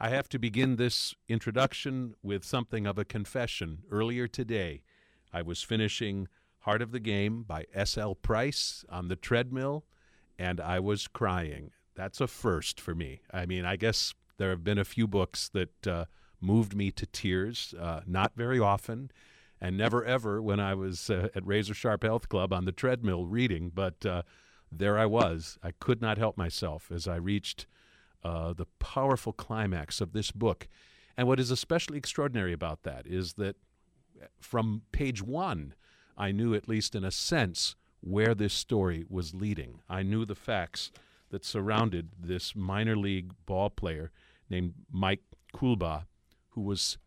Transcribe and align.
I 0.00 0.10
have 0.10 0.28
to 0.28 0.38
begin 0.38 0.76
this 0.76 1.16
introduction 1.28 2.14
with 2.22 2.44
something 2.44 2.86
of 2.86 2.98
a 2.98 3.04
confession. 3.04 3.80
Earlier 3.90 4.28
today, 4.28 4.82
I 5.32 5.42
was 5.42 5.64
finishing 5.64 6.28
Heart 6.60 6.82
of 6.82 6.92
the 6.92 7.00
Game 7.00 7.42
by 7.42 7.64
S.L. 7.74 8.14
Price 8.14 8.84
on 8.88 9.08
the 9.08 9.16
treadmill, 9.16 9.84
and 10.38 10.60
I 10.60 10.78
was 10.78 11.08
crying. 11.08 11.72
That's 11.96 12.20
a 12.20 12.28
first 12.28 12.80
for 12.80 12.94
me. 12.94 13.22
I 13.32 13.44
mean, 13.44 13.64
I 13.64 13.74
guess 13.74 14.14
there 14.36 14.50
have 14.50 14.62
been 14.62 14.78
a 14.78 14.84
few 14.84 15.08
books 15.08 15.48
that 15.48 15.86
uh, 15.86 16.04
moved 16.40 16.76
me 16.76 16.92
to 16.92 17.04
tears, 17.04 17.74
uh, 17.76 18.02
not 18.06 18.34
very 18.36 18.60
often, 18.60 19.10
and 19.60 19.76
never 19.76 20.04
ever 20.04 20.40
when 20.40 20.60
I 20.60 20.74
was 20.74 21.10
uh, 21.10 21.26
at 21.34 21.44
Razor 21.44 21.74
Sharp 21.74 22.04
Health 22.04 22.28
Club 22.28 22.52
on 22.52 22.66
the 22.66 22.72
treadmill 22.72 23.26
reading, 23.26 23.72
but 23.74 24.06
uh, 24.06 24.22
there 24.70 24.96
I 24.96 25.06
was. 25.06 25.58
I 25.60 25.72
could 25.72 26.00
not 26.00 26.18
help 26.18 26.36
myself 26.36 26.92
as 26.94 27.08
I 27.08 27.16
reached 27.16 27.66
uh, 28.24 28.52
the 28.52 28.66
powerful 28.78 29.32
climax 29.32 30.00
of 30.00 30.12
this 30.12 30.30
book. 30.30 30.68
And 31.16 31.26
what 31.26 31.40
is 31.40 31.50
especially 31.50 31.98
extraordinary 31.98 32.52
about 32.52 32.82
that 32.82 33.06
is 33.06 33.34
that 33.34 33.56
from 34.40 34.82
page 34.92 35.22
one, 35.22 35.74
I 36.16 36.32
knew, 36.32 36.54
at 36.54 36.68
least 36.68 36.94
in 36.94 37.04
a 37.04 37.10
sense, 37.10 37.76
where 38.00 38.34
this 38.34 38.54
story 38.54 39.04
was 39.08 39.34
leading. 39.34 39.80
I 39.88 40.02
knew 40.02 40.24
the 40.24 40.34
facts 40.34 40.90
that 41.30 41.44
surrounded 41.44 42.10
this 42.18 42.56
minor 42.56 42.96
league 42.96 43.32
ball 43.46 43.70
player 43.70 44.10
named 44.48 44.74
Mike 44.90 45.22
Coolbaugh, 45.54 46.04
who 46.50 46.62
was 46.62 46.98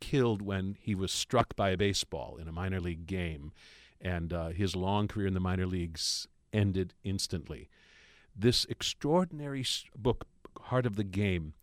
killed 0.00 0.42
when 0.42 0.76
he 0.80 0.94
was 0.94 1.12
struck 1.12 1.54
by 1.56 1.70
a 1.70 1.76
baseball 1.76 2.36
in 2.36 2.48
a 2.48 2.52
minor 2.52 2.80
league 2.80 3.06
game, 3.06 3.52
and 4.00 4.32
uh, 4.32 4.48
his 4.48 4.74
long 4.74 5.08
career 5.08 5.26
in 5.26 5.34
the 5.34 5.40
minor 5.40 5.66
leagues 5.66 6.26
ended 6.52 6.94
instantly. 7.04 7.68
This 8.34 8.64
extraordinary 8.66 9.64
book, 9.96 10.26
Heart 10.60 10.86
of 10.86 10.96
the 10.96 11.04
Game, 11.04 11.54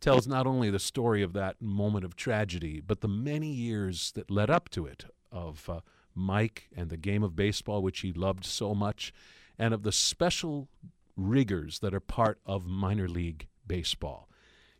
tells 0.00 0.26
not 0.26 0.46
only 0.46 0.68
the 0.70 0.78
story 0.78 1.22
of 1.22 1.32
that 1.32 1.62
moment 1.62 2.04
of 2.04 2.16
tragedy, 2.16 2.80
but 2.80 3.00
the 3.00 3.08
many 3.08 3.48
years 3.48 4.12
that 4.12 4.30
led 4.30 4.50
up 4.50 4.68
to 4.70 4.84
it 4.86 5.04
of 5.30 5.68
uh, 5.68 5.80
Mike 6.14 6.68
and 6.76 6.90
the 6.90 6.96
game 6.96 7.22
of 7.22 7.36
baseball, 7.36 7.82
which 7.82 8.00
he 8.00 8.12
loved 8.12 8.44
so 8.44 8.74
much, 8.74 9.12
and 9.58 9.72
of 9.72 9.82
the 9.82 9.92
special 9.92 10.68
rigors 11.16 11.78
that 11.80 11.94
are 11.94 12.00
part 12.00 12.38
of 12.44 12.66
minor 12.66 13.08
league 13.08 13.46
baseball. 13.66 14.28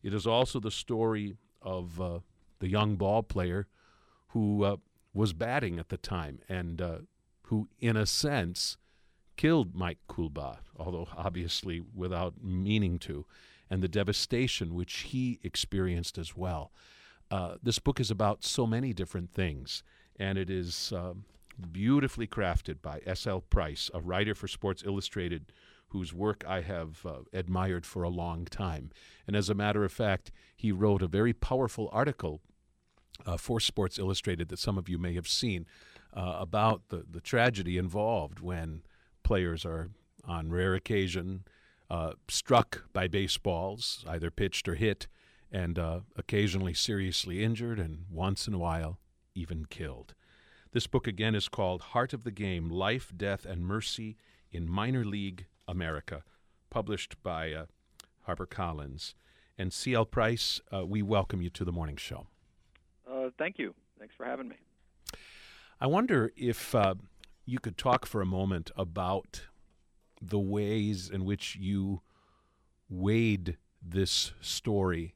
It 0.02 0.12
is 0.12 0.26
also 0.26 0.58
the 0.58 0.70
story 0.70 1.36
of 1.60 2.00
uh, 2.00 2.18
the 2.58 2.68
young 2.68 2.96
ball 2.96 3.22
player 3.22 3.68
who 4.28 4.64
uh, 4.64 4.76
was 5.14 5.32
batting 5.32 5.78
at 5.78 5.88
the 5.88 5.96
time 5.96 6.40
and 6.48 6.80
uh, 6.80 6.98
who, 7.44 7.68
in 7.78 7.96
a 7.96 8.06
sense, 8.06 8.76
killed 9.36 9.74
Mike 9.74 9.98
Coolbaugh, 10.08 10.58
although 10.76 11.08
obviously 11.16 11.82
without 11.94 12.34
meaning 12.42 12.98
to, 13.00 13.26
and 13.70 13.82
the 13.82 13.88
devastation 13.88 14.74
which 14.74 14.98
he 14.98 15.40
experienced 15.42 16.18
as 16.18 16.36
well. 16.36 16.72
Uh, 17.30 17.56
this 17.62 17.78
book 17.78 17.98
is 17.98 18.10
about 18.10 18.44
so 18.44 18.66
many 18.66 18.92
different 18.92 19.30
things, 19.30 19.82
and 20.18 20.36
it 20.36 20.50
is 20.50 20.92
um, 20.94 21.24
beautifully 21.70 22.26
crafted 22.26 22.82
by 22.82 23.00
S.L. 23.06 23.40
Price, 23.40 23.90
a 23.94 24.00
writer 24.00 24.34
for 24.34 24.46
Sports 24.48 24.82
Illustrated 24.84 25.52
whose 25.92 26.12
work 26.12 26.42
I 26.48 26.62
have 26.62 27.04
uh, 27.04 27.18
admired 27.34 27.84
for 27.84 28.02
a 28.02 28.08
long 28.08 28.46
time. 28.46 28.90
And 29.26 29.36
as 29.36 29.50
a 29.50 29.54
matter 29.54 29.84
of 29.84 29.92
fact, 29.92 30.32
he 30.56 30.72
wrote 30.72 31.02
a 31.02 31.06
very 31.06 31.34
powerful 31.34 31.90
article 31.92 32.40
uh, 33.26 33.36
for 33.36 33.60
Sports 33.60 33.98
Illustrated 33.98 34.48
that 34.48 34.58
some 34.58 34.78
of 34.78 34.88
you 34.88 34.98
may 34.98 35.12
have 35.14 35.28
seen 35.28 35.66
uh, 36.14 36.36
about 36.40 36.88
the, 36.88 37.04
the 37.10 37.20
tragedy 37.20 37.76
involved 37.76 38.40
when 38.40 38.82
players 39.22 39.64
are, 39.64 39.90
on 40.24 40.50
rare 40.50 40.74
occasion, 40.74 41.44
uh, 41.90 42.12
struck 42.28 42.84
by 42.92 43.08
baseballs, 43.08 44.04
either 44.08 44.30
pitched 44.30 44.68
or 44.68 44.74
hit, 44.74 45.06
and 45.50 45.78
uh, 45.78 46.00
occasionally 46.16 46.72
seriously 46.72 47.44
injured, 47.44 47.78
and 47.78 48.06
once 48.10 48.48
in 48.48 48.54
a 48.54 48.58
while, 48.58 48.98
even 49.34 49.66
killed. 49.66 50.14
This 50.72 50.86
book 50.86 51.06
again 51.06 51.34
is 51.34 51.48
called 51.48 51.82
Heart 51.82 52.14
of 52.14 52.24
the 52.24 52.30
Game 52.30 52.70
Life, 52.70 53.12
Death, 53.14 53.44
and 53.44 53.66
Mercy 53.66 54.16
in 54.50 54.68
Minor 54.68 55.04
League 55.04 55.46
America, 55.68 56.24
published 56.70 57.22
by 57.22 57.52
uh, 57.52 57.66
HarperCollins. 58.26 59.14
And 59.58 59.68
S.L. 59.68 60.06
Price, 60.06 60.60
uh, 60.74 60.86
we 60.86 61.02
welcome 61.02 61.42
you 61.42 61.50
to 61.50 61.64
the 61.64 61.72
morning 61.72 61.96
show. 61.96 62.26
Uh, 63.10 63.28
thank 63.36 63.58
you. 63.58 63.74
Thanks 63.98 64.14
for 64.14 64.24
having 64.24 64.48
me. 64.48 64.56
I 65.78 65.86
wonder 65.86 66.32
if 66.36 66.74
uh, 66.74 66.94
you 67.44 67.58
could 67.58 67.76
talk 67.76 68.06
for 68.06 68.20
a 68.20 68.26
moment 68.26 68.70
about 68.76 69.42
the 70.20 70.38
ways 70.38 71.10
in 71.10 71.24
which 71.24 71.56
you 71.56 72.00
weighed 72.88 73.56
this 73.84 74.32
story 74.40 75.14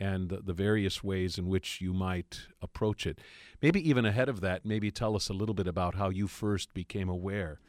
and 0.00 0.28
the, 0.28 0.38
the, 0.38 0.52
various 0.52 1.02
ways 1.02 1.38
in 1.38 1.48
which 1.48 1.80
you 1.80 1.92
might 1.92 2.46
approach 2.62 3.06
it. 3.06 3.18
Maybe 3.60 3.86
even 3.88 4.06
ahead 4.06 4.28
of 4.28 4.40
that, 4.40 4.64
maybe 4.64 4.90
tell 4.90 5.16
us 5.16 5.28
a 5.28 5.32
little 5.32 5.54
bit 5.54 5.66
about 5.66 5.96
how 5.96 6.08
you 6.08 6.28
first 6.28 6.72
became 6.72 7.08
aware 7.08 7.60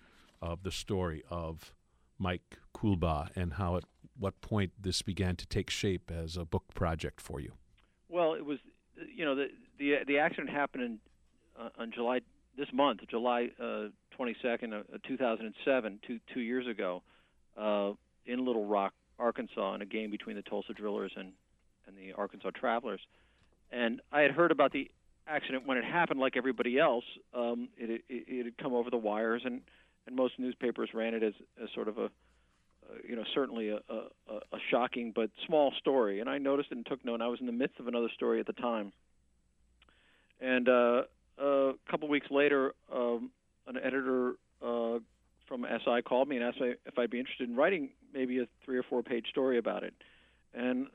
of 0.42 0.64
the 0.64 0.72
story 0.72 1.24
of 1.30 1.74
Mike 2.20 2.60
Coolbaugh 2.74 3.30
and 3.36 3.54
how 3.54 3.78
at 3.78 3.84
what 4.18 4.40
point 4.42 4.72
this 4.80 5.02
began 5.02 5.36
to 5.38 5.48
take 5.48 5.70
shape 5.70 6.12
as 6.12 6.38
a 6.38 6.46
book 6.46 6.66
project 6.76 7.20
for 7.20 7.40
you. 7.40 7.54
Well, 8.10 8.34
it 8.34 8.46
was, 8.46 8.60
you 9.16 9.26
know, 9.26 9.36
the 9.36 9.48
the, 9.78 10.00
the 10.06 10.20
accident 10.20 10.50
happened 10.50 10.84
in, 10.84 11.00
uh, 11.58 11.70
on 11.78 11.92
July 11.92 12.20
this 12.60 12.68
month, 12.74 13.00
July 13.10 13.50
uh, 13.60 13.88
22nd, 14.20 14.74
uh, 14.74 14.98
2007, 15.08 16.00
two 16.06 16.20
two 16.34 16.42
years 16.42 16.68
ago, 16.68 17.02
uh, 17.58 17.92
in 18.26 18.46
Little 18.46 18.66
Rock, 18.66 18.94
Arkansas, 19.18 19.76
in 19.76 19.82
a 19.82 19.86
game 19.86 20.12
between 20.12 20.36
the 20.36 20.42
Tulsa 20.44 20.74
Drillers 20.74 21.12
and 21.16 21.32
and 21.88 21.98
the 21.98 22.14
Arkansas 22.14 22.52
Travelers. 22.52 23.00
And 23.72 24.02
I 24.12 24.22
had 24.22 24.32
heard 24.32 24.52
about 24.52 24.72
the 24.72 24.92
accident 25.26 25.66
when 25.66 25.78
it 25.78 25.86
happened, 25.86 26.20
like 26.20 26.36
everybody 26.36 26.78
else. 26.78 27.06
Um, 27.34 27.70
it, 27.78 28.04
it, 28.10 28.26
it 28.28 28.46
had 28.46 28.58
come 28.58 28.74
over 28.74 28.90
the 28.90 28.98
wires, 28.98 29.42
and 29.46 29.62
and 30.06 30.16
most 30.16 30.34
newspapers 30.38 30.90
ran 30.94 31.14
it 31.14 31.24
as, 31.24 31.34
as 31.62 31.70
sort 31.74 31.88
of 31.88 31.98
a, 31.98 32.06
uh, 32.06 32.08
you 33.08 33.16
know, 33.16 33.24
certainly 33.34 33.70
a, 33.70 33.80
a, 33.90 34.34
a 34.52 34.58
shocking 34.72 35.12
but 35.16 35.30
small 35.46 35.72
story. 35.80 36.20
And 36.20 36.30
I 36.30 36.40
noticed 36.40 36.72
it 36.72 36.78
and 36.78 36.86
took 36.86 37.06
note. 37.06 37.22
I 37.22 37.28
was 37.28 37.40
in 37.40 37.46
the 37.46 37.52
midst 37.52 37.80
of 37.80 37.88
another 37.88 38.10
story 38.16 38.40
at 38.40 38.48
the 38.48 38.54
time, 38.54 38.92
and 40.42 40.68
uh, 40.68 41.04
a 41.40 41.74
couple 41.90 42.08
weeks 42.08 42.28
later, 42.30 42.74
um, 42.94 43.32
an 43.68 43.78
editor 43.78 44.34
uh, 44.62 45.00
from 45.48 45.66
SI 45.86 46.02
called 46.04 46.28
me 46.28 46.38
and 46.38 46.46
asked 46.46 46.62
me 46.62 46.74
if 46.86 46.98
I'd 46.98 47.10
be 47.10 47.20
interested 47.20 47.50
in 47.50 47.56
writing 47.56 47.90
maybe 48.14 48.40
a 48.40 48.48
three 48.66 48.78
or 48.78 48.84
four 48.84 49.04
page 49.04 49.28
story 49.30 49.58
about 49.58 49.84
it. 49.84 49.94
And 50.54 50.88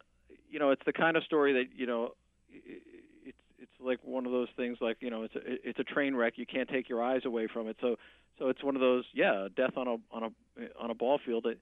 you 0.50 0.58
know, 0.58 0.70
it's 0.70 0.82
the 0.86 0.92
kind 0.92 1.16
of 1.16 1.24
story 1.24 1.52
that 1.54 1.76
you 1.76 1.86
know, 1.86 2.12
it's 2.50 3.36
it's 3.58 3.72
like 3.80 3.98
one 4.04 4.26
of 4.26 4.32
those 4.32 4.48
things 4.56 4.78
like 4.80 4.98
you 5.00 5.10
know, 5.10 5.22
it's 5.24 5.34
a 5.34 5.40
it's 5.68 5.78
a 5.78 5.84
train 5.84 6.14
wreck. 6.14 6.34
You 6.36 6.46
can't 6.46 6.68
take 6.68 6.88
your 6.88 7.02
eyes 7.02 7.22
away 7.24 7.48
from 7.52 7.68
it. 7.68 7.76
So 7.80 7.96
so 8.38 8.48
it's 8.48 8.62
one 8.62 8.74
of 8.74 8.80
those 8.80 9.04
yeah, 9.12 9.48
death 9.54 9.76
on 9.76 9.88
a 9.88 9.96
on 10.12 10.22
a 10.24 10.82
on 10.82 10.90
a 10.90 10.94
ball 10.94 11.20
field. 11.24 11.46
It, 11.46 11.58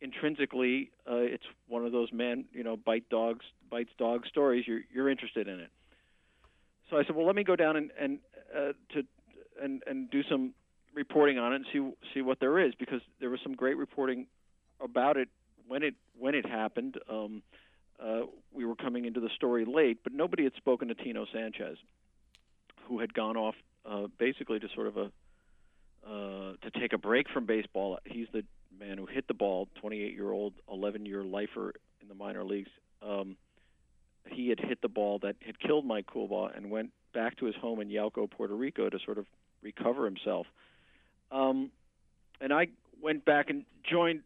intrinsically, 0.00 0.90
uh, 1.10 1.16
it's 1.16 1.44
one 1.68 1.86
of 1.86 1.92
those 1.92 2.12
man 2.12 2.44
you 2.52 2.64
know 2.64 2.76
bite 2.76 3.08
dogs 3.08 3.44
bites 3.70 3.90
dog 3.98 4.26
stories. 4.26 4.64
You're 4.66 4.80
you're 4.92 5.08
interested 5.08 5.48
in 5.48 5.60
it. 5.60 5.70
So 6.94 7.00
I 7.00 7.04
said, 7.04 7.16
well, 7.16 7.26
let 7.26 7.34
me 7.34 7.42
go 7.42 7.56
down 7.56 7.74
and 7.74 7.90
and 7.98 8.18
uh, 8.56 8.72
to 8.92 9.02
and 9.60 9.82
and 9.84 10.08
do 10.12 10.22
some 10.30 10.54
reporting 10.94 11.38
on 11.38 11.52
it 11.52 11.56
and 11.56 11.64
see 11.72 11.92
see 12.14 12.22
what 12.22 12.38
there 12.38 12.64
is 12.64 12.72
because 12.78 13.00
there 13.18 13.30
was 13.30 13.40
some 13.42 13.56
great 13.56 13.76
reporting 13.76 14.28
about 14.80 15.16
it 15.16 15.28
when 15.66 15.82
it 15.82 15.94
when 16.16 16.36
it 16.36 16.46
happened. 16.46 16.96
Um, 17.10 17.42
uh, 18.00 18.20
we 18.52 18.64
were 18.64 18.76
coming 18.76 19.06
into 19.06 19.18
the 19.18 19.28
story 19.34 19.64
late, 19.64 20.04
but 20.04 20.12
nobody 20.12 20.44
had 20.44 20.52
spoken 20.56 20.86
to 20.86 20.94
Tino 20.94 21.26
Sanchez, 21.32 21.78
who 22.86 23.00
had 23.00 23.12
gone 23.12 23.36
off 23.36 23.56
uh, 23.84 24.06
basically 24.16 24.60
to 24.60 24.68
sort 24.72 24.86
of 24.86 24.96
a 24.96 25.10
uh, 26.06 26.52
to 26.62 26.70
take 26.78 26.92
a 26.92 26.98
break 26.98 27.28
from 27.28 27.44
baseball. 27.44 27.98
He's 28.04 28.28
the 28.32 28.44
man 28.78 28.98
who 28.98 29.06
hit 29.06 29.26
the 29.26 29.34
ball, 29.34 29.66
28-year-old, 29.82 30.52
11-year 30.72 31.24
lifer 31.24 31.72
in 32.00 32.06
the 32.06 32.14
minor 32.14 32.44
leagues. 32.44 32.70
Um, 33.02 33.36
he 34.34 34.48
had 34.48 34.60
hit 34.60 34.80
the 34.82 34.88
ball 34.88 35.18
that 35.20 35.36
had 35.44 35.58
killed 35.58 35.86
Mike 35.86 36.06
Coolbaugh 36.06 36.56
and 36.56 36.70
went 36.70 36.90
back 37.12 37.38
to 37.38 37.46
his 37.46 37.54
home 37.54 37.80
in 37.80 37.88
Yauco, 37.88 38.30
Puerto 38.30 38.54
Rico, 38.54 38.90
to 38.90 38.98
sort 39.04 39.18
of 39.18 39.26
recover 39.62 40.04
himself. 40.04 40.46
Um, 41.30 41.70
and 42.40 42.52
I 42.52 42.68
went 43.00 43.24
back 43.24 43.50
and 43.50 43.64
joined. 43.88 44.20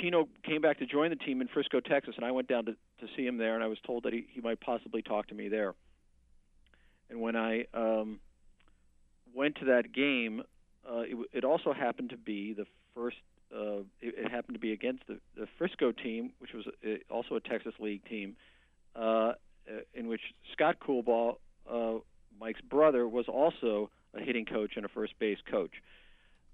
Tino 0.00 0.28
came 0.44 0.60
back 0.60 0.78
to 0.78 0.86
join 0.86 1.10
the 1.10 1.16
team 1.16 1.40
in 1.40 1.48
Frisco, 1.48 1.80
Texas, 1.80 2.14
and 2.16 2.24
I 2.24 2.30
went 2.30 2.46
down 2.46 2.66
to, 2.66 2.72
to 2.72 3.06
see 3.16 3.26
him 3.26 3.36
there, 3.36 3.56
and 3.56 3.64
I 3.64 3.66
was 3.66 3.78
told 3.84 4.04
that 4.04 4.12
he, 4.12 4.24
he 4.32 4.40
might 4.40 4.60
possibly 4.60 5.02
talk 5.02 5.26
to 5.28 5.34
me 5.34 5.48
there. 5.48 5.74
And 7.10 7.20
when 7.20 7.34
I 7.34 7.66
um, 7.74 8.20
went 9.34 9.56
to 9.56 9.64
that 9.66 9.92
game, 9.92 10.42
uh, 10.88 11.00
it, 11.00 11.16
it 11.32 11.44
also 11.44 11.72
happened 11.72 12.10
to 12.10 12.16
be 12.16 12.52
the 12.52 12.66
first. 12.94 13.16
Uh, 13.52 13.80
it, 14.00 14.14
it 14.16 14.30
happened 14.30 14.54
to 14.54 14.60
be 14.60 14.72
against 14.72 15.06
the, 15.08 15.18
the 15.36 15.46
Frisco 15.58 15.92
team, 15.92 16.30
which 16.38 16.52
was 16.52 16.64
a, 16.84 16.98
also 17.10 17.34
a 17.34 17.40
Texas 17.40 17.74
League 17.80 18.04
team, 18.08 18.36
uh, 18.98 19.32
in 19.94 20.08
which 20.08 20.20
Scott 20.52 20.76
Coolbaugh, 20.80 21.36
uh, 21.70 21.98
Mike's 22.40 22.60
brother, 22.60 23.06
was 23.06 23.26
also 23.28 23.90
a 24.14 24.20
hitting 24.20 24.44
coach 24.44 24.72
and 24.76 24.84
a 24.84 24.88
first 24.88 25.18
base 25.18 25.38
coach. 25.50 25.72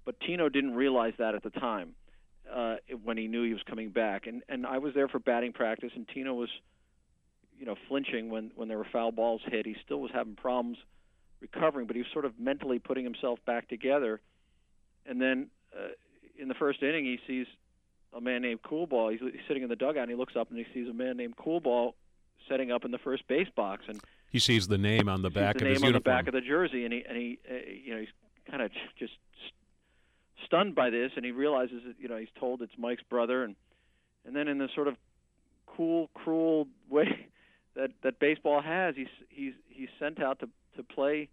But 0.05 0.19
Tino 0.19 0.49
didn't 0.49 0.73
realize 0.75 1.13
that 1.19 1.35
at 1.35 1.43
the 1.43 1.49
time 1.49 1.95
uh, 2.53 2.75
when 3.03 3.17
he 3.17 3.27
knew 3.27 3.43
he 3.43 3.53
was 3.53 3.63
coming 3.69 3.89
back. 3.89 4.27
And 4.27 4.43
and 4.49 4.65
I 4.65 4.79
was 4.79 4.93
there 4.93 5.07
for 5.07 5.19
batting 5.19 5.53
practice, 5.53 5.91
and 5.95 6.07
Tino 6.07 6.33
was 6.33 6.49
you 7.59 7.65
know, 7.65 7.75
flinching 7.87 8.29
when 8.29 8.51
when 8.55 8.67
there 8.67 8.77
were 8.77 8.87
foul 8.91 9.11
balls 9.11 9.41
hit. 9.45 9.65
He 9.65 9.75
still 9.85 10.01
was 10.01 10.11
having 10.13 10.35
problems 10.35 10.77
recovering, 11.39 11.87
but 11.87 11.95
he 11.95 12.01
was 12.01 12.11
sort 12.11 12.25
of 12.25 12.39
mentally 12.39 12.79
putting 12.79 13.03
himself 13.03 13.39
back 13.45 13.69
together. 13.69 14.19
And 15.05 15.21
then 15.21 15.47
uh, 15.73 15.89
in 16.37 16.47
the 16.47 16.53
first 16.55 16.81
inning, 16.81 17.05
he 17.05 17.19
sees 17.27 17.47
a 18.15 18.21
man 18.21 18.41
named 18.41 18.61
Coolbaugh. 18.63 19.11
He's, 19.11 19.21
he's 19.21 19.41
sitting 19.47 19.63
in 19.63 19.69
the 19.69 19.75
dugout, 19.75 20.03
and 20.03 20.09
he 20.09 20.15
looks 20.15 20.35
up 20.35 20.49
and 20.49 20.57
he 20.57 20.65
sees 20.73 20.89
a 20.89 20.93
man 20.93 21.17
named 21.17 21.35
Coolbaugh 21.37 21.93
setting 22.47 22.71
up 22.71 22.85
in 22.85 22.91
the 22.91 22.97
first 22.97 23.27
base 23.27 23.47
box, 23.55 23.83
and 23.87 23.99
he 24.29 24.39
sees 24.39 24.67
the 24.67 24.77
name 24.77 25.09
on 25.09 25.21
the 25.21 25.29
back 25.29 25.57
the 25.57 25.65
of 25.65 25.71
his 25.71 25.81
on 25.81 25.87
uniform. 25.87 25.93
the 25.93 26.09
back 26.09 26.27
of 26.27 26.33
the 26.33 26.41
jersey, 26.41 26.85
and 26.85 26.93
he 26.93 27.03
and 27.07 27.17
he 27.17 27.39
uh, 27.49 27.53
you 27.85 27.93
know 27.93 27.99
he's 27.99 28.09
kind 28.49 28.61
of 28.61 28.71
just 28.97 29.13
stunned 30.45 30.75
by 30.75 30.89
this, 30.89 31.11
and 31.15 31.25
he 31.25 31.31
realizes 31.31 31.83
that 31.85 31.95
you 31.99 32.07
know 32.07 32.17
he's 32.17 32.33
told 32.39 32.61
it's 32.61 32.73
Mike's 32.77 33.03
brother, 33.09 33.43
and 33.43 33.55
and 34.25 34.35
then 34.35 34.47
in 34.47 34.57
the 34.57 34.69
sort 34.75 34.87
of 34.87 34.95
cool, 35.65 36.09
cruel 36.13 36.67
way 36.89 37.27
that 37.75 37.91
that 38.03 38.19
baseball 38.19 38.61
has, 38.61 38.95
he's 38.95 39.07
he's 39.29 39.53
he's 39.69 39.89
sent 39.99 40.21
out 40.21 40.39
to 40.39 40.49
to 40.77 40.83
play 40.83 41.29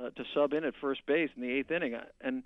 uh, 0.00 0.10
to 0.10 0.24
sub 0.34 0.52
in 0.52 0.64
at 0.64 0.74
first 0.80 1.04
base 1.06 1.30
in 1.36 1.42
the 1.42 1.50
eighth 1.50 1.70
inning, 1.70 1.94
and 2.20 2.44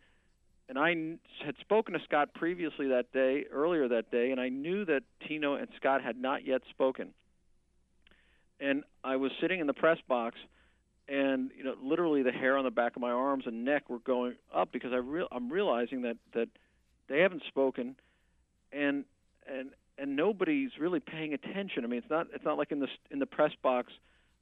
and 0.69 0.79
I 0.79 1.17
had 1.45 1.55
spoken 1.61 1.95
to 1.95 2.01
Scott 2.05 2.35
previously 2.35 2.89
that 2.89 3.11
day, 3.13 3.47
earlier 3.51 3.89
that 3.89 4.11
day, 4.11 4.31
and 4.31 4.41
I 4.41 4.51
knew 4.51 4.85
that 4.85 5.03
Tino 5.27 5.55
and 5.55 5.69
Scott 5.77 6.03
had 6.03 6.21
not 6.21 6.45
yet 6.45 6.61
spoken. 6.69 7.15
And 8.61 8.85
I 9.05 9.17
was 9.17 9.31
sitting 9.41 9.61
in 9.61 9.67
the 9.67 9.75
press 9.75 9.99
box, 10.09 10.37
and 11.09 11.51
you 11.57 11.65
know, 11.65 11.75
literally 11.83 12.23
the 12.23 12.33
hair 12.33 12.57
on 12.57 12.65
the 12.65 12.71
back 12.71 12.97
of 12.97 13.03
my 13.03 13.11
arms 13.11 13.45
and 13.47 13.65
neck 13.65 13.89
were 13.89 14.01
going 14.01 14.35
up 14.55 14.73
because 14.73 14.93
I 14.93 14.97
real 14.97 15.29
I'm 15.31 15.51
realizing 15.51 16.03
that 16.03 16.17
that 16.35 16.49
they 17.09 17.21
haven't 17.21 17.43
spoken, 17.49 17.97
and 18.73 19.05
and 19.47 19.71
and 19.97 20.17
nobody's 20.17 20.71
really 20.79 21.01
paying 21.01 21.35
attention. 21.35 21.85
I 21.85 21.89
mean, 21.89 21.99
it's 21.99 22.11
not 22.11 22.27
it's 22.35 22.45
not 22.45 22.59
like 22.59 22.73
in 22.73 22.81
the 22.81 22.89
in 23.11 23.19
the 23.19 23.27
press 23.27 23.53
box, 23.63 23.93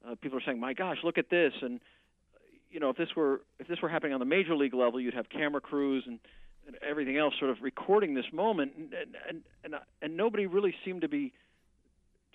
uh, 0.06 0.14
people 0.20 0.38
are 0.38 0.42
saying, 0.44 0.60
"My 0.60 0.72
gosh, 0.72 0.98
look 1.04 1.18
at 1.18 1.30
this," 1.30 1.52
and 1.62 1.80
you 2.70 2.80
know, 2.80 2.90
if 2.90 2.96
this 2.96 3.08
were 3.16 3.42
if 3.58 3.68
this 3.68 3.80
were 3.80 3.88
happening 3.88 4.12
on 4.12 4.20
the 4.20 4.26
major 4.26 4.54
league 4.54 4.74
level, 4.74 5.00
you'd 5.00 5.14
have 5.14 5.28
camera 5.28 5.60
crews 5.60 6.04
and, 6.06 6.18
and 6.66 6.76
everything 6.88 7.16
else 7.16 7.34
sort 7.38 7.50
of 7.50 7.58
recording 7.62 8.14
this 8.14 8.26
moment, 8.32 8.72
and 8.76 8.92
and 9.28 9.42
and 9.64 9.74
and 10.02 10.16
nobody 10.16 10.46
really 10.46 10.74
seemed 10.84 11.02
to 11.02 11.08
be 11.08 11.32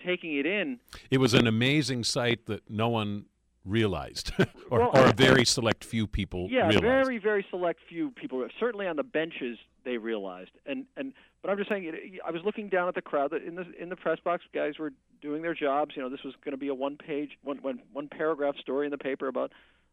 taking 0.05 0.35
it 0.37 0.45
in. 0.45 0.79
It 1.09 1.19
was 1.19 1.33
an 1.33 1.47
amazing 1.47 2.03
sight 2.03 2.45
that 2.47 2.69
no 2.69 2.89
one 2.89 3.25
realized, 3.65 4.31
or, 4.69 4.79
Well, 4.79 4.91
or 4.93 5.05
a 5.09 5.13
very 5.13 5.45
select 5.45 5.83
few 5.83 6.07
people 6.07 6.47
Yeah, 6.49 6.67
realized. 6.67 6.81
very 6.81 7.17
very 7.19 7.45
select 7.49 7.79
few 7.87 8.11
people. 8.11 8.45
Certainly 8.59 8.87
on 8.87 8.95
the 8.95 9.03
benches 9.03 9.57
they 9.83 9.97
realized, 9.97 10.51
and 10.65 10.85
and 10.97 11.13
but 11.41 11.49
I'm 11.51 11.57
just 11.57 11.69
saying, 11.69 12.19
I 12.25 12.31
was 12.31 12.41
looking 12.45 12.69
down 12.69 12.87
at 12.87 12.95
the 12.95 13.01
crowd 13.01 13.31
that 13.31 13.43
in 13.43 13.55
the 13.55 13.65
in 13.79 13.89
the 13.89 13.95
press 13.95 14.19
box. 14.23 14.43
Guys 14.53 14.77
were 14.79 14.93
doing 15.21 15.41
their 15.41 15.53
jobs. 15.55 15.95
You 15.95 16.01
know, 16.03 16.09
this 16.09 16.23
was 16.23 16.33
going 16.43 16.51
to 16.53 16.57
be 16.57 16.67
a 16.69 16.73
one 16.75 16.97
page, 16.97 17.31
one 17.43 17.57
one 17.61 17.81
one 17.93 18.07
paragraph 18.07 18.55
story 18.57 18.85
in 18.87 18.91
the 18.91 18.97
paper 18.97 19.27
about 19.27 19.51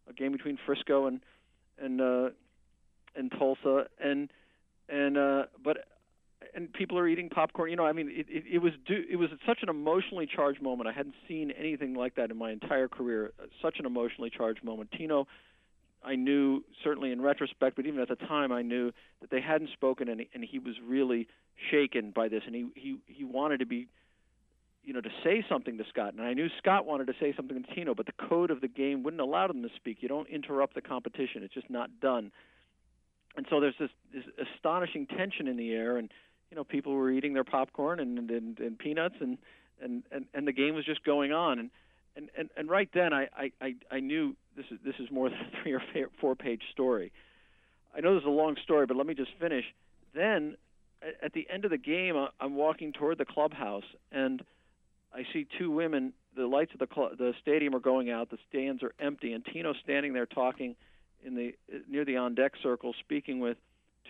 a 0.08 0.12
game 0.12 0.32
between 0.32 0.58
Frisco 0.64 1.06
and 1.06 1.20
and 1.78 2.00
uh, 2.00 2.30
and 3.16 3.30
Tulsa, 3.32 3.86
and 4.02 4.30
and 4.88 5.16
uh, 5.18 5.42
but 5.62 5.86
and 6.54 6.72
people 6.72 6.98
are 6.98 7.08
eating 7.08 7.28
popcorn. 7.28 7.70
You 7.70 7.76
know, 7.76 7.86
I 7.86 7.92
mean, 7.92 8.08
it, 8.10 8.26
it, 8.28 8.44
it 8.54 8.58
was 8.58 8.72
do, 8.86 9.04
it 9.10 9.16
was 9.16 9.30
such 9.46 9.58
an 9.62 9.68
emotionally 9.68 10.26
charged 10.26 10.62
moment. 10.62 10.88
I 10.88 10.92
hadn't 10.92 11.14
seen 11.26 11.50
anything 11.50 11.94
like 11.94 12.14
that 12.16 12.30
in 12.30 12.36
my 12.36 12.50
entire 12.50 12.88
career. 12.88 13.32
Uh, 13.40 13.46
Such 13.62 13.78
an 13.78 13.86
emotionally 13.86 14.30
charged 14.30 14.62
moment. 14.64 14.90
Tino, 14.96 15.26
I 16.04 16.14
knew 16.14 16.64
certainly 16.84 17.12
in 17.12 17.20
retrospect, 17.20 17.76
but 17.76 17.86
even 17.86 18.00
at 18.00 18.08
the 18.08 18.16
time, 18.16 18.52
I 18.52 18.62
knew 18.62 18.92
that 19.20 19.30
they 19.30 19.40
hadn't 19.40 19.70
spoken, 19.72 20.08
and 20.08 20.20
he, 20.20 20.28
and 20.34 20.44
he 20.44 20.58
was 20.58 20.74
really 20.84 21.28
shaken 21.70 22.12
by 22.12 22.28
this, 22.28 22.42
and 22.46 22.54
he 22.54 22.66
he 22.74 22.96
he 23.06 23.24
wanted 23.24 23.58
to 23.58 23.66
be. 23.66 23.88
You 24.84 24.94
know, 24.94 25.02
to 25.02 25.10
say 25.22 25.44
something 25.50 25.76
to 25.76 25.84
Scott, 25.90 26.14
and 26.14 26.22
I 26.22 26.32
knew 26.32 26.48
Scott 26.56 26.86
wanted 26.86 27.08
to 27.08 27.12
say 27.20 27.34
something 27.36 27.62
to 27.62 27.74
Tino, 27.74 27.94
but 27.94 28.06
the 28.06 28.26
code 28.26 28.50
of 28.50 28.62
the 28.62 28.68
game 28.68 29.02
wouldn't 29.02 29.20
allow 29.20 29.46
them 29.46 29.60
to 29.60 29.68
speak. 29.76 29.98
You 30.00 30.08
don't 30.08 30.28
interrupt 30.28 30.74
the 30.74 30.80
competition; 30.80 31.42
it's 31.42 31.52
just 31.52 31.68
not 31.68 32.00
done. 32.00 32.32
And 33.36 33.44
so 33.50 33.60
there's 33.60 33.74
this, 33.78 33.90
this 34.14 34.24
astonishing 34.56 35.06
tension 35.06 35.46
in 35.46 35.56
the 35.56 35.72
air, 35.72 35.98
and 35.98 36.10
you 36.50 36.56
know 36.56 36.64
people 36.64 36.94
were 36.94 37.10
eating 37.10 37.34
their 37.34 37.44
popcorn 37.44 38.00
and 38.00 38.30
and, 38.30 38.58
and 38.58 38.78
peanuts 38.78 39.16
and, 39.20 39.38
and 39.82 40.02
and 40.10 40.26
and 40.34 40.46
the 40.46 40.52
game 40.52 40.74
was 40.74 40.84
just 40.84 41.04
going 41.04 41.32
on 41.32 41.58
and 41.58 41.70
and 42.16 42.30
and, 42.36 42.50
and 42.56 42.68
right 42.68 42.88
then 42.92 43.12
I, 43.12 43.28
I 43.60 43.74
I 43.90 44.00
knew 44.00 44.36
this 44.56 44.66
is 44.70 44.78
this 44.84 44.94
is 44.98 45.10
more 45.10 45.28
than 45.30 45.38
a 45.38 45.62
three 45.62 45.72
or 45.72 46.10
four 46.20 46.34
page 46.34 46.62
story. 46.72 47.12
I 47.96 48.00
know 48.00 48.14
this 48.14 48.22
is 48.22 48.26
a 48.26 48.30
long 48.30 48.56
story, 48.62 48.86
but 48.86 48.96
let 48.96 49.06
me 49.06 49.14
just 49.14 49.30
finish. 49.40 49.64
Then 50.14 50.56
at, 51.22 51.32
the 51.32 51.46
end 51.52 51.64
of 51.64 51.70
the 51.70 51.78
game, 51.78 52.14
I'm 52.40 52.54
walking 52.54 52.92
toward 52.92 53.18
the 53.18 53.24
clubhouse 53.24 53.84
and 54.12 54.42
I 55.14 55.24
see 55.32 55.46
two 55.58 55.70
women. 55.70 56.12
The 56.36 56.46
lights 56.46 56.72
of 56.74 56.80
the 56.80 56.88
cl- 56.92 57.12
the 57.16 57.32
stadium 57.40 57.74
are 57.74 57.80
going 57.80 58.10
out. 58.10 58.30
The 58.30 58.38
stands 58.48 58.82
are 58.82 58.92
empty, 59.00 59.32
and 59.32 59.44
Tino's 59.44 59.76
standing 59.82 60.12
there 60.12 60.26
talking 60.26 60.76
in 61.24 61.34
the 61.34 61.54
near 61.88 62.04
the 62.04 62.16
on 62.16 62.34
deck 62.34 62.52
circle, 62.62 62.94
speaking 63.00 63.40
with 63.40 63.56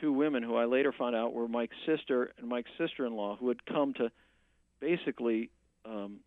two 0.00 0.12
women 0.12 0.42
who 0.42 0.56
I 0.56 0.64
later 0.64 0.92
found 0.96 1.14
out 1.16 1.32
were 1.32 1.48
Mike's 1.48 1.76
sister 1.86 2.32
and 2.38 2.48
Mike's 2.48 2.70
sister-in-law, 2.78 3.36
who 3.36 3.48
had 3.48 3.64
come 3.66 3.94
to 3.94 4.10
basically 4.80 5.50
um, 5.84 6.20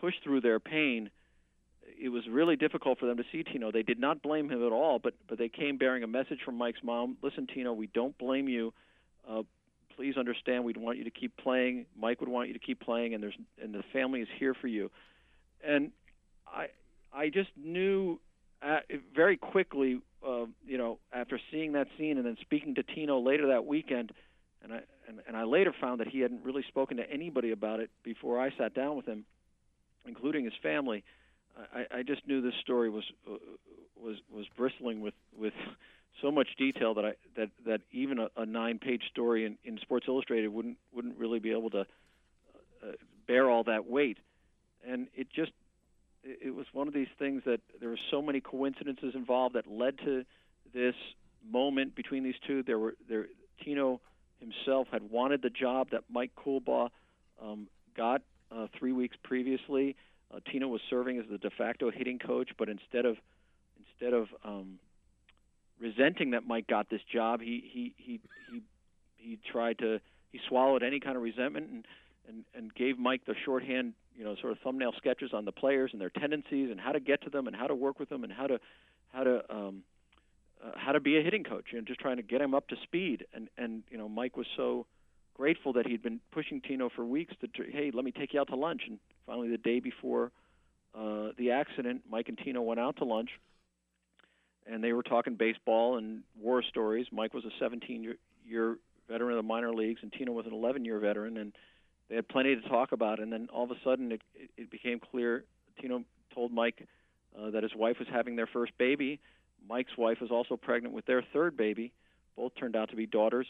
push 0.00 0.14
through 0.22 0.40
their 0.40 0.60
pain. 0.60 1.10
It 2.00 2.08
was 2.08 2.22
really 2.28 2.56
difficult 2.56 2.98
for 2.98 3.06
them 3.06 3.16
to 3.16 3.24
see 3.32 3.42
Tino. 3.42 3.70
They 3.70 3.82
did 3.82 3.98
not 3.98 4.22
blame 4.22 4.48
him 4.48 4.64
at 4.64 4.72
all, 4.72 4.98
but 4.98 5.14
but 5.28 5.38
they 5.38 5.48
came 5.48 5.76
bearing 5.78 6.02
a 6.02 6.06
message 6.06 6.38
from 6.44 6.56
Mike's 6.56 6.82
mom. 6.82 7.16
Listen, 7.22 7.46
Tino, 7.52 7.72
we 7.72 7.88
don't 7.88 8.16
blame 8.18 8.48
you. 8.48 8.72
Uh, 9.28 9.42
please 9.96 10.16
understand, 10.16 10.64
we'd 10.64 10.76
want 10.76 10.98
you 10.98 11.04
to 11.04 11.10
keep 11.10 11.36
playing. 11.36 11.86
Mike 11.98 12.20
would 12.20 12.28
want 12.28 12.48
you 12.48 12.54
to 12.54 12.60
keep 12.60 12.80
playing, 12.80 13.14
and 13.14 13.22
there's 13.22 13.36
and 13.62 13.74
the 13.74 13.82
family 13.92 14.20
is 14.20 14.28
here 14.38 14.54
for 14.54 14.68
you. 14.68 14.90
And 15.64 15.92
I 16.46 16.68
I 17.12 17.28
just 17.28 17.50
knew 17.56 18.18
uh, 18.62 18.78
very 19.14 19.36
quickly, 19.36 20.00
you 20.66 20.78
know, 20.78 20.98
after 21.12 21.40
seeing 21.50 21.72
that 21.72 21.88
scene 21.98 22.16
and 22.18 22.26
then 22.26 22.36
speaking 22.40 22.74
to 22.76 22.82
Tino 22.82 23.20
later 23.20 23.48
that 23.48 23.64
weekend, 23.64 24.12
and 24.62 24.72
I 24.72 24.80
and, 25.08 25.20
and 25.26 25.36
I 25.36 25.44
later 25.44 25.74
found 25.80 26.00
that 26.00 26.08
he 26.08 26.20
hadn't 26.20 26.44
really 26.44 26.64
spoken 26.68 26.96
to 26.98 27.10
anybody 27.10 27.50
about 27.50 27.80
it 27.80 27.90
before 28.04 28.40
I 28.40 28.50
sat 28.56 28.74
down 28.74 28.96
with 28.96 29.06
him, 29.06 29.24
including 30.06 30.44
his 30.44 30.54
family. 30.62 31.04
I, 31.74 31.98
I 31.98 32.02
just 32.02 32.26
knew 32.26 32.40
this 32.40 32.54
story 32.60 32.88
was 32.88 33.04
uh, 33.30 33.36
was 33.96 34.16
was 34.30 34.46
bristling 34.56 35.00
with 35.00 35.14
with 35.36 35.54
so 36.20 36.30
much 36.30 36.48
detail 36.56 36.94
that 36.94 37.04
I 37.04 37.12
that 37.36 37.50
that 37.66 37.80
even 37.90 38.18
a, 38.18 38.28
a 38.36 38.46
nine-page 38.46 39.02
story 39.10 39.44
in, 39.44 39.58
in 39.64 39.78
Sports 39.78 40.06
Illustrated 40.08 40.48
wouldn't 40.48 40.78
wouldn't 40.94 41.18
really 41.18 41.38
be 41.38 41.50
able 41.50 41.70
to 41.70 41.80
uh, 41.80 42.92
bear 43.26 43.50
all 43.50 43.64
that 43.64 43.86
weight, 43.86 44.18
and 44.86 45.08
it 45.14 45.28
just 45.34 45.52
it 46.24 46.54
was 46.54 46.66
one 46.72 46.88
of 46.88 46.94
these 46.94 47.08
things 47.18 47.42
that 47.46 47.60
there 47.80 47.88
were 47.88 47.98
so 48.10 48.22
many 48.22 48.40
coincidences 48.40 49.14
involved 49.14 49.54
that 49.54 49.66
led 49.70 49.98
to 49.98 50.24
this 50.72 50.94
moment 51.48 51.94
between 51.94 52.22
these 52.22 52.34
two. 52.46 52.62
There 52.62 52.78
were 52.78 52.94
there 53.08 53.26
Tino 53.64 54.00
himself 54.40 54.88
had 54.90 55.10
wanted 55.10 55.42
the 55.42 55.50
job 55.50 55.90
that 55.90 56.04
Mike 56.10 56.32
Coolbaugh 56.36 56.90
um, 57.42 57.68
got 57.96 58.22
uh, 58.50 58.66
three 58.78 58.92
weeks 58.92 59.16
previously. 59.22 59.96
Uh, 60.32 60.40
Tino 60.50 60.68
was 60.68 60.80
serving 60.88 61.18
as 61.18 61.24
the 61.30 61.38
de 61.38 61.50
facto 61.50 61.90
hitting 61.90 62.18
coach, 62.18 62.50
but 62.58 62.68
instead 62.68 63.04
of 63.04 63.16
instead 63.78 64.14
of 64.14 64.28
um, 64.44 64.78
resenting 65.80 66.30
that 66.30 66.46
Mike 66.46 66.66
got 66.66 66.88
this 66.88 67.02
job, 67.12 67.40
he 67.40 67.62
he 67.72 67.94
he 67.96 68.20
he 68.50 68.62
he 69.16 69.38
tried 69.50 69.78
to 69.78 70.00
he 70.30 70.40
swallowed 70.48 70.82
any 70.82 71.00
kind 71.00 71.16
of 71.16 71.22
resentment 71.22 71.68
and 71.70 71.86
and 72.28 72.44
and 72.54 72.74
gave 72.74 72.98
Mike 72.98 73.24
the 73.26 73.34
shorthand, 73.44 73.94
you 74.16 74.24
know, 74.24 74.34
sort 74.40 74.52
of 74.52 74.58
thumbnail 74.60 74.92
sketches 74.96 75.30
on 75.32 75.44
the 75.44 75.52
players 75.52 75.90
and 75.92 76.00
their 76.00 76.10
tendencies 76.10 76.70
and 76.70 76.80
how 76.80 76.92
to 76.92 77.00
get 77.00 77.22
to 77.22 77.30
them 77.30 77.46
and 77.46 77.56
how 77.56 77.66
to 77.66 77.74
work 77.74 77.98
with 77.98 78.08
them 78.08 78.24
and 78.24 78.32
how 78.32 78.46
to 78.46 78.60
how 79.12 79.24
to 79.24 79.54
um, 79.54 79.82
uh, 80.64 80.70
how 80.76 80.92
to 80.92 81.00
be 81.00 81.18
a 81.18 81.22
hitting 81.22 81.44
coach 81.44 81.66
and 81.72 81.86
just 81.86 82.00
trying 82.00 82.16
to 82.16 82.22
get 82.22 82.40
him 82.40 82.54
up 82.54 82.68
to 82.68 82.76
speed. 82.82 83.26
And 83.34 83.48
and 83.56 83.82
you 83.90 83.98
know, 83.98 84.08
Mike 84.08 84.36
was 84.36 84.46
so 84.56 84.86
grateful 85.34 85.72
that 85.74 85.86
he'd 85.86 86.02
been 86.02 86.20
pushing 86.30 86.60
Tino 86.60 86.88
for 86.94 87.04
weeks 87.04 87.34
to 87.40 87.48
hey, 87.70 87.90
let 87.92 88.04
me 88.04 88.12
take 88.12 88.34
you 88.34 88.40
out 88.40 88.48
to 88.48 88.56
lunch. 88.56 88.82
And 88.86 88.98
finally, 89.26 89.48
the 89.48 89.58
day 89.58 89.80
before 89.80 90.30
uh, 90.94 91.28
the 91.38 91.52
accident, 91.52 92.02
Mike 92.10 92.28
and 92.28 92.38
Tino 92.38 92.60
went 92.62 92.80
out 92.80 92.96
to 92.98 93.04
lunch, 93.04 93.30
and 94.66 94.82
they 94.84 94.92
were 94.92 95.02
talking 95.02 95.34
baseball 95.34 95.96
and 95.96 96.22
war 96.40 96.62
stories. 96.62 97.06
Mike 97.10 97.34
was 97.34 97.44
a 97.44 97.50
17 97.58 98.14
year, 98.46 98.76
veteran 99.08 99.32
of 99.32 99.36
the 99.36 99.48
minor 99.48 99.72
leagues, 99.72 100.00
and 100.02 100.12
Tino 100.12 100.32
was 100.32 100.46
an 100.46 100.52
11 100.52 100.84
year 100.84 100.98
veteran, 100.98 101.36
and 101.38 101.52
they 102.12 102.16
had 102.16 102.28
plenty 102.28 102.54
to 102.54 102.68
talk 102.68 102.92
about. 102.92 103.20
And 103.20 103.32
then 103.32 103.48
all 103.50 103.64
of 103.64 103.70
a 103.70 103.76
sudden, 103.82 104.12
it, 104.12 104.20
it, 104.58 104.70
became 104.70 105.00
clear. 105.00 105.44
Tino 105.80 106.04
told 106.34 106.52
Mike 106.52 106.86
uh, 107.34 107.48
that 107.52 107.62
his 107.62 107.74
wife 107.74 107.96
was 107.98 108.06
having 108.12 108.36
their 108.36 108.46
first 108.46 108.76
baby. 108.76 109.18
Mike's 109.66 109.96
wife 109.96 110.18
was 110.20 110.30
also 110.30 110.58
pregnant 110.58 110.94
with 110.94 111.06
their 111.06 111.22
third 111.32 111.56
baby. 111.56 111.90
Both 112.36 112.52
turned 112.60 112.76
out 112.76 112.90
to 112.90 112.96
be 112.96 113.06
daughters, 113.06 113.46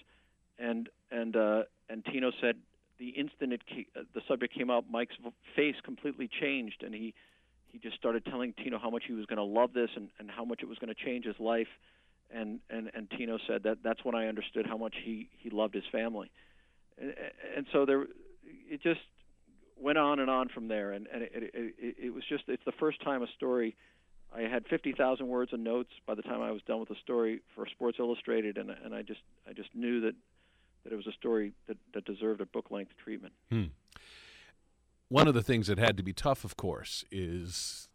and 0.61 0.89
and 1.11 1.35
uh, 1.35 1.63
and 1.89 2.05
Tino 2.05 2.31
said 2.41 2.55
the 3.01 3.09
instant 3.09 3.53
it 3.53 3.63
ca- 3.69 4.01
uh, 4.01 4.05
the 4.15 4.21
subject 4.29 4.55
came 4.55 4.71
up, 4.71 4.85
Mike's 4.89 5.17
face 5.57 5.77
completely 5.83 6.29
changed, 6.41 6.85
and 6.85 6.95
he 6.95 7.15
he 7.67 7.79
just 7.79 7.97
started 7.97 8.25
telling 8.27 8.53
Tino 8.53 8.79
how 8.79 8.91
much 8.91 9.05
he 9.09 9.13
was 9.13 9.27
going 9.27 9.39
to 9.39 9.43
love 9.43 9.73
this 9.73 9.91
and, 9.97 10.09
and 10.21 10.31
how 10.31 10.45
much 10.45 10.61
it 10.63 10.69
was 10.69 10.79
going 10.79 10.95
to 10.95 11.05
change 11.05 11.25
his 11.25 11.39
life. 11.41 11.69
And, 12.33 12.61
and 12.71 12.91
and 12.95 13.11
Tino 13.11 13.39
said 13.49 13.65
that 13.65 13.79
that's 13.83 14.05
when 14.05 14.15
I 14.15 14.29
understood 14.29 14.67
how 14.67 14.77
much 14.77 14.95
he 15.03 15.29
he 15.39 15.51
loved 15.51 15.75
his 15.75 15.85
family. 15.91 16.31
And, 17.01 17.15
and 17.57 17.67
so 17.73 17.87
there, 17.87 18.07
it 18.71 18.83
just 18.83 19.01
went 19.81 19.99
on 19.99 20.21
and 20.21 20.31
on 20.31 20.49
from 20.49 20.69
there, 20.69 20.93
and 20.93 21.07
and 21.13 21.23
it, 21.23 21.33
it, 21.35 21.75
it, 21.79 21.97
it 22.07 22.15
was 22.15 22.25
just 22.29 22.45
it's 22.49 22.65
the 22.65 22.73
first 22.73 23.03
time 23.03 23.23
a 23.23 23.27
story. 23.37 23.77
I 24.35 24.43
had 24.43 24.67
50,000 24.67 25.29
words 25.29 25.53
of 25.53 25.61
notes 25.61 25.91
by 26.07 26.15
the 26.15 26.23
time 26.23 26.41
I 26.41 26.53
was 26.53 26.63
done 26.63 26.81
with 26.81 26.89
the 26.89 26.97
story 27.03 27.43
for 27.55 27.67
Sports 27.67 27.99
Illustrated, 27.99 28.57
and 28.57 28.71
and 28.71 28.95
I 28.95 29.03
just 29.03 29.21
I 29.49 29.53
just 29.53 29.75
knew 29.75 30.01
that 30.01 30.15
that 30.85 30.93
it 30.93 30.97
was 30.97 31.07
a 31.07 31.13
story 31.13 31.53
that, 31.69 31.77
that 31.95 32.05
deserved 32.05 32.41
a 32.41 32.47
book 32.47 32.71
length 32.71 32.93
treatment. 33.03 33.35
Hmm. 33.51 33.67
One 35.09 35.29
of 35.29 35.35
the 35.35 35.43
things 35.43 35.67
that 35.67 35.79
had 35.79 35.97
to 35.99 36.03
be 36.03 36.13
tough, 36.13 36.45
of 36.45 36.57
course, 36.57 37.05
is 37.11 37.89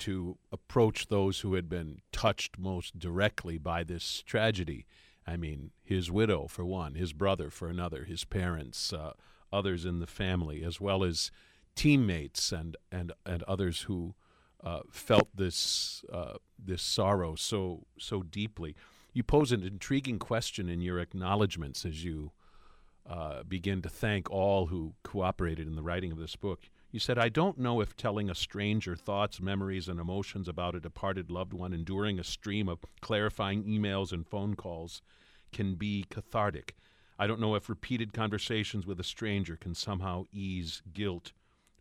to 0.00 0.38
approach 0.52 1.08
those 1.08 1.40
who 1.40 1.54
had 1.54 1.68
been 1.68 2.02
touched 2.12 2.58
most 2.58 2.98
directly 2.98 3.58
by 3.58 3.82
this 3.82 4.22
tragedy. 4.22 4.86
I 5.26 5.36
mean, 5.36 5.72
his 5.82 6.10
widow, 6.10 6.46
for 6.46 6.64
one, 6.64 6.94
his 6.94 7.12
brother, 7.12 7.50
for 7.50 7.68
another, 7.68 8.04
his 8.04 8.24
parents, 8.24 8.92
uh, 8.92 9.14
others 9.52 9.84
in 9.84 10.00
the 10.00 10.06
family, 10.06 10.62
as 10.62 10.80
well 10.80 11.04
as 11.04 11.30
teammates 11.74 12.52
and, 12.52 12.76
and, 12.90 13.12
and 13.24 13.42
others 13.44 13.82
who 13.82 14.14
uh, 14.64 14.80
felt 14.90 15.28
this, 15.34 16.04
uh, 16.12 16.34
this 16.58 16.82
sorrow 16.82 17.34
so, 17.34 17.86
so 17.98 18.22
deeply. 18.22 18.74
You 19.12 19.22
pose 19.22 19.52
an 19.52 19.62
intriguing 19.62 20.18
question 20.18 20.68
in 20.68 20.80
your 20.80 20.98
acknowledgments 20.98 21.84
as 21.84 22.04
you 22.04 22.32
uh, 23.08 23.42
begin 23.42 23.80
to 23.82 23.88
thank 23.88 24.30
all 24.30 24.66
who 24.66 24.94
cooperated 25.02 25.66
in 25.66 25.76
the 25.76 25.82
writing 25.82 26.12
of 26.12 26.18
this 26.18 26.36
book. 26.36 26.68
You 26.90 27.00
said, 27.00 27.18
I 27.18 27.28
don't 27.28 27.58
know 27.58 27.80
if 27.80 27.96
telling 27.96 28.28
a 28.28 28.34
stranger 28.34 28.96
thoughts, 28.96 29.40
memories, 29.40 29.88
and 29.88 30.00
emotions 30.00 30.48
about 30.48 30.74
a 30.74 30.80
departed 30.80 31.30
loved 31.30 31.52
one, 31.52 31.72
enduring 31.72 32.18
a 32.18 32.24
stream 32.24 32.68
of 32.68 32.80
clarifying 33.00 33.64
emails 33.64 34.12
and 34.12 34.26
phone 34.26 34.54
calls, 34.54 35.02
can 35.52 35.74
be 35.74 36.04
cathartic. 36.10 36.74
I 37.18 37.26
don't 37.26 37.40
know 37.40 37.54
if 37.54 37.68
repeated 37.68 38.12
conversations 38.12 38.86
with 38.86 39.00
a 39.00 39.04
stranger 39.04 39.56
can 39.56 39.74
somehow 39.74 40.24
ease 40.32 40.82
guilt 40.92 41.32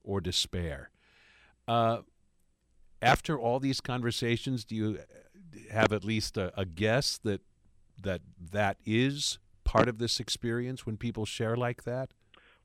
or 0.04 0.20
despair. 0.20 0.90
Uh, 1.68 2.00
after 3.02 3.38
all 3.38 3.60
these 3.60 3.80
conversations, 3.80 4.66
do 4.66 4.76
you 4.76 5.00
have 5.72 5.94
at 5.94 6.04
least 6.04 6.38
a, 6.38 6.52
a 6.60 6.66
guess 6.66 7.20
that 7.24 7.42
that 8.02 8.22
that 8.52 8.78
is 8.86 9.40
part 9.64 9.88
of 9.88 9.98
this 9.98 10.20
experience 10.20 10.86
when 10.86 10.98
people 10.98 11.26
share 11.26 11.56
like 11.56 11.84
that? 11.84 12.12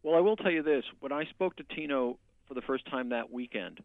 Well, 0.02 0.16
I 0.16 0.20
will 0.20 0.36
tell 0.36 0.50
you 0.50 0.62
this: 0.62 0.84
when 1.00 1.12
I 1.12 1.24
spoke 1.26 1.56
to 1.56 1.64
Tino 1.64 2.18
for 2.48 2.54
the 2.54 2.62
first 2.62 2.88
time 2.90 3.10
that 3.10 3.30
weekend. 3.30 3.80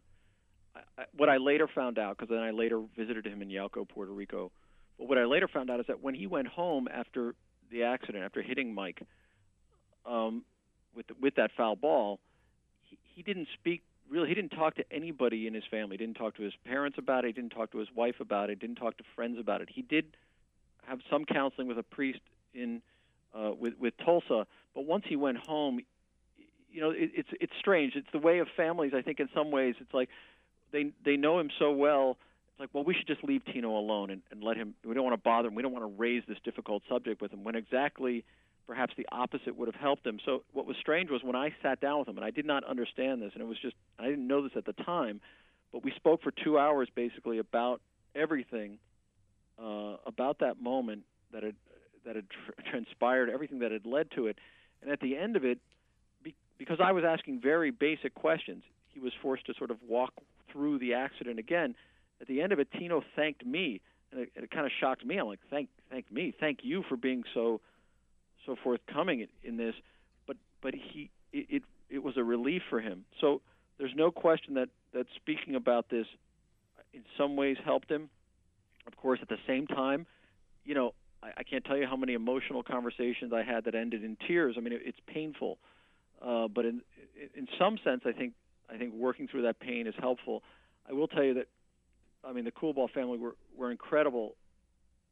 I, 0.75 1.06
what 1.15 1.27
I 1.27 1.38
later 1.38 1.67
found 1.67 1.98
out, 1.98 2.17
because 2.17 2.29
then 2.29 2.44
I 2.44 2.51
later 2.51 2.82
visited 2.96 3.25
him 3.25 3.41
in 3.41 3.50
Yauco, 3.50 3.88
Puerto 3.88 4.12
Rico. 4.12 4.51
But 5.00 5.08
what 5.08 5.17
I 5.17 5.25
later 5.25 5.48
found 5.48 5.72
out 5.72 5.79
is 5.79 5.88
that 5.88 6.01
when 6.03 6.13
he 6.13 6.27
went 6.27 6.48
home 6.48 6.88
after 6.91 7.34
the 7.72 7.84
accident, 7.84 8.24
after 8.24 8.42
hitting 8.42 8.74
Mike 8.74 9.02
um, 10.06 10.44
with 10.96 11.06
with 11.22 11.36
that 11.36 11.52
foul 11.56 11.76
ball, 11.76 12.20
he, 12.84 12.98
he 13.16 13.22
didn't 13.22 13.48
speak 13.54 13.84
really. 14.10 14.30
He 14.30 14.36
didn't 14.36 14.52
talk 14.52 14.76
to 14.76 14.86
anybody 14.92 15.48
in 15.48 15.54
his 15.54 15.64
family. 15.70 15.98
He 15.98 16.06
didn't 16.06 16.18
talk 16.18 16.36
to 16.38 16.44
his 16.44 16.54
parents 16.66 16.98
about 16.98 17.26
it. 17.26 17.28
He 17.28 17.34
didn't 17.34 17.52
talk 17.52 17.72
to 17.72 17.78
his 17.78 17.90
wife 17.94 18.20
about 18.20 18.50
it. 18.50 18.58
He 18.62 18.68
Didn't 18.68 18.80
talk 18.80 18.98
to 18.98 19.04
friends 19.16 19.38
about 19.40 19.62
it. 19.62 19.70
He 19.72 19.82
did 19.82 20.06
have 20.88 21.00
some 21.10 21.26
counseling 21.26 21.68
with 21.68 21.78
a 21.78 21.84
priest 21.84 22.22
in 22.54 22.82
uh, 23.36 23.52
with 23.60 23.74
with 23.80 23.94
Tulsa, 24.04 24.48
but 24.74 24.86
once 24.86 25.04
he 25.08 25.16
went 25.16 25.38
home, 25.38 25.80
you 26.72 26.82
know, 26.82 26.92
it, 26.92 27.12
it's 27.14 27.30
it's 27.40 27.54
strange. 27.60 27.94
It's 27.96 28.08
the 28.12 28.20
way 28.20 28.40
of 28.40 28.48
families. 28.56 28.94
I 28.96 29.02
think 29.02 29.20
in 29.20 29.30
some 29.34 29.52
ways, 29.52 29.76
it's 29.80 29.94
like 29.94 30.10
they 30.72 30.92
they 31.04 31.18
know 31.18 31.40
him 31.40 31.50
so 31.60 31.72
well. 31.72 32.18
It's 32.58 32.62
like, 32.62 32.70
well, 32.74 32.84
we 32.84 32.96
should 32.96 33.06
just 33.06 33.24
leave 33.24 33.46
Tino 33.46 33.78
alone 33.78 34.10
and, 34.10 34.24
and 34.32 34.42
let 34.42 34.58
him. 34.58 34.74
We 34.84 34.96
don't 34.96 35.04
want 35.04 35.14
to 35.14 35.22
bother 35.22 35.48
him. 35.48 35.54
We 35.54 35.62
don't 35.62 35.74
want 35.74 35.86
to 35.86 35.96
raise 35.96 36.24
this 36.28 36.40
difficult 36.44 36.82
subject 36.90 37.22
with 37.22 37.32
him. 37.32 37.44
When 37.44 37.56
exactly, 37.56 38.26
perhaps 38.66 38.94
the 38.98 39.06
opposite 39.12 39.56
would 39.56 39.68
have 39.68 39.80
helped 39.80 40.08
him. 40.08 40.20
So 40.26 40.44
what 40.54 40.66
was 40.66 40.76
strange 40.82 41.12
was 41.12 41.22
when 41.24 41.36
I 41.36 41.54
sat 41.62 41.80
down 41.82 42.00
with 42.00 42.08
him, 42.08 42.18
and 42.18 42.26
I 42.26 42.32
did 42.32 42.48
not 42.48 42.64
understand 42.64 43.22
this, 43.22 43.30
and 43.34 43.44
it 43.44 43.48
was 43.48 43.60
just 43.62 43.76
I 44.00 44.06
didn't 44.06 44.28
know 44.28 44.42
this 44.42 44.54
at 44.56 44.66
the 44.66 44.74
time, 44.74 45.22
but 45.72 45.84
we 45.84 45.92
spoke 45.96 46.24
for 46.24 46.32
two 46.32 46.58
hours 46.58 46.90
basically 46.96 47.38
about 47.38 47.80
everything, 48.16 48.80
uh, 49.62 49.98
about 50.08 50.40
that 50.40 50.60
moment 50.60 51.04
that 51.34 51.44
had 51.44 51.56
that 52.06 52.16
had 52.16 52.26
tr- 52.28 52.62
transpired, 52.72 53.30
everything 53.30 53.60
that 53.60 53.72
had 53.72 53.86
led 53.86 54.10
to 54.16 54.26
it, 54.26 54.40
and 54.82 54.90
at 54.90 55.00
the 55.00 55.16
end 55.16 55.36
of 55.36 55.46
it 55.46 55.60
be, 56.24 56.34
because 56.58 56.80
I 56.84 56.92
was 56.92 57.04
asking 57.04 57.40
very 57.40 57.70
basic 57.70 58.16
questions, 58.16 58.64
he 58.90 59.00
was 59.00 59.14
forced 59.22 59.46
to 59.46 59.54
sort 59.54 59.70
of 59.70 59.78
walk 59.88 60.12
through 60.52 60.80
the 60.80 60.96
accident 60.96 61.38
again. 61.38 61.76
At 62.22 62.28
the 62.28 62.42
end 62.42 62.52
of 62.52 62.60
it, 62.60 62.68
Tino 62.78 63.04
thanked 63.16 63.46
me, 63.46 63.82
and 64.12 64.22
it, 64.22 64.30
it 64.36 64.52
kind 64.52 64.66
of 64.66 64.72
shocked 64.80 65.06
me. 65.06 65.18
I'm 65.18 65.28
like, 65.28 65.40
thank, 65.50 65.70
thank 65.90 66.12
me, 66.12 66.34
thank 66.40 66.60
you 66.64 66.84
for 66.90 66.98
being 66.98 67.24
so, 67.34 67.62
so 68.46 68.56
forthcoming 68.64 69.28
in, 69.44 69.58
this. 69.58 69.76
But, 70.26 70.38
but 70.62 70.74
he, 70.74 71.10
it, 71.32 71.46
it, 71.50 71.64
it 71.90 72.04
was 72.04 72.18
a 72.18 72.24
relief 72.24 72.64
for 72.70 72.80
him. 72.82 73.06
So 73.22 73.42
there's 73.78 73.94
no 73.96 74.12
question 74.12 74.56
that 74.56 74.70
that 74.94 75.06
speaking 75.16 75.56
about 75.56 75.90
this, 75.90 76.08
in 76.94 77.04
some 77.18 77.36
ways, 77.36 77.58
helped 77.64 77.92
him. 77.92 78.10
Of 78.88 78.96
course, 78.98 79.20
at 79.22 79.30
the 79.30 79.38
same 79.46 79.68
time, 79.68 80.08
you 80.64 80.74
know, 80.74 80.94
I, 81.22 81.30
I 81.38 81.44
can't 81.44 81.64
tell 81.64 81.78
you 81.78 81.86
how 81.86 81.96
many 81.96 82.14
emotional 82.14 82.64
conversations 82.64 83.34
I 83.34 83.44
had 83.44 83.66
that 83.66 83.76
ended 83.76 84.04
in 84.04 84.18
tears. 84.28 84.56
I 84.58 84.62
mean, 84.62 84.74
it, 84.74 84.82
it's 84.86 84.98
painful. 85.06 85.60
Uh, 86.26 86.48
but 86.48 86.66
in 86.66 86.82
in 87.36 87.48
some 87.60 87.78
sense, 87.84 88.02
I 88.06 88.12
think 88.12 88.34
I 88.74 88.78
think 88.78 88.94
working 88.94 89.28
through 89.28 89.44
that 89.44 89.60
pain 89.60 89.88
is 89.88 89.94
helpful. 90.00 90.42
I 90.90 90.94
will 90.94 91.08
tell 91.08 91.24
you 91.24 91.36
that, 91.36 91.48
I 92.28 92.34
mean, 92.34 92.46
the 92.46 92.52
Coolbaugh 92.52 92.92
family 92.92 93.18
were 93.18 93.36
were 93.58 93.72
incredible. 93.72 94.36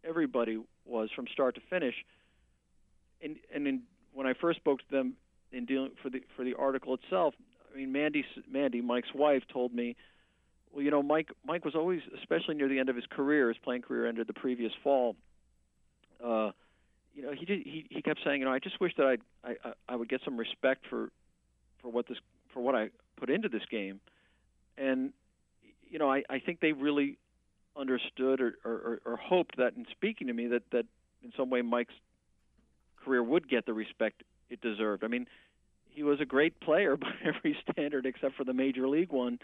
Everybody 0.04 0.60
was 0.86 1.10
from 1.16 1.26
start 1.32 1.56
to 1.56 1.62
finish. 1.70 1.96
And 3.24 3.38
and 3.54 3.68
in, 3.68 3.82
when 4.14 4.28
I 4.28 4.34
first 4.34 4.60
spoke 4.60 4.80
to 4.80 4.92
them 4.92 5.14
in 5.52 5.66
dealing 5.66 5.92
for 6.02 6.10
the 6.10 6.22
for 6.36 6.44
the 6.44 6.56
article 6.56 6.94
itself, 6.94 7.34
I 7.74 7.78
mean, 7.78 7.92
Mandy 7.92 8.26
Mandy 8.52 8.82
Mike's 8.82 9.14
wife 9.14 9.44
told 9.52 9.74
me, 9.74 9.96
well, 10.72 10.84
you 10.84 10.92
know, 10.92 11.02
Mike 11.02 11.30
Mike 11.46 11.64
was 11.64 11.76
always, 11.76 12.02
especially 12.18 12.56
near 12.56 12.68
the 12.68 12.80
end 12.80 12.90
of 12.90 12.96
his 12.96 13.06
career, 13.10 13.48
his 13.48 13.58
playing 13.58 13.84
career 13.84 14.08
ended 14.08 14.28
the 14.28 14.34
previous 14.34 14.74
fall. 14.84 15.16
Uh, 16.24 16.52
you 17.14 17.22
know, 17.22 17.32
he 17.32 17.46
did, 17.46 17.62
he 17.64 17.86
he 17.90 18.02
kept 18.02 18.20
saying, 18.26 18.40
you 18.42 18.46
know, 18.46 18.52
I 18.52 18.60
just 18.60 18.80
wish 18.82 18.94
that 18.98 19.06
I'd, 19.06 19.22
I 19.44 19.74
I 19.88 19.96
would 19.96 20.10
get 20.10 20.22
some 20.26 20.38
respect 20.38 20.86
for 20.90 21.10
for 21.82 21.90
what 21.90 22.08
this 22.08 22.18
for 22.54 22.62
what 22.62 22.76
I 22.76 22.90
put 23.16 23.30
into 23.30 23.48
this 23.48 23.64
game, 23.72 24.02
and 24.78 25.14
you 25.96 26.00
know, 26.00 26.12
I 26.12 26.24
I 26.30 26.40
think 26.40 26.60
they 26.60 26.74
really 26.74 27.18
understood 27.78 28.42
or 28.42 28.58
or, 28.66 29.00
or 29.06 29.16
hoped 29.16 29.56
that 29.56 29.78
in 29.78 29.86
speaking 29.92 30.28
to 30.28 30.34
me 30.34 30.48
that 30.48 30.64
that 30.74 30.86
in 31.24 31.32
some 31.38 31.50
way 31.50 31.62
Mike's 31.62 31.94
career 33.02 33.24
would 33.24 33.48
get 33.48 33.66
the 33.66 33.72
respect 33.72 34.24
it 34.50 34.60
deserved. 34.60 35.06
I 35.06 35.08
mean, 35.08 35.26
he 35.90 36.04
was 36.04 36.20
a 36.20 36.26
great 36.26 36.60
player 36.60 36.98
by 37.06 37.14
every 37.24 37.58
standard 37.72 38.06
except 38.06 38.36
for 38.36 38.44
the 38.44 38.52
major 38.52 38.90
league 38.90 39.14
one, 39.14 39.40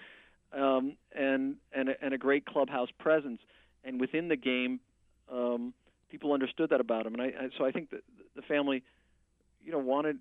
um, 0.52 0.98
and 1.16 1.56
and 1.72 1.88
a, 1.88 2.04
and 2.04 2.14
a 2.14 2.18
great 2.18 2.46
clubhouse 2.46 2.90
presence. 3.00 3.40
And 3.86 4.02
within 4.02 4.28
the 4.28 4.36
game, 4.36 4.82
um, 5.32 5.74
people 6.10 6.34
understood 6.34 6.72
that 6.72 6.82
about 6.82 7.06
him, 7.06 7.14
and 7.14 7.22
I, 7.22 7.28
I 7.28 7.50
so 7.58 7.64
I 7.64 7.72
think 7.72 7.92
that 7.92 8.04
the 8.36 8.42
family, 8.42 8.84
you 9.64 9.72
know, 9.72 9.80
wanted 9.80 10.18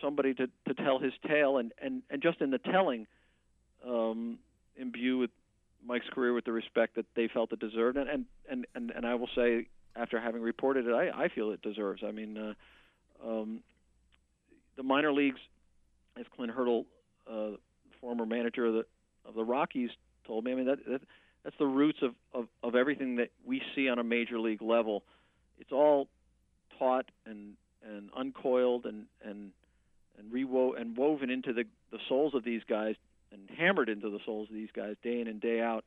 somebody 0.00 0.34
to 0.34 0.46
to 0.68 0.74
tell 0.74 1.00
his 1.00 1.14
tale, 1.26 1.56
and 1.56 1.72
and 1.82 2.02
and 2.10 2.22
just 2.22 2.40
in 2.40 2.52
the 2.52 2.58
telling, 2.58 3.08
um, 3.84 4.38
imbue 4.76 5.18
with 5.18 5.30
Mike's 5.86 6.08
career 6.10 6.32
with 6.32 6.44
the 6.44 6.52
respect 6.52 6.96
that 6.96 7.06
they 7.14 7.28
felt 7.28 7.52
it 7.52 7.60
deserved, 7.60 7.96
and 7.96 8.26
and 8.50 8.66
and 8.74 8.90
and, 8.90 9.06
I 9.06 9.14
will 9.14 9.28
say, 9.34 9.68
after 9.96 10.20
having 10.20 10.42
reported 10.42 10.86
it, 10.86 10.92
I 10.92 11.24
I 11.24 11.28
feel 11.28 11.50
it 11.50 11.62
deserves. 11.62 12.02
I 12.06 12.10
mean, 12.10 12.36
uh, 12.36 13.28
um, 13.28 13.60
the 14.76 14.82
minor 14.82 15.12
leagues, 15.12 15.40
as 16.18 16.26
Clint 16.36 16.52
Hurdle, 16.52 16.86
uh, 17.30 17.56
former 18.00 18.26
manager 18.26 18.66
of 18.66 18.74
the 18.74 18.86
of 19.26 19.34
the 19.34 19.44
Rockies, 19.44 19.90
told 20.26 20.44
me. 20.44 20.52
I 20.52 20.54
mean 20.54 20.66
that, 20.66 20.78
that 20.86 21.00
that's 21.44 21.56
the 21.58 21.66
roots 21.66 21.98
of, 22.02 22.14
of, 22.32 22.48
of 22.62 22.74
everything 22.74 23.16
that 23.16 23.30
we 23.46 23.60
see 23.74 23.88
on 23.88 23.98
a 23.98 24.04
major 24.04 24.38
league 24.38 24.62
level 24.62 25.04
it's 25.58 25.72
all 25.72 26.08
taught 26.78 27.10
and 27.26 27.54
and 27.86 28.10
uncoiled 28.16 28.86
and 28.86 29.04
and 29.24 29.50
and 30.18 30.32
rewo 30.32 30.78
and 30.78 30.96
woven 30.96 31.30
into 31.30 31.52
the 31.52 31.64
the 31.90 31.98
souls 32.08 32.34
of 32.34 32.44
these 32.44 32.62
guys 32.68 32.96
and 33.34 33.58
hammered 33.58 33.88
into 33.88 34.08
the 34.08 34.20
souls 34.24 34.48
of 34.48 34.54
these 34.54 34.70
guys 34.74 34.94
day 35.02 35.20
in 35.20 35.28
and 35.28 35.40
day 35.40 35.60
out. 35.60 35.84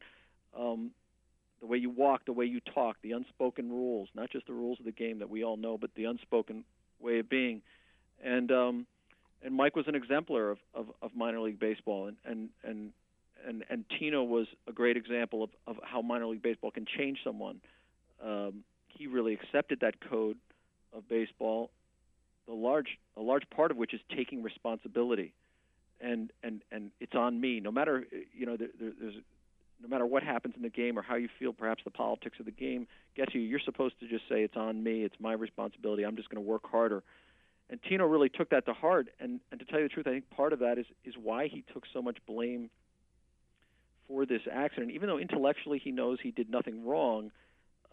Um, 0.58 0.92
the 1.60 1.66
way 1.66 1.78
you 1.78 1.90
walk, 1.90 2.26
the 2.26 2.34
way 2.34 2.46
you 2.46 2.60
talk, 2.60 2.98
the 3.02 3.14
unspoken 3.14 3.72
rules, 3.72 4.10
not 4.14 4.30
just 4.30 4.46
the 4.46 4.54
rules 4.54 4.80
of 4.80 4.86
the 4.86 4.92
game 4.92 5.20
that 5.20 5.30
we 5.30 5.44
all 5.44 5.58
know, 5.58 5.78
but 5.78 5.90
the 5.96 6.06
unspoken 6.06 6.64
way 7.00 7.20
of 7.20 7.30
being. 7.30 7.62
And 8.24 8.52
um, 8.52 8.86
and 9.44 9.56
Mike 9.56 9.76
was 9.76 9.88
an 9.88 9.96
exemplar 9.96 10.52
of, 10.52 10.58
of, 10.74 10.88
of 11.02 11.16
minor 11.16 11.40
league 11.40 11.60
baseball, 11.60 12.08
and 12.08 12.18
and 12.26 12.50
and 12.64 12.92
and 13.48 13.64
and 13.70 13.86
Tino 13.98 14.24
was 14.24 14.48
a 14.68 14.72
great 14.72 14.98
example 14.98 15.44
of, 15.44 15.50
of 15.66 15.78
how 15.84 16.02
minor 16.02 16.28
league 16.28 16.42
baseball 16.42 16.72
can 16.72 16.86
change 16.86 17.20
someone. 17.24 17.62
Um, 18.24 18.64
he 18.88 19.08
really 19.08 19.34
accepted 19.34 19.80
that 19.82 19.96
code 20.10 20.38
of 20.94 21.08
baseball. 21.08 21.72
The 22.48 22.54
large 22.54 22.98
a 23.16 23.22
large 23.22 23.50
part 23.50 23.72
of 23.72 23.78
which 23.78 23.94
is 23.94 24.02
taking 24.16 24.42
responsibility, 24.42 25.34
and 26.02 26.32
and 26.44 26.62
and 26.72 26.92
it's 27.00 27.16
on 27.16 27.40
me. 27.40 27.60
No 27.60 27.72
matter 27.72 28.06
you 28.34 28.46
know 28.46 28.58
there, 28.58 28.70
there's 28.80 29.16
no 29.82 29.88
matter 29.88 30.06
what 30.06 30.24
happens 30.24 30.56
in 30.56 30.64
the 30.64 30.70
game 30.70 30.98
or 30.98 31.02
how 31.02 31.16
you 31.16 31.30
feel, 31.38 31.54
perhaps 31.54 31.84
the 31.84 31.92
politics 31.92 32.40
of 32.40 32.46
the 32.46 32.52
game 32.52 32.88
gets 33.16 33.34
you. 33.36 33.42
You're 33.42 33.60
supposed 33.60 34.00
to 34.00 34.08
just 34.08 34.24
say 34.28 34.42
it's 34.42 34.58
on 34.58 34.84
me. 34.84 35.04
It's 35.04 35.16
my 35.20 35.34
responsibility. 35.34 36.04
I'm 36.04 36.16
just 36.16 36.30
going 36.30 36.44
to 36.44 36.50
work 36.50 36.70
harder. 36.70 37.04
and 37.70 37.80
Tino 37.88 38.06
really 38.06 38.30
took 38.30 38.50
that 38.50 38.66
to 38.66 38.74
heart. 38.74 39.10
And 39.20 39.40
and 39.52 39.60
to 39.60 39.66
tell 39.66 39.80
you 39.80 39.88
the 39.88 39.94
truth, 39.94 40.08
I 40.08 40.12
think 40.12 40.30
part 40.30 40.54
of 40.54 40.60
that 40.60 40.78
is 40.78 40.86
is 41.04 41.16
why 41.22 41.48
he 41.48 41.64
took 41.74 41.84
so 41.94 42.02
much 42.02 42.18
blame 42.26 42.70
for 44.08 44.26
this 44.26 44.42
accident. 44.52 44.92
Even 44.92 45.08
though 45.10 45.20
intellectually 45.20 45.80
he 45.84 45.92
knows 45.92 46.20
he 46.22 46.32
did 46.32 46.50
nothing 46.50 46.86
wrong, 46.86 47.32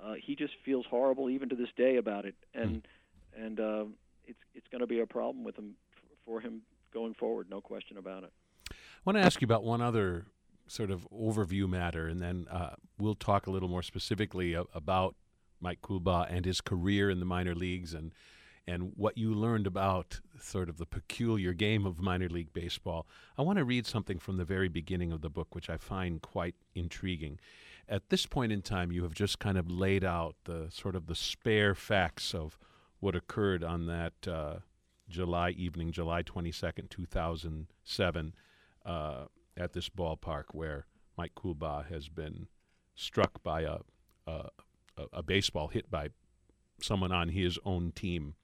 uh, 0.02 0.14
he 0.14 0.36
just 0.36 0.54
feels 0.64 0.86
horrible 0.88 1.28
even 1.28 1.48
to 1.48 1.56
this 1.56 1.70
day 1.76 1.96
about 1.96 2.24
it. 2.24 2.34
And 2.54 2.82
mm. 2.82 3.44
and 3.44 3.60
uh, 3.60 3.84
it's 4.26 4.38
it's 4.54 4.66
going 4.70 4.80
to 4.80 4.86
be 4.86 5.00
a 5.00 5.06
problem 5.06 5.44
with 5.44 5.56
him 5.56 5.74
for 6.24 6.40
him 6.40 6.62
going 6.94 7.14
forward, 7.14 7.50
no 7.50 7.60
question 7.60 7.98
about 7.98 8.22
it. 8.22 8.32
I 8.70 8.74
want 9.04 9.18
to 9.18 9.22
ask 9.22 9.42
you 9.42 9.44
about 9.44 9.64
one 9.64 9.82
other 9.82 10.26
sort 10.66 10.90
of 10.90 11.06
overview 11.12 11.68
matter, 11.68 12.08
and 12.08 12.22
then 12.22 12.46
uh, 12.50 12.74
we'll 12.98 13.14
talk 13.14 13.46
a 13.46 13.50
little 13.50 13.68
more 13.68 13.82
specifically 13.82 14.54
about 14.54 15.14
Mike 15.60 15.82
Coolbaugh 15.82 16.26
and 16.30 16.44
his 16.44 16.60
career 16.60 17.10
in 17.10 17.20
the 17.20 17.26
minor 17.26 17.54
leagues 17.54 17.92
and 17.92 18.12
and 18.66 18.92
what 18.96 19.18
you 19.18 19.34
learned 19.34 19.66
about 19.66 20.20
sort 20.40 20.70
of 20.70 20.78
the 20.78 20.86
peculiar 20.86 21.52
game 21.52 21.84
of 21.84 21.98
minor 21.98 22.30
league 22.30 22.52
baseball. 22.54 23.06
I 23.36 23.42
want 23.42 23.58
to 23.58 23.64
read 23.64 23.86
something 23.86 24.18
from 24.18 24.38
the 24.38 24.44
very 24.46 24.68
beginning 24.68 25.12
of 25.12 25.20
the 25.20 25.28
book, 25.28 25.54
which 25.54 25.68
I 25.68 25.76
find 25.76 26.22
quite 26.22 26.54
intriguing. 26.74 27.38
At 27.90 28.08
this 28.08 28.24
point 28.24 28.52
in 28.52 28.62
time, 28.62 28.90
you 28.90 29.02
have 29.02 29.12
just 29.12 29.38
kind 29.38 29.58
of 29.58 29.70
laid 29.70 30.02
out 30.02 30.36
the 30.44 30.68
sort 30.70 30.96
of 30.96 31.08
the 31.08 31.14
spare 31.14 31.74
facts 31.74 32.32
of 32.32 32.58
what 33.00 33.14
occurred 33.14 33.62
on 33.62 33.86
that 33.86 34.14
uh, 34.26 34.54
July 35.08 35.50
evening, 35.50 35.92
July 35.92 36.22
22nd, 36.22 36.88
2007, 36.90 38.34
uh, 38.84 39.24
at 39.56 39.72
this 39.72 39.88
ballpark 39.88 40.44
where 40.52 40.86
Mike 41.16 41.34
Coolbaugh 41.34 41.86
has 41.86 42.08
been 42.08 42.48
struck 42.94 43.42
by 43.42 43.62
a, 43.62 43.78
a, 44.26 44.48
a 45.12 45.22
baseball 45.22 45.68
hit 45.68 45.90
by 45.90 46.08
someone 46.80 47.12
on 47.12 47.28
his 47.28 47.58
own 47.64 47.92
team. 47.92 48.34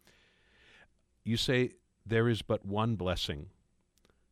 You 1.25 1.37
say 1.37 1.73
there 2.07 2.29
is 2.29 2.43
but 2.43 2.65
one 2.65 2.97
blessing. 2.97 3.47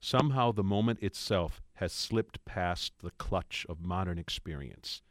Somehow 0.00 0.52
the 0.52 0.62
moment 0.62 1.02
itself 1.02 1.60
has 1.74 1.92
slipped 1.92 2.44
past 2.44 2.92
the 3.00 3.10
clutch 3.12 3.66
of 3.68 3.84
modern 3.84 4.18
experience. 4.18 5.02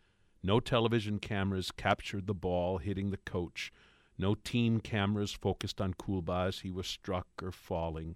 No 0.41 0.59
television 0.59 1.19
cameras 1.19 1.71
captured 1.71 2.27
the 2.27 2.33
ball 2.33 2.77
hitting 2.77 3.11
the 3.11 3.17
coach 3.17 3.71
no 4.17 4.33
team 4.33 4.79
cameras 4.79 5.31
focused 5.31 5.79
on 5.79 5.93
as 6.29 6.59
he 6.59 6.71
was 6.71 6.87
struck 6.87 7.27
or 7.41 7.51
falling. 7.51 8.15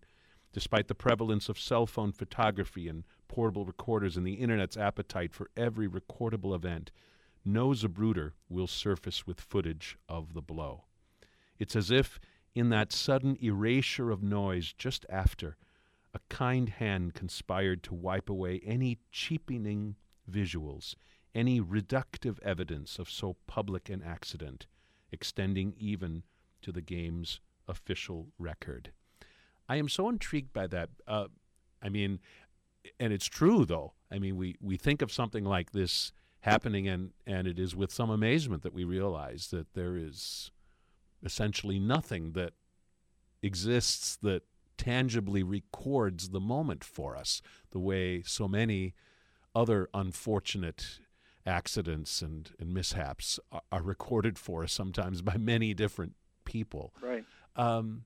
Despite 0.51 0.88
the 0.88 0.96
prevalence 0.96 1.48
of 1.48 1.60
cell 1.60 1.86
phone 1.86 2.12
photography 2.12 2.88
and 2.88 3.03
portable 3.27 3.65
recorders 3.65 4.17
and 4.17 4.25
the 4.25 4.34
Internet's 4.34 4.77
appetite 4.77 5.34
for 5.34 5.50
every 5.55 5.88
recordable 5.88 6.55
event, 6.55 6.91
no 7.46 7.70
Zapruder 7.70 8.31
will 8.50 8.67
surface 8.67 9.25
with 9.25 9.39
footage 9.39 9.98
of 10.10 10.34
the 10.34 10.41
blow. 10.41 10.86
It's 11.60 11.75
as 11.75 11.91
if, 11.91 12.20
in 12.53 12.70
that 12.70 12.91
sudden 12.91 13.38
erasure 13.41 14.12
of 14.12 14.24
noise 14.24 14.74
just 14.74 15.05
after, 15.10 15.55
a 16.13 16.20
kind 16.29 16.67
hand 16.70 17.13
conspired 17.13 17.84
to 17.84 17.93
wipe 17.93 18.29
away 18.29 18.60
any 18.65 18.98
cheapening 19.12 19.96
visuals, 20.29 20.96
any 21.34 21.62
reductive 21.62 22.39
evidence 22.41 23.00
of 23.00 23.10
so 23.10 23.38
public 23.48 23.89
an 23.89 24.03
accident 24.03 24.65
extending 25.12 25.74
even 25.77 26.24
to 26.62 26.72
the 26.72 26.82
game's 26.82 27.39
official 27.68 28.27
record. 28.38 28.91
I 29.68 29.77
am 29.77 29.89
so 29.89 30.10
intrigued 30.10 30.53
by 30.53 30.68
that. 30.68 30.89
Uh, 31.08 31.27
I 31.82 31.89
mean, 31.89 32.20
and 33.00 33.13
it's 33.13 33.27
true 33.27 33.65
though. 33.65 33.94
I 34.12 34.20
mean, 34.20 34.36
we, 34.36 34.56
we 34.62 34.77
think 34.77 35.01
of 35.01 35.12
something 35.12 35.46
like 35.46 35.72
this 35.72 36.12
happening, 36.41 36.88
and, 36.88 37.12
and 37.25 37.48
it 37.48 37.60
is 37.60 37.75
with 37.75 37.91
some 37.91 38.10
amazement 38.10 38.63
that 38.63 38.74
we 38.74 38.84
realize 38.84 39.48
that 39.51 39.74
there 39.74 39.96
is 39.96 40.51
essentially 41.24 41.80
nothing 41.80 42.34
that 42.34 42.53
exists 43.41 44.18
that 44.22 44.44
tangibly 44.77 45.44
records 45.44 46.30
the 46.30 46.39
moment 46.39 46.84
for 46.84 47.15
us, 47.15 47.41
the 47.72 47.80
way 47.80 48.24
so 48.24 48.48
many 48.48 48.94
other 49.53 49.89
unfortunate 49.94 51.00
accidents 51.45 52.21
and, 52.21 52.51
and 52.60 52.73
mishaps 52.73 53.39
are, 53.51 53.62
are, 53.71 53.82
recorded 53.82 54.38
for 54.38 54.63
us 54.63 54.73
sometimes 54.73 55.21
by 55.21 55.38
many 55.38 55.73
different 55.73 56.13
people. 56.45 56.93
Right. 57.01 57.25
Um, 57.56 58.04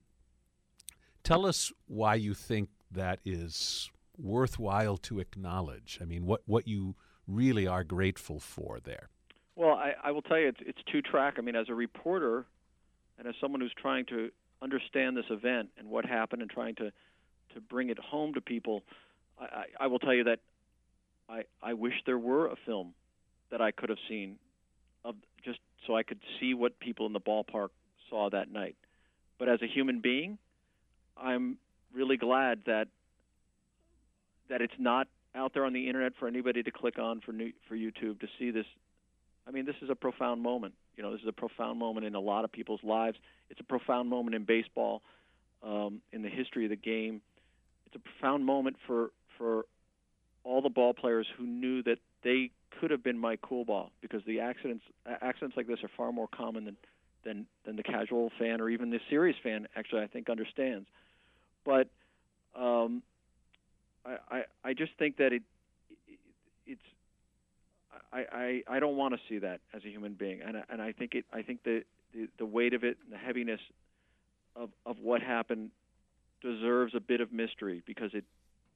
tell 1.22 1.46
us 1.46 1.72
why 1.86 2.14
you 2.14 2.34
think 2.34 2.68
that 2.90 3.20
is 3.24 3.90
worthwhile 4.18 4.96
to 4.96 5.20
acknowledge. 5.20 5.98
I 6.00 6.04
mean, 6.04 6.24
what, 6.24 6.42
what 6.46 6.66
you 6.66 6.94
really 7.26 7.66
are 7.66 7.84
grateful 7.84 8.40
for 8.40 8.78
there. 8.82 9.08
Well, 9.54 9.74
I, 9.74 9.92
I 10.02 10.10
will 10.10 10.22
tell 10.22 10.38
you, 10.38 10.48
it's, 10.48 10.60
it's 10.60 10.78
two 10.90 11.02
track. 11.02 11.34
I 11.38 11.40
mean, 11.40 11.56
as 11.56 11.68
a 11.68 11.74
reporter 11.74 12.46
and 13.18 13.26
as 13.26 13.34
someone 13.40 13.60
who's 13.60 13.74
trying 13.80 14.06
to 14.06 14.30
understand 14.62 15.16
this 15.16 15.24
event 15.30 15.70
and 15.78 15.88
what 15.88 16.04
happened 16.04 16.42
and 16.42 16.50
trying 16.50 16.74
to, 16.76 16.90
to 17.54 17.60
bring 17.60 17.90
it 17.90 17.98
home 17.98 18.34
to 18.34 18.40
people, 18.40 18.82
I, 19.38 19.44
I, 19.44 19.64
I 19.80 19.86
will 19.86 19.98
tell 19.98 20.14
you 20.14 20.24
that 20.24 20.40
I, 21.28 21.42
I 21.62 21.74
wish 21.74 21.94
there 22.04 22.18
were 22.18 22.46
a 22.46 22.56
film 22.64 22.94
that 23.50 23.60
I 23.60 23.70
could 23.70 23.88
have 23.88 23.98
seen, 24.08 24.36
of 25.04 25.14
just 25.44 25.58
so 25.86 25.96
I 25.96 26.02
could 26.02 26.20
see 26.40 26.54
what 26.54 26.78
people 26.80 27.06
in 27.06 27.12
the 27.12 27.20
ballpark 27.20 27.68
saw 28.10 28.30
that 28.30 28.50
night. 28.50 28.76
But 29.38 29.48
as 29.48 29.60
a 29.62 29.66
human 29.66 30.00
being, 30.00 30.38
I'm 31.16 31.58
really 31.94 32.16
glad 32.16 32.62
that 32.66 32.88
that 34.48 34.60
it's 34.60 34.74
not 34.78 35.08
out 35.34 35.52
there 35.54 35.64
on 35.64 35.72
the 35.72 35.88
internet 35.88 36.12
for 36.18 36.28
anybody 36.28 36.62
to 36.62 36.70
click 36.70 36.98
on 36.98 37.20
for 37.20 37.32
new, 37.32 37.52
for 37.68 37.76
YouTube 37.76 38.20
to 38.20 38.28
see 38.38 38.50
this. 38.50 38.66
I 39.46 39.50
mean, 39.50 39.66
this 39.66 39.74
is 39.82 39.90
a 39.90 39.94
profound 39.94 40.42
moment. 40.42 40.74
You 40.96 41.02
know, 41.02 41.12
this 41.12 41.20
is 41.20 41.28
a 41.28 41.32
profound 41.32 41.78
moment 41.78 42.06
in 42.06 42.14
a 42.14 42.20
lot 42.20 42.44
of 42.44 42.52
people's 42.52 42.82
lives. 42.82 43.16
It's 43.50 43.60
a 43.60 43.64
profound 43.64 44.08
moment 44.08 44.34
in 44.34 44.44
baseball, 44.44 45.02
um, 45.62 46.00
in 46.12 46.22
the 46.22 46.28
history 46.28 46.64
of 46.64 46.70
the 46.70 46.76
game. 46.76 47.20
It's 47.86 47.96
a 47.96 47.98
profound 47.98 48.44
moment 48.44 48.76
for 48.86 49.10
for 49.36 49.66
all 50.44 50.62
the 50.62 50.70
ball 50.70 50.94
players 50.94 51.26
who 51.36 51.44
knew 51.44 51.82
that 51.82 51.98
they 52.22 52.50
could 52.80 52.90
have 52.90 53.02
been 53.02 53.18
Mike 53.18 53.40
Coolbaugh 53.42 53.88
because 54.00 54.22
the 54.26 54.40
accidents 54.40 54.84
accidents 55.06 55.56
like 55.56 55.66
this 55.66 55.82
are 55.82 55.90
far 55.96 56.12
more 56.12 56.28
common 56.28 56.64
than 56.64 56.76
than 57.24 57.46
than 57.64 57.76
the 57.76 57.82
casual 57.82 58.30
fan 58.38 58.60
or 58.60 58.68
even 58.68 58.90
the 58.90 59.00
serious 59.10 59.36
fan 59.42 59.66
actually 59.76 60.02
I 60.02 60.06
think 60.06 60.28
understands. 60.28 60.86
But 61.64 61.88
um, 62.54 63.02
I, 64.04 64.16
I 64.30 64.42
I 64.64 64.72
just 64.74 64.92
think 64.98 65.16
that 65.18 65.32
it, 65.32 65.42
it 66.08 66.18
it's 66.66 66.80
I, 68.12 68.24
I 68.32 68.76
I 68.76 68.80
don't 68.80 68.96
want 68.96 69.14
to 69.14 69.20
see 69.28 69.38
that 69.38 69.60
as 69.74 69.84
a 69.84 69.88
human 69.88 70.14
being, 70.14 70.40
and 70.42 70.56
and 70.70 70.80
I 70.80 70.92
think 70.92 71.14
it 71.14 71.24
I 71.32 71.42
think 71.42 71.62
the 71.64 71.82
the, 72.14 72.28
the 72.38 72.46
weight 72.46 72.74
of 72.74 72.84
it 72.84 72.96
and 73.04 73.12
the 73.12 73.18
heaviness 73.18 73.60
of 74.54 74.70
of 74.84 74.98
what 74.98 75.22
happened 75.22 75.70
deserves 76.42 76.94
a 76.94 77.00
bit 77.00 77.20
of 77.20 77.32
mystery 77.32 77.82
because 77.86 78.10
it 78.14 78.24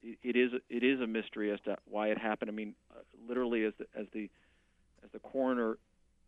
it 0.03 0.37
is 0.37 0.53
it 0.69 0.83
is 0.83 1.01
a 1.01 1.07
mystery 1.07 1.53
as 1.53 1.61
to 1.65 1.77
why 1.89 2.09
it 2.09 2.19
happened. 2.19 2.51
I 2.51 2.55
mean, 2.55 2.75
uh, 2.91 3.01
literally, 3.29 3.65
as 3.65 3.73
the 3.79 3.87
as 3.99 4.07
the 4.13 4.31
as 5.05 5.11
the 5.13 5.19
coroner 5.19 5.79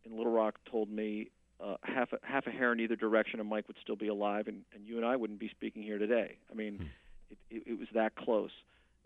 in 0.05 0.17
Little 0.17 0.33
Rock 0.33 0.59
told 0.71 0.91
me, 0.91 1.31
uh, 1.63 1.77
half 1.83 2.13
a, 2.13 2.19
half 2.23 2.47
a 2.47 2.51
hair 2.51 2.73
in 2.73 2.81
either 2.81 2.97
direction, 2.97 3.41
and 3.41 3.49
Mike 3.49 3.69
would 3.69 3.77
still 3.83 3.97
be 3.97 4.09
alive, 4.09 4.49
and, 4.49 4.63
and 4.75 4.87
you 4.87 4.97
and 4.97 5.07
I 5.07 5.17
wouldn't 5.17 5.39
be 5.39 5.49
speaking 5.49 5.83
here 5.83 5.99
today. 5.99 6.37
I 6.51 6.55
mean, 6.55 6.77
hmm. 6.77 6.85
it, 7.31 7.39
it, 7.51 7.63
it 7.73 7.79
was 7.79 7.89
that 7.95 8.15
close, 8.17 8.51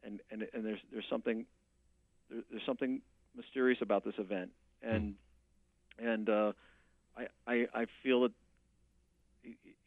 and 0.04 0.20
and 0.30 0.46
and 0.52 0.64
there's 0.64 0.80
there's 0.92 1.04
something 1.10 1.44
there, 2.30 2.42
there's 2.50 2.64
something 2.64 3.00
mysterious 3.36 3.78
about 3.82 4.04
this 4.04 4.14
event, 4.18 4.50
and 4.82 5.14
hmm. 5.98 6.08
and 6.08 6.28
uh, 6.28 6.52
I, 7.16 7.26
I 7.46 7.66
I 7.74 7.86
feel 8.02 8.22
that 8.22 8.32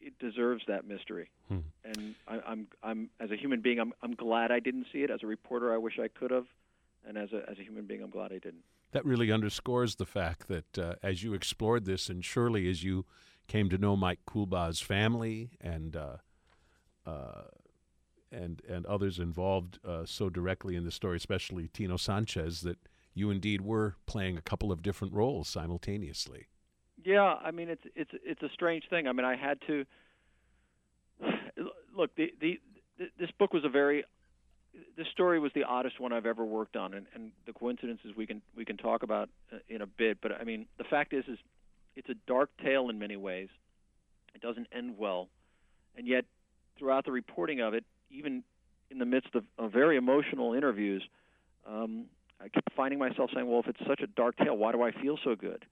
it 0.00 0.18
deserves 0.18 0.62
that 0.66 0.86
mystery. 0.86 1.30
Hmm. 1.48 1.58
And 1.84 2.14
I, 2.26 2.38
I'm, 2.46 2.66
I'm, 2.82 3.10
as 3.20 3.30
a 3.30 3.36
human 3.36 3.60
being, 3.60 3.78
I'm, 3.78 3.92
I'm 4.02 4.14
glad 4.14 4.50
I 4.50 4.60
didn't 4.60 4.86
see 4.92 5.00
it. 5.00 5.10
As 5.10 5.22
a 5.22 5.26
reporter, 5.26 5.72
I 5.72 5.78
wish 5.78 5.98
I 5.98 6.08
could 6.08 6.30
have, 6.30 6.46
and 7.06 7.18
as 7.18 7.32
a, 7.32 7.48
as 7.50 7.58
a 7.58 7.62
human 7.62 7.86
being, 7.86 8.02
I'm 8.02 8.10
glad 8.10 8.32
I 8.32 8.38
didn't. 8.38 8.64
That 8.92 9.04
really 9.04 9.30
underscores 9.30 9.96
the 9.96 10.06
fact 10.06 10.48
that 10.48 10.78
uh, 10.78 10.94
as 11.02 11.22
you 11.22 11.34
explored 11.34 11.84
this, 11.84 12.08
and 12.08 12.24
surely 12.24 12.68
as 12.68 12.82
you 12.82 13.04
came 13.46 13.68
to 13.68 13.78
know 13.78 13.96
Mike 13.96 14.20
Coolbaugh's 14.28 14.80
family 14.80 15.50
and 15.60 15.96
uh, 15.96 16.16
uh, 17.06 17.42
and 18.32 18.62
and 18.68 18.86
others 18.86 19.18
involved 19.18 19.78
uh, 19.86 20.04
so 20.04 20.28
directly 20.28 20.76
in 20.76 20.84
the 20.84 20.90
story, 20.90 21.16
especially 21.16 21.68
Tino 21.68 21.96
Sanchez, 21.96 22.62
that 22.62 22.78
you 23.14 23.30
indeed 23.30 23.60
were 23.60 23.96
playing 24.06 24.36
a 24.36 24.42
couple 24.42 24.72
of 24.72 24.82
different 24.82 25.14
roles 25.14 25.48
simultaneously. 25.48 26.46
Yeah, 27.04 27.34
I 27.42 27.50
mean 27.50 27.68
it's 27.68 27.82
it's 27.94 28.10
it's 28.24 28.42
a 28.42 28.48
strange 28.54 28.84
thing. 28.90 29.06
I 29.06 29.12
mean 29.12 29.24
I 29.24 29.36
had 29.36 29.58
to 29.66 29.84
look 31.96 32.14
the 32.16 32.32
the 32.40 32.60
this 33.18 33.30
book 33.38 33.52
was 33.52 33.64
a 33.64 33.68
very 33.68 34.04
this 34.96 35.06
story 35.12 35.38
was 35.40 35.52
the 35.54 35.64
oddest 35.64 35.98
one 35.98 36.12
I've 36.12 36.26
ever 36.26 36.44
worked 36.44 36.76
on, 36.76 36.94
and, 36.94 37.06
and 37.14 37.32
the 37.46 37.52
coincidences 37.52 38.12
we 38.16 38.26
can 38.26 38.42
we 38.56 38.64
can 38.64 38.76
talk 38.76 39.02
about 39.02 39.28
uh, 39.52 39.58
in 39.68 39.82
a 39.82 39.86
bit. 39.86 40.18
But 40.20 40.32
I 40.40 40.44
mean, 40.44 40.66
the 40.78 40.84
fact 40.84 41.12
is, 41.12 41.24
is 41.26 41.38
it's 41.96 42.08
a 42.08 42.14
dark 42.26 42.50
tale 42.62 42.88
in 42.88 42.98
many 42.98 43.16
ways. 43.16 43.48
It 44.34 44.40
doesn't 44.40 44.68
end 44.72 44.96
well, 44.98 45.28
and 45.96 46.06
yet 46.06 46.24
throughout 46.78 47.04
the 47.04 47.12
reporting 47.12 47.60
of 47.60 47.74
it, 47.74 47.84
even 48.10 48.44
in 48.90 48.98
the 48.98 49.04
midst 49.04 49.34
of, 49.34 49.44
of 49.58 49.72
very 49.72 49.96
emotional 49.96 50.54
interviews, 50.54 51.02
um, 51.68 52.06
I 52.40 52.48
kept 52.48 52.72
finding 52.76 52.98
myself 52.98 53.30
saying, 53.34 53.48
"Well, 53.48 53.60
if 53.60 53.66
it's 53.66 53.86
such 53.86 54.00
a 54.00 54.06
dark 54.06 54.36
tale, 54.36 54.56
why 54.56 54.72
do 54.72 54.82
I 54.82 54.92
feel 54.92 55.18
so 55.24 55.34
good?" 55.34 55.64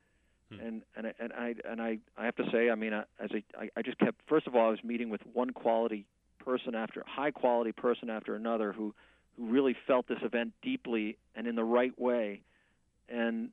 Hmm. 0.50 0.60
And 0.60 0.82
and 0.96 1.12
and 1.18 1.32
I 1.32 1.54
and 1.68 1.80
I 1.82 1.98
I 2.16 2.24
have 2.24 2.36
to 2.36 2.44
say, 2.50 2.70
I 2.70 2.74
mean, 2.74 2.94
I, 2.94 3.04
as 3.20 3.30
a 3.32 3.42
I, 3.58 3.68
I 3.76 3.82
just 3.82 3.98
kept. 3.98 4.20
First 4.28 4.46
of 4.46 4.54
all, 4.54 4.66
I 4.68 4.70
was 4.70 4.82
meeting 4.82 5.10
with 5.10 5.20
one 5.32 5.50
quality 5.50 6.06
person 6.44 6.74
after 6.74 7.04
high 7.06 7.30
quality 7.30 7.72
person 7.72 8.08
after 8.08 8.34
another 8.34 8.72
who 8.72 8.94
who 9.36 9.46
really 9.46 9.76
felt 9.86 10.08
this 10.08 10.18
event 10.22 10.52
deeply 10.62 11.16
and 11.34 11.46
in 11.46 11.54
the 11.54 11.64
right 11.64 11.98
way, 11.98 12.40
and 13.08 13.50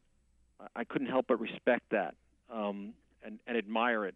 I 0.75 0.84
couldn't 0.84 1.08
help 1.08 1.25
but 1.27 1.39
respect 1.39 1.84
that 1.91 2.15
um, 2.51 2.93
and 3.23 3.39
and 3.47 3.58
admire 3.58 4.05
it 4.05 4.15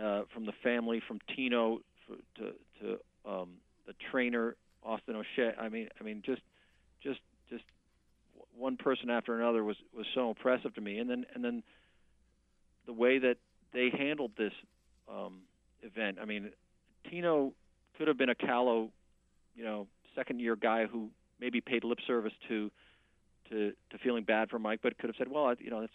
uh, 0.00 0.22
from 0.32 0.46
the 0.46 0.52
family, 0.62 1.00
from 1.06 1.20
Tino 1.34 1.80
to 2.36 2.52
to 2.80 2.98
um, 3.24 3.50
the 3.86 3.94
trainer 4.10 4.56
Austin 4.82 5.16
O'Shea. 5.16 5.52
I 5.58 5.68
mean, 5.68 5.88
I 6.00 6.04
mean, 6.04 6.22
just 6.24 6.42
just 7.02 7.20
just 7.48 7.64
one 8.56 8.76
person 8.76 9.10
after 9.10 9.38
another 9.38 9.64
was 9.64 9.76
was 9.96 10.06
so 10.14 10.28
impressive 10.28 10.74
to 10.74 10.80
me, 10.80 10.98
and 10.98 11.08
then 11.08 11.26
and 11.34 11.44
then 11.44 11.62
the 12.90 12.94
way 12.94 13.20
that 13.20 13.36
they 13.72 13.88
handled 13.96 14.32
this 14.36 14.52
um, 15.08 15.42
event. 15.82 16.18
I 16.20 16.24
mean, 16.24 16.50
Tino 17.08 17.52
could 17.96 18.08
have 18.08 18.18
been 18.18 18.30
a 18.30 18.34
callow, 18.34 18.90
you 19.54 19.62
know, 19.62 19.86
second 20.16 20.40
year 20.40 20.56
guy 20.56 20.86
who 20.86 21.08
maybe 21.40 21.60
paid 21.60 21.84
lip 21.84 21.98
service 22.04 22.32
to 22.48 22.68
to 23.48 23.72
to 23.90 23.98
feeling 24.02 24.24
bad 24.24 24.50
for 24.50 24.58
Mike, 24.58 24.80
but 24.82 24.98
could 24.98 25.08
have 25.08 25.14
said, 25.16 25.28
well, 25.28 25.46
I, 25.46 25.54
you 25.60 25.70
know, 25.70 25.82
that's 25.82 25.92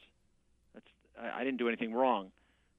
that's 0.73 0.85
I, 1.21 1.41
I 1.41 1.43
didn't 1.43 1.57
do 1.57 1.67
anything 1.67 1.93
wrong. 1.93 2.31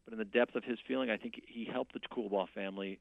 But 0.07 0.12
in 0.12 0.18
the 0.18 0.24
depth 0.24 0.55
of 0.55 0.64
his 0.64 0.79
feeling, 0.88 1.11
I 1.11 1.18
think 1.18 1.42
he 1.46 1.68
helped 1.70 1.92
the 1.92 2.00
Coolbaugh 2.00 2.48
family 2.55 2.98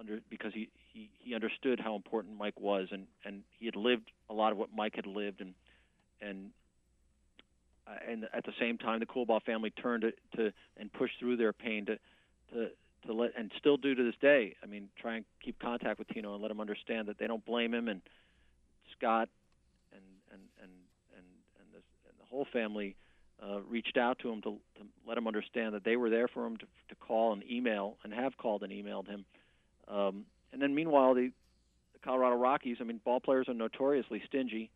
under 0.00 0.18
because 0.28 0.52
he, 0.52 0.68
he 0.92 1.10
he 1.20 1.32
understood 1.36 1.78
how 1.78 1.94
important 1.94 2.36
Mike 2.36 2.58
was, 2.58 2.88
and 2.90 3.06
and 3.24 3.42
he 3.60 3.66
had 3.66 3.76
lived 3.76 4.10
a 4.28 4.34
lot 4.34 4.50
of 4.50 4.58
what 4.58 4.70
Mike 4.74 4.96
had 4.96 5.06
lived, 5.06 5.40
and 5.40 5.54
and 6.20 6.50
uh, 7.86 7.94
and 8.10 8.24
at 8.32 8.44
the 8.44 8.52
same 8.58 8.78
time, 8.78 9.00
the 9.00 9.06
Coolbaugh 9.06 9.42
family 9.42 9.70
turned 9.70 10.02
to, 10.02 10.12
to 10.36 10.52
and 10.76 10.92
pushed 10.92 11.18
through 11.18 11.36
their 11.36 11.52
pain 11.52 11.86
to 11.86 11.98
to 12.52 12.68
to 13.06 13.12
let 13.12 13.32
and 13.38 13.50
still 13.58 13.76
do 13.76 13.94
to 13.94 14.02
this 14.04 14.14
day. 14.20 14.56
I 14.62 14.66
mean, 14.66 14.88
try 15.00 15.16
and 15.16 15.24
keep 15.44 15.58
contact 15.58 15.98
with 15.98 16.08
Tino 16.08 16.34
and 16.34 16.42
let 16.42 16.50
him 16.50 16.60
understand 16.60 17.08
that 17.08 17.18
they 17.18 17.26
don't 17.26 17.44
blame 17.44 17.72
him 17.72 17.88
and 17.88 18.00
Scott 18.96 19.28
and 19.92 20.02
and 20.32 20.42
and 20.62 20.72
and 21.16 21.26
and, 21.58 21.66
this, 21.72 21.82
and 22.08 22.14
the 22.18 22.26
whole 22.28 22.46
family 22.52 22.96
uh, 23.42 23.60
reached 23.68 23.96
out 23.96 24.18
to 24.20 24.30
him 24.30 24.40
to, 24.42 24.58
to 24.76 24.86
let 25.06 25.18
him 25.18 25.26
understand 25.26 25.74
that 25.74 25.84
they 25.84 25.96
were 25.96 26.10
there 26.10 26.28
for 26.28 26.46
him 26.46 26.56
to, 26.56 26.66
to 26.88 26.94
call 26.96 27.32
and 27.32 27.42
email 27.50 27.96
and 28.02 28.12
have 28.12 28.36
called 28.36 28.62
and 28.62 28.72
emailed 28.72 29.06
him. 29.06 29.24
Um, 29.88 30.24
and 30.52 30.60
then 30.60 30.74
meanwhile, 30.74 31.14
the, 31.14 31.30
the 31.92 31.98
Colorado 32.02 32.36
Rockies. 32.36 32.78
I 32.80 32.84
mean, 32.84 33.00
ball 33.04 33.20
players 33.20 33.48
are 33.48 33.54
notoriously 33.54 34.22
stingy, 34.26 34.70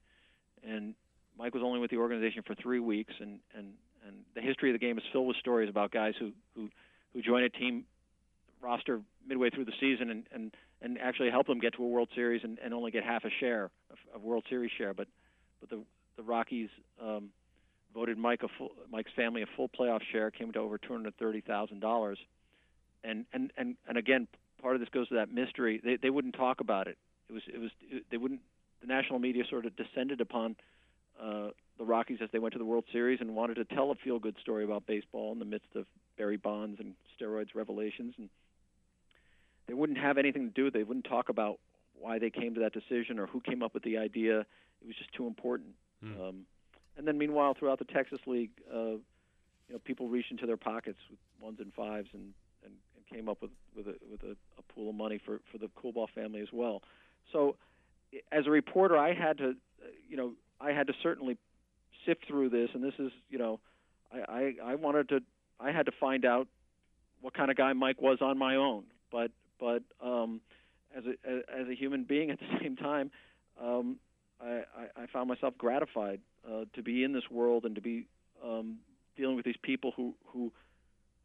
and 0.62 0.94
Mike 1.38 1.54
was 1.54 1.62
only 1.62 1.80
with 1.80 1.90
the 1.90 1.96
organization 1.96 2.42
for 2.46 2.54
three 2.54 2.80
weeks, 2.80 3.14
and 3.20 3.40
and 3.56 3.72
and 4.06 4.16
the 4.34 4.40
history 4.40 4.70
of 4.70 4.74
the 4.74 4.84
game 4.84 4.98
is 4.98 5.04
filled 5.12 5.26
with 5.28 5.36
stories 5.36 5.68
about 5.68 5.90
guys 5.90 6.14
who 6.18 6.32
who 6.54 6.68
who 7.12 7.22
join 7.22 7.42
a 7.42 7.48
team 7.48 7.84
roster 8.60 9.00
midway 9.26 9.50
through 9.50 9.64
the 9.64 9.72
season 9.80 10.10
and 10.10 10.26
and 10.32 10.54
and 10.82 10.98
actually 10.98 11.30
help 11.30 11.46
them 11.46 11.58
get 11.58 11.74
to 11.74 11.84
a 11.84 11.88
World 11.88 12.08
Series 12.14 12.42
and, 12.42 12.58
and 12.62 12.72
only 12.72 12.90
get 12.90 13.04
half 13.04 13.24
a 13.24 13.30
share 13.38 13.70
of, 13.90 13.98
of 14.14 14.22
World 14.22 14.44
Series 14.48 14.70
share. 14.76 14.94
But 14.94 15.08
but 15.60 15.70
the 15.70 15.82
the 16.16 16.22
Rockies 16.22 16.68
um, 17.02 17.30
voted 17.94 18.18
Mike 18.18 18.42
a 18.42 18.48
full, 18.58 18.70
Mike's 18.90 19.12
family 19.14 19.42
a 19.42 19.46
full 19.56 19.68
playoff 19.68 20.00
share, 20.12 20.30
came 20.30 20.52
to 20.52 20.58
over 20.58 20.78
two 20.78 20.92
hundred 20.92 21.16
thirty 21.18 21.40
thousand 21.40 21.80
dollars, 21.80 22.18
and 23.04 23.26
and 23.32 23.52
and 23.56 23.76
and 23.88 23.98
again, 23.98 24.28
part 24.62 24.74
of 24.74 24.80
this 24.80 24.88
goes 24.90 25.08
to 25.08 25.14
that 25.14 25.32
mystery. 25.32 25.80
They 25.82 25.96
they 25.96 26.10
wouldn't 26.10 26.34
talk 26.34 26.60
about 26.60 26.86
it. 26.86 26.98
It 27.28 27.32
was 27.32 27.42
it 27.52 27.58
was 27.58 27.70
it, 27.88 28.04
they 28.10 28.16
wouldn't. 28.16 28.40
The 28.80 28.86
national 28.86 29.18
media 29.18 29.44
sort 29.50 29.66
of 29.66 29.76
descended 29.76 30.22
upon 30.22 30.56
uh, 31.22 31.50
the 31.78 31.84
Rockies 31.84 32.18
as 32.22 32.28
they 32.32 32.38
went 32.38 32.52
to 32.52 32.58
the 32.58 32.64
World 32.64 32.84
Series 32.92 33.20
and 33.20 33.34
wanted 33.34 33.54
to 33.54 33.64
tell 33.64 33.90
a 33.90 33.94
feel-good 33.94 34.36
story 34.40 34.64
about 34.64 34.86
baseball 34.86 35.32
in 35.32 35.38
the 35.38 35.44
midst 35.44 35.74
of 35.74 35.86
Barry 36.18 36.36
Bonds 36.36 36.78
and 36.80 36.94
steroids 37.18 37.54
revelations, 37.54 38.14
and 38.18 38.28
they 39.66 39.74
wouldn't 39.74 39.98
have 39.98 40.18
anything 40.18 40.48
to 40.48 40.54
do 40.54 40.64
with 40.64 40.74
it. 40.74 40.78
They 40.78 40.84
wouldn't 40.84 41.06
talk 41.06 41.28
about 41.28 41.58
why 41.98 42.18
they 42.18 42.30
came 42.30 42.54
to 42.54 42.60
that 42.60 42.72
decision 42.72 43.18
or 43.18 43.26
who 43.26 43.40
came 43.40 43.62
up 43.62 43.74
with 43.74 43.82
the 43.82 43.98
idea. 43.98 44.40
It 44.40 44.86
was 44.86 44.96
just 44.96 45.12
too 45.12 45.26
important. 45.26 45.70
Mm. 46.04 46.28
Um, 46.28 46.36
and 46.96 47.06
then 47.06 47.18
meanwhile, 47.18 47.54
throughout 47.58 47.78
the 47.78 47.84
Texas 47.84 48.20
League, 48.26 48.50
uh, 48.72 48.96
you 49.68 49.74
know, 49.74 49.78
people 49.84 50.08
reached 50.08 50.30
into 50.30 50.46
their 50.46 50.56
pockets 50.56 50.98
with 51.08 51.18
ones 51.40 51.58
and 51.60 51.72
fives 51.72 52.08
and, 52.12 52.32
and, 52.64 52.72
and 52.96 53.06
came 53.06 53.28
up 53.28 53.40
with 53.40 53.50
with 53.76 53.86
a 53.86 53.94
with 54.10 54.22
a, 54.22 54.32
a 54.58 54.74
pool 54.74 54.90
of 54.90 54.96
money 54.96 55.20
for 55.24 55.40
for 55.50 55.58
the 55.58 55.68
Coolbaugh 55.80 56.10
family 56.10 56.40
as 56.40 56.48
well. 56.52 56.82
So, 57.32 57.56
as 58.32 58.46
a 58.46 58.50
reporter, 58.50 58.96
I 58.96 59.14
had 59.14 59.38
to, 59.38 59.54
you 60.08 60.16
know, 60.16 60.32
I 60.60 60.72
had 60.72 60.86
to 60.88 60.92
certainly 61.02 61.38
sift 62.06 62.26
through 62.26 62.50
this, 62.50 62.70
and 62.74 62.82
this 62.82 62.94
is, 62.98 63.12
you 63.28 63.38
know, 63.38 63.60
I 64.12 64.54
I, 64.64 64.72
I 64.72 64.74
wanted 64.76 65.08
to, 65.10 65.20
I 65.58 65.72
had 65.72 65.86
to 65.86 65.92
find 65.92 66.24
out 66.24 66.48
what 67.20 67.34
kind 67.34 67.50
of 67.50 67.56
guy 67.56 67.72
Mike 67.72 68.00
was 68.00 68.18
on 68.20 68.38
my 68.38 68.56
own, 68.56 68.84
but 69.10 69.30
but 69.58 69.82
um, 70.02 70.40
as 70.96 71.04
a 71.04 71.60
as 71.60 71.68
a 71.68 71.74
human 71.74 72.04
being 72.04 72.30
at 72.30 72.38
the 72.38 72.46
same 72.60 72.76
time, 72.76 73.10
um, 73.60 73.96
I, 74.40 74.62
I, 74.76 75.02
I 75.02 75.06
found 75.12 75.28
myself 75.28 75.54
gratified 75.58 76.20
uh, 76.48 76.64
to 76.74 76.82
be 76.82 77.04
in 77.04 77.12
this 77.12 77.30
world 77.30 77.64
and 77.64 77.74
to 77.74 77.80
be 77.80 78.06
um, 78.44 78.78
dealing 79.16 79.36
with 79.36 79.44
these 79.44 79.58
people 79.62 79.92
who 79.96 80.14
who 80.26 80.52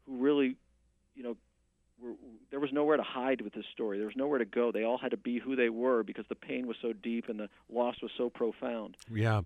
who 0.06 0.18
really, 0.18 0.56
you 1.14 1.22
know, 1.22 1.36
were, 2.00 2.14
there 2.50 2.60
was 2.60 2.72
nowhere 2.72 2.96
to 2.96 3.02
hide 3.02 3.40
with 3.40 3.54
this 3.54 3.64
story. 3.72 3.98
There 3.98 4.06
was 4.06 4.16
nowhere 4.16 4.38
to 4.38 4.44
go. 4.44 4.72
They 4.72 4.84
all 4.84 4.98
had 4.98 5.10
to 5.12 5.16
be 5.16 5.38
who 5.38 5.56
they 5.56 5.68
were 5.68 6.02
because 6.02 6.24
the 6.28 6.34
pain 6.34 6.66
was 6.66 6.76
so 6.80 6.92
deep 6.92 7.28
and 7.28 7.38
the 7.38 7.48
loss 7.72 7.96
was 8.02 8.10
so 8.16 8.30
profound. 8.30 8.96
Yeah, 9.12 9.42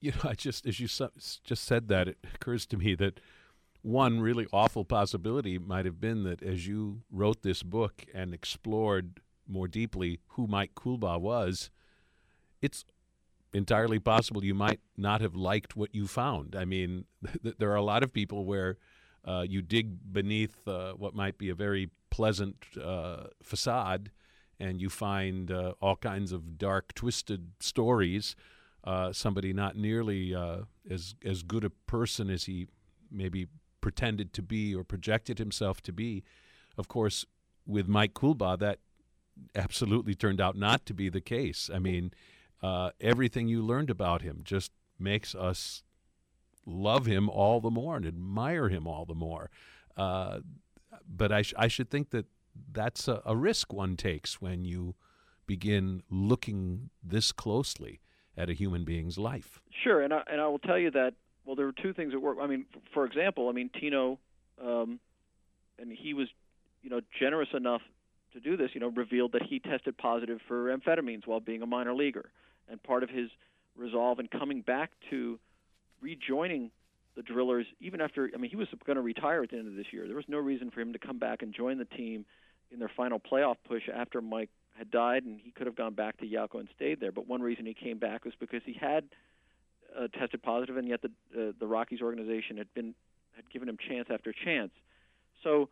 you 0.00 0.12
know, 0.12 0.30
I 0.30 0.34
just 0.34 0.66
as 0.66 0.80
you 0.80 0.86
just 0.86 1.64
said 1.64 1.88
that, 1.88 2.08
it 2.08 2.18
occurs 2.34 2.66
to 2.66 2.76
me 2.76 2.94
that 2.96 3.20
one 3.82 4.20
really 4.20 4.46
awful 4.52 4.84
possibility 4.84 5.58
might 5.58 5.84
have 5.84 6.00
been 6.00 6.24
that 6.24 6.42
as 6.42 6.66
you 6.66 7.02
wrote 7.10 7.42
this 7.42 7.62
book 7.62 8.04
and 8.12 8.34
explored 8.34 9.20
more 9.46 9.68
deeply 9.68 10.20
who 10.30 10.46
Mike 10.46 10.74
Coolbaugh 10.74 11.20
was, 11.20 11.70
it's 12.60 12.84
entirely 13.54 13.98
possible 13.98 14.44
you 14.44 14.54
might 14.54 14.80
not 14.96 15.20
have 15.20 15.34
liked 15.34 15.76
what 15.76 15.94
you 15.94 16.06
found. 16.06 16.54
I 16.54 16.64
mean, 16.64 17.04
th- 17.42 17.56
there 17.58 17.70
are 17.70 17.76
a 17.76 17.82
lot 17.82 18.02
of 18.02 18.12
people 18.12 18.44
where 18.44 18.76
uh, 19.24 19.44
you 19.48 19.62
dig 19.62 20.12
beneath 20.12 20.66
uh, 20.66 20.92
what 20.92 21.14
might 21.14 21.38
be 21.38 21.48
a 21.48 21.54
very 21.54 21.90
pleasant 22.10 22.56
uh, 22.82 23.24
facade 23.42 24.10
and 24.60 24.80
you 24.80 24.88
find 24.88 25.50
uh, 25.50 25.74
all 25.80 25.96
kinds 25.96 26.32
of 26.32 26.58
dark, 26.58 26.94
twisted 26.94 27.52
stories. 27.60 28.34
Uh, 28.82 29.12
somebody 29.12 29.52
not 29.52 29.76
nearly 29.76 30.34
uh, 30.34 30.58
as 30.90 31.14
as 31.24 31.42
good 31.42 31.64
a 31.64 31.70
person 31.70 32.30
as 32.30 32.44
he 32.44 32.66
maybe 33.10 33.46
pretended 33.80 34.32
to 34.32 34.42
be 34.42 34.74
or 34.74 34.82
projected 34.82 35.38
himself 35.38 35.80
to 35.82 35.92
be. 35.92 36.24
Of 36.76 36.88
course, 36.88 37.24
with 37.66 37.86
Mike 37.86 38.14
Coolbaugh, 38.14 38.58
that 38.58 38.78
absolutely 39.54 40.14
turned 40.14 40.40
out 40.40 40.56
not 40.56 40.86
to 40.86 40.94
be 40.94 41.08
the 41.08 41.20
case. 41.20 41.70
I 41.72 41.78
mean, 41.78 42.12
everything 43.00 43.46
you 43.46 43.62
learned 43.62 43.90
about 43.90 44.22
him 44.22 44.40
just 44.42 44.72
makes 44.98 45.34
us 45.34 45.82
love 46.68 47.06
him 47.06 47.28
all 47.28 47.60
the 47.60 47.70
more 47.70 47.96
and 47.96 48.06
admire 48.06 48.68
him 48.68 48.86
all 48.86 49.04
the 49.04 49.14
more. 49.14 49.50
Uh, 49.96 50.40
but 51.08 51.32
I, 51.32 51.42
sh- 51.42 51.54
I 51.56 51.68
should 51.68 51.90
think 51.90 52.10
that 52.10 52.26
that's 52.72 53.08
a, 53.08 53.22
a, 53.24 53.36
risk 53.36 53.72
one 53.72 53.96
takes 53.96 54.40
when 54.40 54.64
you 54.64 54.94
begin 55.46 56.02
looking 56.10 56.90
this 57.02 57.32
closely 57.32 58.00
at 58.36 58.50
a 58.50 58.52
human 58.52 58.84
being's 58.84 59.18
life. 59.18 59.60
Sure, 59.82 60.02
and 60.02 60.12
I, 60.12 60.22
and 60.30 60.40
I 60.40 60.46
will 60.48 60.58
tell 60.58 60.78
you 60.78 60.90
that 60.92 61.14
well, 61.44 61.56
there 61.56 61.64
were 61.64 61.72
two 61.72 61.94
things 61.94 62.12
that 62.12 62.20
work. 62.20 62.36
I 62.42 62.46
mean, 62.46 62.66
for 62.92 63.06
example, 63.06 63.48
I 63.48 63.52
mean 63.52 63.70
Tino, 63.80 64.18
um, 64.62 65.00
and 65.78 65.90
he 65.90 66.12
was, 66.12 66.28
you 66.82 66.90
know, 66.90 67.00
generous 67.18 67.48
enough 67.54 67.80
to 68.34 68.40
do 68.40 68.56
this. 68.56 68.70
You 68.74 68.80
know, 68.80 68.88
revealed 68.88 69.32
that 69.32 69.44
he 69.44 69.58
tested 69.58 69.96
positive 69.96 70.40
for 70.46 70.76
amphetamines 70.76 71.26
while 71.26 71.40
being 71.40 71.62
a 71.62 71.66
minor 71.66 71.94
leaguer 71.94 72.30
and 72.68 72.82
part 72.82 73.02
of 73.02 73.08
his 73.08 73.30
resolve 73.76 74.18
in 74.18 74.28
coming 74.28 74.60
back 74.60 74.90
to 75.08 75.38
rejoining 76.00 76.70
the 77.16 77.22
Drillers, 77.22 77.66
even 77.80 78.00
after, 78.00 78.30
I 78.34 78.38
mean, 78.38 78.50
he 78.50 78.56
was 78.56 78.68
going 78.86 78.96
to 78.96 79.02
retire 79.02 79.42
at 79.42 79.50
the 79.50 79.58
end 79.58 79.66
of 79.66 79.74
this 79.74 79.86
year. 79.92 80.06
There 80.06 80.16
was 80.16 80.28
no 80.28 80.38
reason 80.38 80.70
for 80.70 80.80
him 80.80 80.92
to 80.92 80.98
come 80.98 81.18
back 81.18 81.42
and 81.42 81.52
join 81.52 81.78
the 81.78 81.84
team 81.84 82.24
in 82.70 82.78
their 82.78 82.90
final 82.96 83.18
playoff 83.18 83.56
push 83.66 83.82
after 83.92 84.20
Mike 84.20 84.50
had 84.76 84.90
died, 84.90 85.24
and 85.24 85.40
he 85.42 85.50
could 85.50 85.66
have 85.66 85.74
gone 85.74 85.94
back 85.94 86.16
to 86.18 86.26
Yauco 86.26 86.60
and 86.60 86.68
stayed 86.76 87.00
there. 87.00 87.10
But 87.10 87.26
one 87.26 87.42
reason 87.42 87.66
he 87.66 87.74
came 87.74 87.98
back 87.98 88.24
was 88.24 88.34
because 88.38 88.62
he 88.64 88.74
had 88.74 89.04
uh, 89.98 90.06
tested 90.08 90.42
positive, 90.42 90.76
and 90.76 90.88
yet 90.88 91.00
the 91.02 91.10
uh, 91.36 91.52
the 91.58 91.66
Rockies 91.66 92.00
organization 92.00 92.56
had 92.56 92.72
been 92.74 92.94
had 93.34 93.50
given 93.50 93.68
him 93.68 93.76
chance 93.88 94.08
after 94.10 94.32
chance. 94.32 94.70
So, 95.42 95.68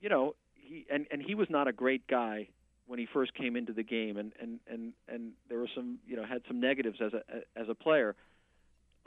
you 0.00 0.08
know, 0.08 0.34
he 0.54 0.86
and 0.90 1.06
and 1.10 1.22
he 1.22 1.34
was 1.34 1.48
not 1.48 1.68
a 1.68 1.72
great 1.72 2.06
guy 2.06 2.48
when 2.86 2.98
he 2.98 3.06
first 3.10 3.32
came 3.34 3.56
into 3.56 3.72
the 3.72 3.82
game, 3.82 4.18
and 4.18 4.32
and 4.40 4.60
and 4.70 4.92
and 5.08 5.32
there 5.48 5.58
were 5.58 5.70
some 5.74 5.98
you 6.06 6.16
know 6.16 6.24
had 6.24 6.42
some 6.46 6.60
negatives 6.60 6.98
as 7.00 7.12
a 7.14 7.22
as 7.58 7.68
a 7.68 7.74
player. 7.74 8.14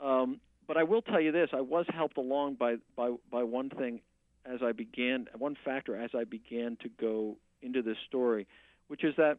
Um, 0.00 0.40
but 0.68 0.76
I 0.76 0.84
will 0.84 1.02
tell 1.02 1.20
you 1.20 1.32
this: 1.32 1.48
I 1.52 1.62
was 1.62 1.86
helped 1.92 2.18
along 2.18 2.54
by 2.54 2.76
by 2.94 3.14
by 3.32 3.42
one 3.42 3.70
thing 3.70 4.00
as 4.44 4.60
I 4.62 4.72
began, 4.72 5.26
one 5.36 5.56
factor 5.64 5.96
as 5.96 6.10
I 6.14 6.24
began 6.24 6.76
to 6.82 6.88
go 6.88 7.36
into 7.62 7.82
this 7.82 7.96
story, 8.06 8.46
which 8.86 9.02
is 9.02 9.14
that 9.16 9.38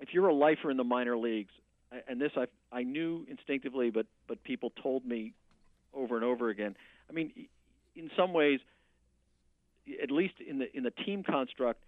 if 0.00 0.10
you're 0.12 0.28
a 0.28 0.34
lifer 0.34 0.70
in 0.70 0.76
the 0.76 0.84
minor 0.84 1.16
leagues, 1.18 1.52
and 2.08 2.20
this 2.20 2.32
I 2.36 2.46
I 2.72 2.84
knew 2.84 3.26
instinctively, 3.28 3.90
but 3.90 4.06
but 4.28 4.42
people 4.44 4.72
told 4.82 5.04
me 5.04 5.34
over 5.92 6.14
and 6.14 6.24
over 6.24 6.48
again. 6.48 6.76
I 7.10 7.12
mean, 7.12 7.32
in 7.96 8.10
some 8.16 8.32
ways, 8.32 8.60
at 10.02 10.10
least 10.10 10.34
in 10.46 10.58
the 10.58 10.76
in 10.76 10.84
the 10.84 10.90
team 10.90 11.24
construct, 11.24 11.82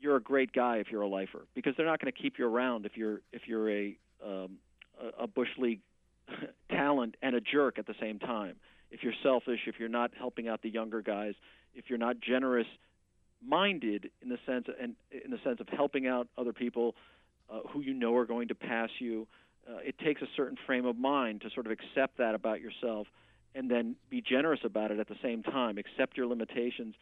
you're 0.00 0.16
a 0.16 0.22
great 0.22 0.52
guy 0.52 0.76
if 0.76 0.86
you're 0.90 1.02
a 1.02 1.08
lifer 1.08 1.46
because 1.54 1.74
they're 1.76 1.86
not 1.86 2.00
going 2.00 2.12
to 2.12 2.18
keep 2.18 2.38
you 2.38 2.46
around 2.46 2.86
if 2.86 2.96
you're 2.96 3.20
if 3.32 3.42
you're 3.46 3.70
a 3.70 3.96
um, 4.24 4.58
a, 5.00 5.24
a 5.24 5.26
bush 5.26 5.48
league 5.58 5.80
talent 6.70 7.16
and 7.22 7.34
a 7.34 7.40
jerk 7.40 7.78
at 7.78 7.86
the 7.86 7.94
same 8.00 8.18
time. 8.18 8.56
If 8.90 9.02
you're 9.02 9.14
selfish, 9.22 9.60
if 9.66 9.76
you're 9.78 9.88
not 9.88 10.12
helping 10.16 10.48
out 10.48 10.62
the 10.62 10.70
younger 10.70 11.02
guys, 11.02 11.34
if 11.74 11.86
you're 11.88 11.98
not 11.98 12.20
generous 12.20 12.66
minded 13.46 14.10
in 14.20 14.28
the 14.28 14.38
sense 14.46 14.66
and 14.80 14.94
in 15.24 15.30
the 15.30 15.38
sense 15.44 15.60
of 15.60 15.68
helping 15.68 16.06
out 16.06 16.28
other 16.36 16.52
people 16.52 16.94
uh, 17.50 17.60
who 17.70 17.80
you 17.80 17.94
know 17.94 18.16
are 18.16 18.26
going 18.26 18.48
to 18.48 18.54
pass 18.54 18.90
you, 18.98 19.26
uh, 19.68 19.78
it 19.84 19.98
takes 19.98 20.22
a 20.22 20.26
certain 20.36 20.56
frame 20.66 20.86
of 20.86 20.96
mind 20.96 21.42
to 21.42 21.50
sort 21.50 21.66
of 21.66 21.72
accept 21.72 22.18
that 22.18 22.34
about 22.34 22.60
yourself 22.60 23.06
and 23.54 23.70
then 23.70 23.96
be 24.10 24.20
generous 24.20 24.60
about 24.64 24.90
it 24.90 24.98
at 24.98 25.08
the 25.08 25.16
same 25.22 25.42
time. 25.42 25.78
Accept 25.78 26.16
your 26.16 26.26
limitations 26.26 26.94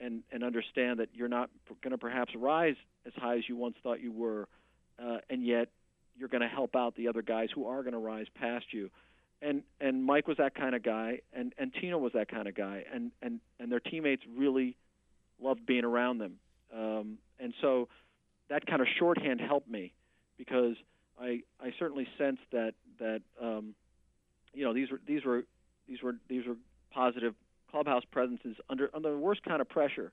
and 0.00 0.22
and 0.32 0.42
understand 0.42 0.98
that 1.00 1.08
you're 1.12 1.28
not 1.28 1.50
going 1.82 1.92
to 1.92 1.98
perhaps 1.98 2.32
rise 2.34 2.76
as 3.06 3.12
high 3.16 3.36
as 3.36 3.48
you 3.48 3.56
once 3.56 3.76
thought 3.82 4.00
you 4.00 4.12
were, 4.12 4.48
uh, 5.02 5.18
and 5.30 5.44
yet 5.44 5.68
you're 6.16 6.28
going 6.28 6.42
to 6.42 6.48
help 6.48 6.76
out 6.76 6.96
the 6.96 7.08
other 7.08 7.22
guys 7.22 7.48
who 7.54 7.66
are 7.66 7.82
going 7.82 7.92
to 7.92 7.98
rise 7.98 8.26
past 8.34 8.66
you. 8.72 8.90
And 9.42 9.62
and 9.80 10.02
Mike 10.04 10.26
was 10.26 10.38
that 10.38 10.54
kind 10.54 10.74
of 10.74 10.82
guy, 10.82 11.20
and 11.32 11.52
and 11.58 11.72
Tino 11.78 11.98
was 11.98 12.12
that 12.14 12.28
kind 12.28 12.48
of 12.48 12.54
guy, 12.54 12.84
and 12.92 13.10
and 13.20 13.40
and 13.60 13.70
their 13.70 13.80
teammates 13.80 14.22
really 14.36 14.76
loved 15.42 15.66
being 15.66 15.84
around 15.84 16.18
them. 16.18 16.34
Um, 16.74 17.18
and 17.38 17.52
so 17.60 17.88
that 18.48 18.64
kind 18.66 18.80
of 18.80 18.86
shorthand 18.98 19.40
helped 19.40 19.68
me 19.68 19.92
because 20.38 20.76
I 21.20 21.42
I 21.60 21.72
certainly 21.78 22.06
sensed 22.16 22.42
that 22.52 22.74
that 22.98 23.20
um, 23.42 23.74
you 24.54 24.64
know 24.64 24.72
these 24.72 24.90
were 24.90 25.00
these 25.06 25.24
were 25.24 25.44
these 25.88 26.02
were 26.02 26.14
these 26.28 26.46
were 26.46 26.56
positive 26.90 27.34
clubhouse 27.70 28.04
presences 28.10 28.56
under 28.70 28.90
under 28.94 29.10
the 29.10 29.18
worst 29.18 29.42
kind 29.42 29.60
of 29.60 29.68
pressure. 29.68 30.12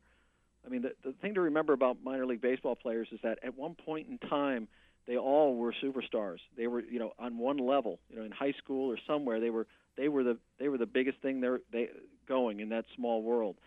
I 0.66 0.70
mean, 0.70 0.82
the 0.82 0.94
the 1.04 1.14
thing 1.22 1.36
to 1.36 1.42
remember 1.42 1.74
about 1.74 1.98
minor 2.04 2.26
league 2.26 2.42
baseball 2.42 2.76
players 2.76 3.08
is 3.12 3.20
that 3.24 3.40
at 3.44 3.58
one 3.58 3.76
point 3.76 4.08
in 4.10 4.18
time 4.30 4.68
they 5.08 5.18
all 5.18 5.56
were 5.56 5.74
superstars. 5.84 6.38
They 6.56 6.68
were, 6.68 6.82
you 6.82 7.00
know, 7.00 7.14
on 7.18 7.38
one 7.38 7.58
level. 7.58 8.00
You 8.10 8.18
know, 8.18 8.24
in 8.24 8.32
high 8.32 8.54
school 8.58 8.92
or 8.92 8.98
somewhere, 9.08 9.40
they 9.40 9.50
were 9.50 9.68
they 9.98 10.08
were 10.08 10.24
the 10.24 10.38
they 10.60 10.68
were 10.68 10.78
the 10.78 10.86
biggest 10.86 11.20
thing 11.22 11.42
they're 11.42 11.62
they 11.72 11.90
going 12.28 12.60
in 12.60 12.70
that 12.70 12.86
small 12.96 13.22
world. 13.22 13.58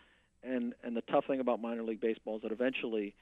And 0.42 0.74
and 0.82 0.96
the 0.96 1.02
tough 1.02 1.26
thing 1.26 1.40
about 1.40 1.60
minor 1.60 1.82
league 1.82 2.00
baseball 2.00 2.36
is 2.36 2.42
that 2.42 2.52
eventually, 2.52 3.14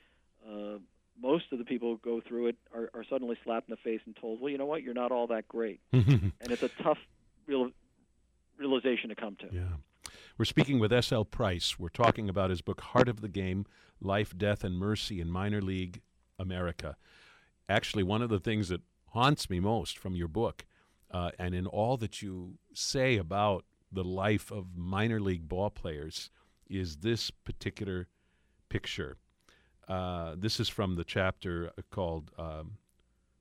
uh, 0.47 0.79
most 1.21 1.45
of 1.53 1.59
the 1.59 1.65
people 1.65 1.91
who 1.91 2.01
go 2.03 2.21
through 2.27 2.49
it 2.49 2.57
are, 2.75 2.91
are 2.95 3.05
suddenly 3.09 3.37
slapped 3.45 3.69
in 3.69 3.73
the 3.73 3.91
face 3.91 4.01
and 4.07 4.17
told, 4.17 4.41
well, 4.41 4.51
you 4.51 4.59
know 4.59 4.67
what, 4.67 4.83
you're 4.83 4.95
not 4.95 5.13
all 5.13 5.27
that 5.29 5.47
great. 5.49 5.81
and 5.93 6.33
it's 6.41 6.63
a 6.63 6.71
tough 6.83 6.99
real 7.47 7.71
realization 8.59 9.09
to 9.09 9.15
come 9.15 9.37
to. 9.37 9.47
Yeah. 9.53 9.63
We're 10.39 10.47
speaking 10.47 10.79
with 10.79 10.93
S.L. 10.93 11.25
Price. 11.27 11.79
We're 11.79 11.91
talking 11.91 12.29
about 12.29 12.51
his 12.51 12.63
book, 12.63 12.81
Heart 12.81 13.09
of 13.09 13.21
the 13.21 13.29
Game 13.29 13.67
Life, 14.01 14.37
Death, 14.37 14.65
and 14.65 14.77
Mercy 14.79 15.21
in 15.21 15.31
Minor 15.31 15.61
League 15.61 16.01
America 16.39 16.97
actually 17.73 18.03
one 18.03 18.23
of 18.23 18.29
the 18.29 18.39
things 18.39 18.69
that 18.69 18.83
haunts 19.09 19.51
me 19.51 19.59
most 19.61 19.99
from 19.99 20.15
your 20.15 20.29
book 20.29 20.65
uh, 21.11 21.31
and 21.39 21.55
in 21.55 21.67
all 21.67 21.97
that 21.97 22.23
you 22.23 22.59
say 22.73 23.17
about 23.17 23.65
the 23.91 24.05
life 24.05 24.51
of 24.51 24.77
minor 24.77 25.21
league 25.21 25.49
ball 25.49 25.71
players 25.71 26.31
is 26.69 26.99
this 26.99 27.31
particular 27.31 28.09
picture. 28.69 29.19
Uh, 29.89 30.35
this 30.39 30.59
is 30.59 30.69
from 30.69 30.95
the 30.95 31.05
chapter 31.05 31.71
called 31.91 32.31
um, 32.39 32.79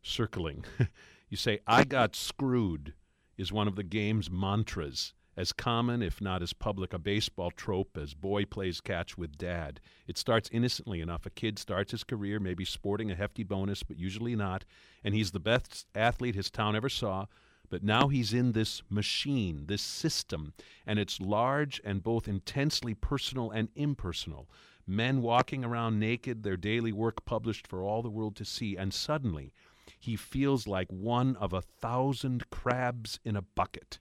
Circling. 0.02 0.66
you 1.30 1.38
say, 1.38 1.60
I 1.66 1.84
got 1.84 2.16
screwed 2.16 2.94
is 3.38 3.52
one 3.52 3.68
of 3.68 3.76
the 3.76 3.84
game's 3.84 4.30
mantras 4.30 5.14
as 5.38 5.54
common, 5.54 6.02
if 6.02 6.20
not 6.20 6.42
as 6.42 6.52
public, 6.52 6.94
a 6.94 7.00
baseball 7.00 7.52
trope 7.52 7.98
as 7.98 8.14
boy 8.14 8.44
plays 8.44 8.82
catch 8.82 9.18
with 9.18 9.38
dad. 9.38 9.80
It 10.06 10.18
starts 10.18 10.50
innocently 10.52 11.00
enough. 11.00 11.26
A 11.26 11.30
kid 11.30 11.58
starts 11.58 11.92
his 11.92 12.04
career 12.04 12.40
maybe 12.40 12.66
sporting 12.66 13.10
a 13.10 13.16
hefty 13.16 13.44
bonus, 13.44 13.82
but 13.82 13.98
usually 13.98 14.36
not, 14.36 14.66
and 15.04 15.16
he's 15.16 15.32
the 15.32 15.40
best 15.40 15.88
athlete 15.96 16.36
his 16.36 16.52
town 16.52 16.76
ever 16.76 16.90
saw. 16.90 17.28
But 17.70 17.84
now 17.84 18.10
he's 18.10 18.34
in 18.34 18.52
this 18.52 18.82
machine, 18.90 19.68
this 19.68 19.82
system, 19.82 20.54
and 20.86 21.00
it's 21.00 21.22
large 21.22 21.80
and 21.86 22.04
both 22.04 22.28
intensely 22.28 22.94
personal 22.94 23.50
and 23.52 23.70
impersonal. 23.76 24.50
Men 24.86 25.22
walking 25.22 25.64
around 25.64 25.98
naked, 25.98 26.44
their 26.44 26.58
daily 26.58 26.92
work 26.92 27.24
published 27.24 27.66
for 27.66 27.82
all 27.82 28.02
the 28.02 28.10
world 28.10 28.36
to 28.36 28.46
see, 28.46 28.76
and 28.76 28.94
suddenly 28.94 29.54
he 29.98 30.18
feels 30.18 30.68
like 30.68 30.92
one 30.92 31.38
of 31.38 31.54
a 31.54 31.62
thousand 31.62 32.50
crabs 32.50 33.22
in 33.24 33.38
a 33.38 33.42
bucket 33.42 34.00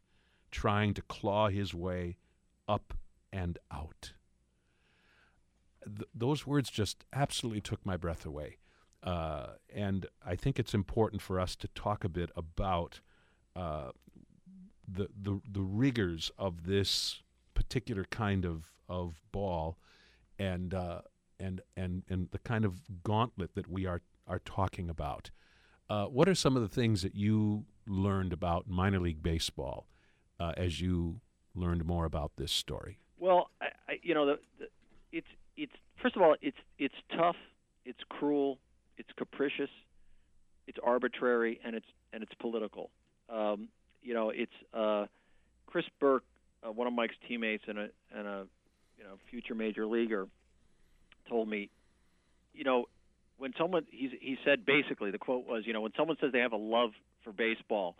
trying 0.50 0.94
to 0.94 1.02
claw 1.02 1.48
his 1.48 1.74
way 1.74 2.16
up 2.68 2.94
and 3.32 3.58
out. 3.70 4.12
Th- 5.84 6.08
those 6.14 6.46
words 6.46 6.70
just 6.70 7.04
absolutely 7.12 7.60
took 7.60 7.84
my 7.84 7.96
breath 7.96 8.26
away. 8.26 8.58
Uh, 9.02 9.54
and 9.74 10.06
I 10.24 10.36
think 10.36 10.58
it's 10.58 10.74
important 10.74 11.22
for 11.22 11.40
us 11.40 11.56
to 11.56 11.68
talk 11.68 12.04
a 12.04 12.08
bit 12.08 12.30
about 12.36 13.00
uh, 13.56 13.90
the, 14.86 15.08
the, 15.20 15.40
the 15.50 15.62
rigors 15.62 16.30
of 16.38 16.66
this 16.66 17.22
particular 17.54 18.04
kind 18.04 18.44
of, 18.44 18.66
of 18.88 19.20
ball 19.32 19.78
and, 20.38 20.74
uh, 20.74 21.00
and, 21.38 21.62
and, 21.76 22.02
and 22.08 22.28
the 22.30 22.38
kind 22.38 22.64
of 22.64 22.82
gauntlet 23.02 23.54
that 23.54 23.68
we 23.68 23.86
are, 23.86 24.02
are 24.26 24.40
talking 24.40 24.90
about. 24.90 25.30
Uh, 25.88 26.04
what 26.06 26.28
are 26.28 26.34
some 26.34 26.56
of 26.56 26.62
the 26.62 26.68
things 26.68 27.02
that 27.02 27.14
you 27.14 27.64
learned 27.86 28.32
about 28.32 28.68
minor 28.68 29.00
league 29.00 29.22
baseball 29.22 29.86
uh, 30.40 30.52
as 30.56 30.80
you 30.80 31.20
learned 31.54 31.84
more 31.84 32.06
about 32.06 32.32
this 32.36 32.50
story? 32.50 32.98
Well, 33.18 33.50
I, 33.60 33.66
I, 33.88 33.98
you 34.02 34.14
know, 34.14 34.26
the, 34.26 34.38
the, 34.58 34.66
it's 35.12 35.26
it's 35.56 35.72
first 36.02 36.16
of 36.16 36.22
all, 36.22 36.34
it's 36.40 36.56
it's 36.78 36.94
tough, 37.16 37.36
it's 37.84 38.00
cruel, 38.08 38.58
it's 38.96 39.10
capricious, 39.16 39.70
it's 40.66 40.78
arbitrary, 40.82 41.60
and 41.64 41.76
it's 41.76 41.86
and 42.12 42.22
it's 42.22 42.32
political. 42.40 42.90
Um, 43.28 43.68
you 44.02 44.14
know, 44.14 44.30
it's 44.30 44.52
uh, 44.72 45.06
Chris 45.66 45.84
Burke, 46.00 46.24
uh, 46.66 46.72
one 46.72 46.86
of 46.86 46.92
Mike's 46.94 47.14
teammates 47.28 47.64
and 47.68 47.78
a 47.78 47.88
and 48.16 48.26
a 48.26 48.46
you 48.96 49.04
know 49.04 49.16
future 49.30 49.54
major 49.54 49.86
leaguer, 49.86 50.26
told 51.28 51.48
me, 51.48 51.68
you 52.54 52.64
know, 52.64 52.86
when 53.36 53.52
someone 53.58 53.84
he's 53.90 54.10
he 54.20 54.38
said 54.44 54.64
basically 54.64 55.10
the 55.10 55.18
quote 55.18 55.46
was, 55.46 55.64
you 55.66 55.74
know, 55.74 55.82
when 55.82 55.92
someone 55.96 56.16
says 56.20 56.32
they 56.32 56.40
have 56.40 56.52
a 56.52 56.56
love 56.56 56.90
for 57.24 57.32
baseball, 57.32 57.96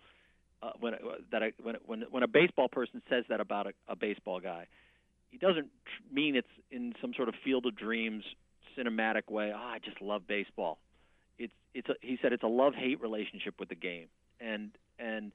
uh, 0.62 0.72
when 0.78 0.94
uh, 0.94 0.98
that 1.32 1.42
I, 1.42 1.52
when 1.62 1.76
when 1.86 2.04
when 2.10 2.22
a 2.22 2.28
baseball 2.28 2.68
person 2.68 3.02
says 3.08 3.24
that 3.28 3.40
about 3.40 3.66
a, 3.66 3.72
a 3.88 3.96
baseball 3.96 4.40
guy, 4.40 4.66
he 5.30 5.38
doesn't 5.38 5.68
mean 6.12 6.36
it's 6.36 6.48
in 6.70 6.94
some 7.00 7.12
sort 7.14 7.28
of 7.28 7.34
field 7.44 7.66
of 7.66 7.76
dreams 7.76 8.24
cinematic 8.76 9.30
way. 9.30 9.52
Oh, 9.54 9.58
I 9.58 9.78
just 9.78 10.00
love 10.00 10.26
baseball. 10.26 10.78
It's 11.38 11.52
it's 11.74 11.88
a, 11.88 11.94
he 12.00 12.18
said 12.20 12.32
it's 12.32 12.42
a 12.42 12.48
love 12.48 12.74
hate 12.74 13.00
relationship 13.00 13.54
with 13.58 13.68
the 13.68 13.74
game, 13.74 14.08
and 14.40 14.70
and 14.98 15.32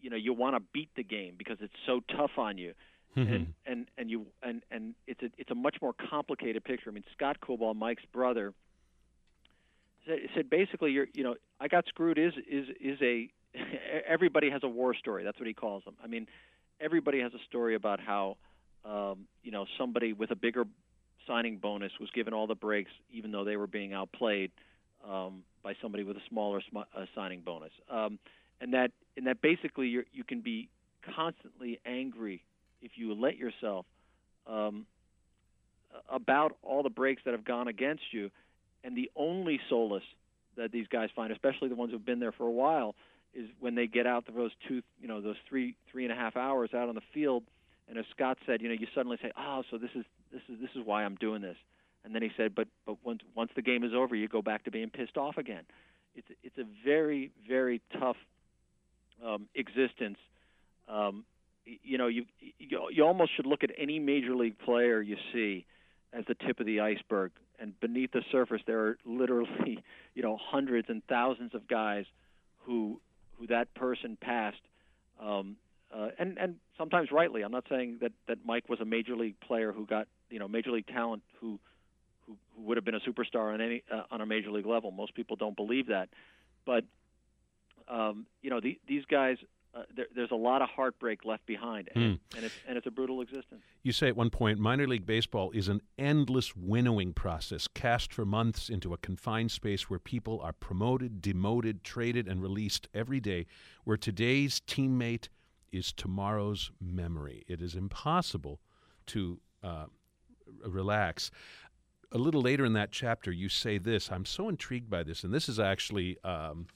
you 0.00 0.10
know 0.10 0.16
you 0.16 0.32
want 0.32 0.56
to 0.56 0.62
beat 0.72 0.90
the 0.96 1.04
game 1.04 1.34
because 1.38 1.58
it's 1.60 1.74
so 1.86 2.00
tough 2.16 2.32
on 2.36 2.58
you. 2.58 2.74
Mm-hmm. 3.16 3.32
And 3.32 3.54
and 3.66 3.86
and 3.98 4.10
you 4.10 4.26
and 4.42 4.62
and 4.70 4.94
it's 5.06 5.22
a 5.22 5.30
it's 5.36 5.50
a 5.50 5.54
much 5.54 5.76
more 5.82 5.92
complicated 6.10 6.64
picture. 6.64 6.90
I 6.90 6.92
mean, 6.92 7.04
Scott 7.16 7.38
Coolbaugh, 7.40 7.74
Mike's 7.74 8.04
brother, 8.12 8.52
said, 10.06 10.18
said 10.34 10.50
basically, 10.50 10.92
you're 10.92 11.08
you 11.12 11.24
know, 11.24 11.34
I 11.60 11.68
got 11.68 11.86
screwed 11.86 12.18
is 12.18 12.34
is 12.48 12.68
is 12.80 12.98
a 13.02 13.28
everybody 14.08 14.50
has 14.50 14.62
a 14.62 14.68
war 14.68 14.94
story. 14.94 15.24
That's 15.24 15.38
what 15.38 15.46
he 15.46 15.54
calls 15.54 15.84
them. 15.84 15.94
I 16.02 16.06
mean, 16.06 16.26
everybody 16.80 17.20
has 17.20 17.32
a 17.34 17.42
story 17.48 17.74
about 17.74 18.00
how 18.00 18.36
um, 18.84 19.26
you 19.42 19.50
know 19.50 19.66
somebody 19.78 20.12
with 20.12 20.30
a 20.30 20.36
bigger 20.36 20.64
signing 21.26 21.58
bonus 21.58 21.92
was 22.00 22.10
given 22.14 22.32
all 22.32 22.46
the 22.46 22.54
breaks, 22.54 22.90
even 23.10 23.30
though 23.32 23.44
they 23.44 23.56
were 23.56 23.66
being 23.66 23.92
outplayed 23.92 24.50
um, 25.08 25.42
by 25.62 25.74
somebody 25.82 26.04
with 26.04 26.16
a 26.16 26.22
smaller 26.28 26.60
sm- 26.68 26.78
uh, 26.78 27.04
signing 27.14 27.40
bonus. 27.40 27.72
Um, 27.90 28.18
and 28.60 28.74
that 28.74 28.90
and 29.16 29.26
that 29.26 29.40
basically 29.40 29.88
you 29.88 30.04
you 30.12 30.24
can 30.24 30.40
be 30.40 30.68
constantly 31.14 31.78
angry 31.84 32.42
if 32.82 32.92
you 32.94 33.14
let 33.14 33.36
yourself 33.36 33.86
um, 34.46 34.86
about 36.08 36.56
all 36.62 36.82
the 36.82 36.90
breaks 36.90 37.22
that 37.24 37.32
have 37.32 37.44
gone 37.44 37.68
against 37.68 38.02
you. 38.12 38.30
And 38.82 38.96
the 38.96 39.10
only 39.14 39.60
solace 39.68 40.04
that 40.56 40.72
these 40.72 40.86
guys 40.88 41.10
find, 41.14 41.32
especially 41.32 41.68
the 41.68 41.74
ones 41.74 41.92
who've 41.92 42.04
been 42.04 42.20
there 42.20 42.32
for 42.32 42.46
a 42.46 42.50
while, 42.50 42.94
is 43.34 43.48
when 43.60 43.74
they 43.74 43.86
get 43.86 44.06
out 44.06 44.24
those 44.34 44.50
two, 44.66 44.82
you 45.00 45.08
know, 45.08 45.20
those 45.20 45.36
three 45.48 45.76
three 45.90 46.04
and 46.04 46.12
a 46.12 46.16
half 46.16 46.36
hours 46.36 46.70
out 46.74 46.88
on 46.88 46.94
the 46.94 47.02
field, 47.14 47.44
and 47.88 47.98
as 47.98 48.04
Scott 48.14 48.38
said, 48.46 48.60
you 48.60 48.68
know, 48.68 48.74
you 48.74 48.86
suddenly 48.94 49.18
say, 49.22 49.30
oh, 49.36 49.62
so 49.70 49.78
this 49.78 49.90
is 49.94 50.04
this 50.32 50.42
is 50.48 50.60
this 50.60 50.70
is 50.74 50.82
why 50.84 51.04
I'm 51.04 51.16
doing 51.16 51.42
this, 51.42 51.56
and 52.04 52.14
then 52.14 52.22
he 52.22 52.30
said, 52.36 52.54
but 52.54 52.68
but 52.86 52.96
once 53.04 53.20
once 53.34 53.50
the 53.54 53.62
game 53.62 53.84
is 53.84 53.92
over, 53.94 54.14
you 54.14 54.28
go 54.28 54.42
back 54.42 54.64
to 54.64 54.70
being 54.70 54.90
pissed 54.90 55.16
off 55.16 55.36
again. 55.36 55.62
It's 56.14 56.28
it's 56.42 56.58
a 56.58 56.64
very 56.84 57.30
very 57.48 57.80
tough 57.98 58.16
um, 59.24 59.48
existence. 59.54 60.18
Um, 60.88 61.24
you 61.64 61.98
know, 61.98 62.08
you, 62.08 62.24
you 62.58 62.88
you 62.90 63.04
almost 63.04 63.36
should 63.36 63.46
look 63.46 63.62
at 63.62 63.70
any 63.78 63.98
major 63.98 64.34
league 64.34 64.58
player 64.58 65.00
you 65.00 65.16
see 65.32 65.66
as 66.12 66.24
the 66.26 66.34
tip 66.34 66.58
of 66.58 66.66
the 66.66 66.80
iceberg, 66.80 67.30
and 67.58 67.78
beneath 67.80 68.10
the 68.12 68.22
surface 68.32 68.60
there 68.66 68.80
are 68.80 68.98
literally, 69.04 69.82
you 70.14 70.22
know, 70.22 70.36
hundreds 70.40 70.88
and 70.88 71.02
thousands 71.08 71.54
of 71.54 71.68
guys 71.68 72.06
who 72.64 73.00
who 73.40 73.46
that 73.48 73.74
person 73.74 74.16
passed 74.20 74.60
um, 75.20 75.56
uh, 75.94 76.08
and 76.18 76.38
and 76.38 76.56
sometimes 76.78 77.10
rightly. 77.10 77.42
I'm 77.42 77.50
not 77.50 77.64
saying 77.68 77.98
that 78.00 78.12
that 78.28 78.38
Mike 78.44 78.68
was 78.68 78.80
a 78.80 78.84
major 78.84 79.16
league 79.16 79.38
player 79.40 79.72
who 79.72 79.86
got 79.86 80.06
you 80.30 80.38
know 80.38 80.46
major 80.46 80.70
league 80.70 80.86
talent 80.86 81.22
who 81.40 81.58
who, 82.26 82.36
who 82.54 82.62
would 82.62 82.76
have 82.76 82.84
been 82.84 82.94
a 82.94 83.00
superstar 83.00 83.52
on 83.52 83.60
any 83.60 83.82
uh, 83.92 84.02
on 84.10 84.20
a 84.20 84.26
major 84.26 84.50
league 84.50 84.66
level. 84.66 84.92
Most 84.92 85.14
people 85.14 85.36
don't 85.36 85.56
believe 85.56 85.88
that, 85.88 86.08
but 86.64 86.84
um, 87.88 88.26
you 88.42 88.50
know 88.50 88.60
the, 88.60 88.78
these 88.86 89.04
guys. 89.10 89.36
Uh, 89.72 89.82
there, 89.94 90.06
there's 90.16 90.32
a 90.32 90.36
lot 90.36 90.62
of 90.62 90.68
heartbreak 90.68 91.24
left 91.24 91.46
behind, 91.46 91.88
and, 91.94 92.18
Hmm. 92.18 92.36
and 92.36 92.44
it's 92.44 92.54
and 92.66 92.76
it's 92.76 92.88
a 92.88 92.90
brutal 92.90 93.20
existence. 93.20 93.62
You 93.84 93.92
say 93.92 94.08
at 94.08 94.16
one 94.16 94.28
point, 94.30 94.58
minor 94.58 94.86
league 94.88 95.06
baseball 95.06 95.52
is 95.52 95.68
an 95.68 95.80
endless 95.96 96.56
winnowing 96.56 97.12
process, 97.12 97.68
cast 97.68 98.12
for 98.12 98.24
months 98.24 98.68
into 98.68 98.92
a 98.92 98.98
confined 98.98 99.52
space 99.52 99.88
where 99.88 100.00
people 100.00 100.40
are 100.40 100.52
promoted, 100.52 101.22
demoted, 101.22 101.84
traded, 101.84 102.26
and 102.26 102.42
released 102.42 102.88
every 102.92 103.20
day, 103.20 103.46
where 103.84 103.96
today's 103.96 104.60
teammate 104.60 105.28
is 105.70 105.92
tomorrow's 105.92 106.72
memory. 106.80 107.44
It 107.46 107.62
is 107.62 107.76
impossible 107.76 108.58
to 109.06 109.38
uh, 109.62 109.68
r- 109.68 109.88
relax. 110.68 111.30
A 112.10 112.18
little 112.18 112.42
later 112.42 112.64
in 112.64 112.72
that 112.72 112.90
chapter, 112.90 113.30
you 113.30 113.48
say 113.48 113.78
this. 113.78 114.10
I'm 114.10 114.24
so 114.24 114.48
intrigued 114.48 114.90
by 114.90 115.04
this, 115.04 115.22
and 115.22 115.32
this 115.32 115.48
is 115.48 115.60
actually. 115.60 116.18
Um, 116.24 116.66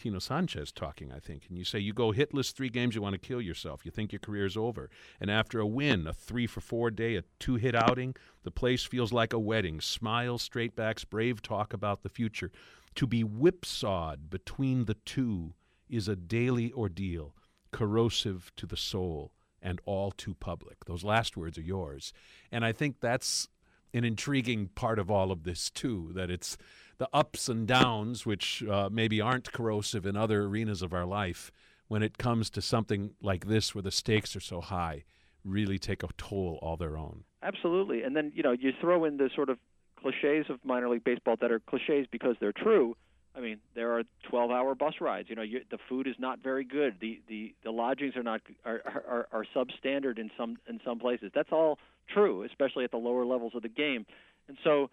Tino 0.00 0.18
Sanchez 0.18 0.72
talking, 0.72 1.12
I 1.12 1.18
think. 1.18 1.44
And 1.48 1.58
you 1.58 1.64
say 1.64 1.78
you 1.78 1.92
go 1.92 2.10
hitless 2.10 2.52
three 2.52 2.70
games, 2.70 2.94
you 2.94 3.02
want 3.02 3.12
to 3.12 3.18
kill 3.18 3.40
yourself. 3.40 3.84
You 3.84 3.90
think 3.90 4.12
your 4.12 4.20
career's 4.20 4.56
over. 4.56 4.88
And 5.20 5.30
after 5.30 5.60
a 5.60 5.66
win, 5.66 6.06
a 6.06 6.14
three 6.14 6.46
for 6.46 6.62
four 6.62 6.90
day, 6.90 7.16
a 7.16 7.24
two 7.38 7.56
hit 7.56 7.74
outing, 7.74 8.16
the 8.42 8.50
place 8.50 8.82
feels 8.82 9.12
like 9.12 9.34
a 9.34 9.38
wedding. 9.38 9.78
Smiles, 9.80 10.40
straight 10.40 10.74
backs, 10.74 11.04
brave 11.04 11.42
talk 11.42 11.74
about 11.74 12.02
the 12.02 12.08
future. 12.08 12.50
To 12.94 13.06
be 13.06 13.20
whipsawed 13.20 14.30
between 14.30 14.86
the 14.86 14.94
two 14.94 15.52
is 15.90 16.08
a 16.08 16.16
daily 16.16 16.72
ordeal, 16.72 17.34
corrosive 17.70 18.50
to 18.56 18.66
the 18.66 18.78
soul 18.78 19.32
and 19.60 19.80
all 19.84 20.10
too 20.10 20.32
public. 20.32 20.86
Those 20.86 21.04
last 21.04 21.36
words 21.36 21.58
are 21.58 21.62
yours. 21.62 22.14
And 22.50 22.64
I 22.64 22.72
think 22.72 23.00
that's 23.00 23.48
an 23.92 24.04
intriguing 24.04 24.70
part 24.74 24.98
of 24.98 25.10
all 25.10 25.30
of 25.30 25.42
this, 25.42 25.68
too, 25.68 26.10
that 26.14 26.30
it's 26.30 26.56
the 27.00 27.08
ups 27.14 27.48
and 27.48 27.66
downs, 27.66 28.26
which 28.26 28.62
uh, 28.64 28.90
maybe 28.92 29.22
aren't 29.22 29.50
corrosive 29.52 30.04
in 30.04 30.16
other 30.16 30.42
arenas 30.42 30.82
of 30.82 30.92
our 30.92 31.06
life, 31.06 31.50
when 31.88 32.02
it 32.02 32.18
comes 32.18 32.50
to 32.50 32.60
something 32.60 33.12
like 33.22 33.46
this 33.46 33.74
where 33.74 33.80
the 33.80 33.90
stakes 33.90 34.36
are 34.36 34.40
so 34.40 34.60
high, 34.60 35.02
really 35.42 35.78
take 35.78 36.02
a 36.02 36.08
toll 36.18 36.58
all 36.60 36.76
their 36.76 36.98
own. 36.98 37.24
Absolutely, 37.42 38.02
and 38.02 38.14
then 38.14 38.30
you 38.34 38.42
know 38.42 38.52
you 38.52 38.72
throw 38.82 39.06
in 39.06 39.16
the 39.16 39.30
sort 39.34 39.48
of 39.48 39.58
cliches 39.96 40.50
of 40.50 40.62
minor 40.62 40.90
league 40.90 41.02
baseball 41.02 41.36
that 41.40 41.50
are 41.50 41.58
cliches 41.58 42.06
because 42.12 42.36
they're 42.38 42.52
true. 42.52 42.94
I 43.34 43.40
mean, 43.40 43.60
there 43.74 43.96
are 43.96 44.02
12-hour 44.30 44.74
bus 44.74 44.94
rides. 45.00 45.30
You 45.30 45.36
know, 45.36 45.42
you, 45.42 45.60
the 45.70 45.78
food 45.88 46.06
is 46.06 46.16
not 46.18 46.40
very 46.42 46.64
good. 46.64 46.96
The 47.00 47.22
the, 47.28 47.54
the 47.64 47.70
lodgings 47.70 48.14
are 48.14 48.22
not 48.22 48.42
are, 48.66 48.82
are 48.84 49.28
are 49.32 49.46
substandard 49.56 50.18
in 50.18 50.30
some 50.36 50.58
in 50.68 50.80
some 50.84 50.98
places. 50.98 51.30
That's 51.34 51.50
all 51.50 51.78
true, 52.12 52.42
especially 52.42 52.84
at 52.84 52.90
the 52.90 52.98
lower 52.98 53.24
levels 53.24 53.54
of 53.54 53.62
the 53.62 53.70
game. 53.70 54.04
And 54.48 54.58
so, 54.62 54.90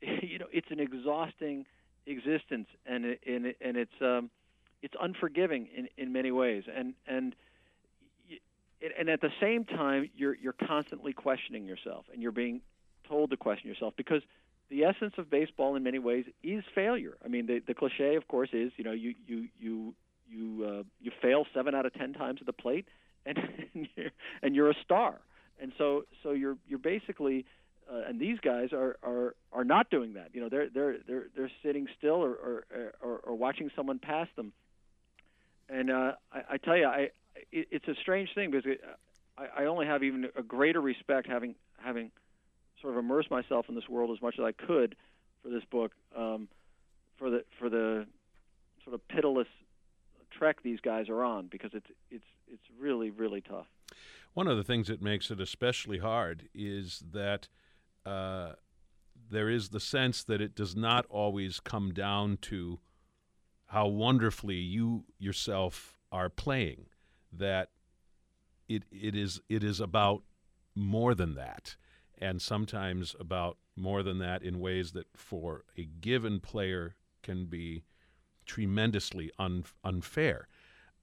you 0.22 0.38
know, 0.38 0.46
it's 0.52 0.70
an 0.70 0.80
exhausting 0.80 1.66
existence, 2.06 2.68
and 2.86 3.04
it, 3.04 3.20
and 3.26 3.46
it, 3.46 3.56
and 3.60 3.76
it's 3.76 4.00
um, 4.00 4.30
it's 4.82 4.94
unforgiving 5.00 5.68
in 5.76 5.88
in 5.96 6.12
many 6.12 6.30
ways. 6.30 6.64
And 6.74 6.94
and 7.06 7.34
and 8.98 9.08
at 9.08 9.20
the 9.20 9.32
same 9.40 9.64
time, 9.64 10.10
you're 10.16 10.34
you're 10.34 10.52
constantly 10.52 11.12
questioning 11.12 11.66
yourself, 11.66 12.06
and 12.12 12.22
you're 12.22 12.32
being 12.32 12.60
told 13.08 13.30
to 13.30 13.36
question 13.36 13.68
yourself 13.68 13.94
because 13.96 14.22
the 14.68 14.84
essence 14.84 15.14
of 15.18 15.30
baseball 15.30 15.76
in 15.76 15.82
many 15.82 15.98
ways 15.98 16.24
is 16.42 16.64
failure. 16.74 17.16
I 17.24 17.28
mean, 17.28 17.46
the 17.46 17.60
the 17.66 17.74
cliche, 17.74 18.16
of 18.16 18.28
course, 18.28 18.50
is 18.52 18.72
you 18.76 18.84
know 18.84 18.92
you 18.92 19.14
you 19.26 19.48
you 19.58 19.94
you 20.28 20.64
uh, 20.64 20.82
you 21.00 21.10
fail 21.22 21.46
seven 21.54 21.74
out 21.74 21.86
of 21.86 21.94
ten 21.94 22.12
times 22.12 22.38
at 22.40 22.46
the 22.46 22.52
plate, 22.52 22.86
and 23.24 23.38
and 23.74 23.88
you're, 23.96 24.10
and 24.42 24.54
you're 24.54 24.70
a 24.70 24.76
star. 24.84 25.20
And 25.60 25.72
so 25.78 26.04
so 26.22 26.32
you're 26.32 26.56
you're 26.68 26.78
basically 26.78 27.46
uh, 27.92 28.02
and 28.08 28.20
these 28.20 28.38
guys 28.40 28.72
are, 28.72 28.96
are 29.02 29.34
are 29.52 29.64
not 29.64 29.90
doing 29.90 30.14
that. 30.14 30.30
You 30.32 30.40
know, 30.40 30.48
they're 30.48 30.68
they're 30.68 30.96
they're 31.06 31.26
they're 31.36 31.50
sitting 31.62 31.86
still 31.98 32.22
or 32.22 32.32
or, 32.32 32.64
or, 33.00 33.16
or 33.18 33.34
watching 33.34 33.70
someone 33.76 33.98
pass 33.98 34.28
them. 34.36 34.52
And 35.68 35.90
uh, 35.90 36.12
I, 36.32 36.42
I 36.50 36.56
tell 36.58 36.76
you, 36.76 36.86
I 36.86 37.10
it, 37.52 37.68
it's 37.70 37.88
a 37.88 37.94
strange 38.00 38.30
thing 38.34 38.50
because 38.50 38.66
it, 38.66 38.80
I, 39.38 39.62
I 39.62 39.64
only 39.66 39.86
have 39.86 40.02
even 40.02 40.26
a 40.36 40.42
greater 40.42 40.80
respect 40.80 41.28
having 41.28 41.54
having 41.78 42.10
sort 42.80 42.94
of 42.94 42.98
immersed 42.98 43.30
myself 43.30 43.66
in 43.68 43.74
this 43.74 43.88
world 43.88 44.10
as 44.16 44.20
much 44.22 44.36
as 44.38 44.44
I 44.44 44.52
could 44.52 44.96
for 45.42 45.48
this 45.48 45.64
book, 45.70 45.92
um, 46.16 46.48
for 47.18 47.30
the 47.30 47.44
for 47.58 47.68
the 47.68 48.06
sort 48.84 48.94
of 48.94 49.06
pitiless 49.08 49.48
trek 50.36 50.62
these 50.62 50.80
guys 50.80 51.08
are 51.08 51.22
on 51.22 51.46
because 51.46 51.70
it's 51.72 51.86
it's 52.10 52.24
it's 52.52 52.64
really 52.78 53.10
really 53.10 53.40
tough. 53.40 53.66
One 54.34 54.48
of 54.48 54.56
the 54.56 54.64
things 54.64 54.88
that 54.88 55.00
makes 55.00 55.30
it 55.30 55.40
especially 55.40 55.98
hard 55.98 56.48
is 56.54 57.02
that 57.12 57.48
uh, 58.06 58.52
there 59.28 59.50
is 59.50 59.70
the 59.70 59.80
sense 59.80 60.22
that 60.24 60.40
it 60.40 60.54
does 60.54 60.76
not 60.76 61.04
always 61.10 61.60
come 61.60 61.92
down 61.92 62.38
to 62.42 62.78
how 63.66 63.88
wonderfully 63.88 64.56
you 64.56 65.04
yourself 65.18 65.98
are 66.12 66.30
playing. 66.30 66.86
That 67.32 67.70
it 68.68 68.84
it 68.90 69.16
is 69.16 69.40
it 69.48 69.64
is 69.64 69.80
about 69.80 70.22
more 70.74 71.14
than 71.14 71.34
that, 71.34 71.76
and 72.18 72.40
sometimes 72.40 73.16
about 73.18 73.58
more 73.74 74.02
than 74.02 74.18
that 74.18 74.42
in 74.42 74.60
ways 74.60 74.92
that 74.92 75.06
for 75.16 75.64
a 75.76 75.84
given 75.84 76.40
player 76.40 76.94
can 77.22 77.46
be 77.46 77.84
tremendously 78.46 79.30
un- 79.38 79.64
unfair. 79.84 80.48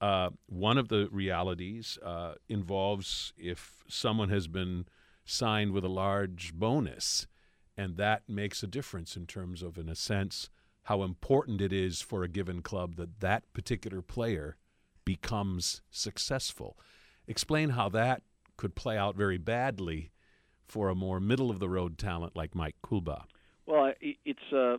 Uh, 0.00 0.30
one 0.46 0.78
of 0.78 0.88
the 0.88 1.08
realities 1.12 1.98
uh, 2.02 2.34
involves 2.48 3.32
if 3.36 3.84
someone 3.88 4.28
has 4.30 4.48
been 4.48 4.86
signed 5.24 5.72
with 5.72 5.84
a 5.84 5.88
large 5.88 6.54
bonus, 6.54 7.26
and 7.76 7.96
that 7.96 8.22
makes 8.28 8.62
a 8.62 8.66
difference 8.66 9.16
in 9.16 9.26
terms 9.26 9.62
of, 9.62 9.78
in 9.78 9.88
a 9.88 9.94
sense, 9.94 10.50
how 10.84 11.02
important 11.02 11.60
it 11.60 11.72
is 11.72 12.00
for 12.00 12.22
a 12.22 12.28
given 12.28 12.62
club 12.62 12.96
that 12.96 13.20
that 13.20 13.50
particular 13.52 14.02
player 14.02 14.56
becomes 15.04 15.82
successful. 15.90 16.78
Explain 17.26 17.70
how 17.70 17.88
that 17.90 18.22
could 18.56 18.74
play 18.74 18.96
out 18.96 19.16
very 19.16 19.38
badly 19.38 20.10
for 20.66 20.88
a 20.88 20.94
more 20.94 21.20
middle 21.20 21.50
of 21.50 21.58
the 21.58 21.68
road 21.68 21.98
talent 21.98 22.36
like 22.36 22.54
Mike 22.54 22.76
Coolbaugh. 22.84 23.24
Well, 23.66 23.92
it, 24.00 24.16
it's 24.24 24.52
uh, 24.52 24.78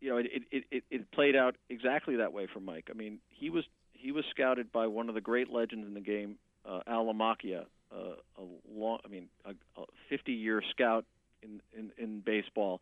you 0.00 0.10
know, 0.10 0.18
it, 0.18 0.26
it 0.50 0.64
it 0.70 0.84
it 0.90 1.10
played 1.10 1.36
out 1.36 1.56
exactly 1.68 2.16
that 2.16 2.32
way 2.32 2.46
for 2.52 2.60
Mike. 2.60 2.88
I 2.90 2.94
mean, 2.94 3.18
he 3.28 3.50
was 3.50 3.64
he 3.92 4.12
was 4.12 4.24
scouted 4.30 4.72
by 4.72 4.86
one 4.86 5.08
of 5.08 5.14
the 5.14 5.20
great 5.20 5.50
legends 5.50 5.86
in 5.86 5.94
the 5.94 6.00
game, 6.00 6.36
uh, 6.66 6.80
Al 6.86 7.06
Lamacchia, 7.06 7.64
uh, 7.92 8.14
a 8.38 8.42
long, 8.72 8.98
I 9.04 9.08
mean, 9.08 9.28
a, 9.44 9.50
a 9.80 9.84
50-year 10.12 10.62
scout 10.70 11.04
in, 11.42 11.60
in 11.76 11.90
in 11.98 12.20
baseball, 12.20 12.80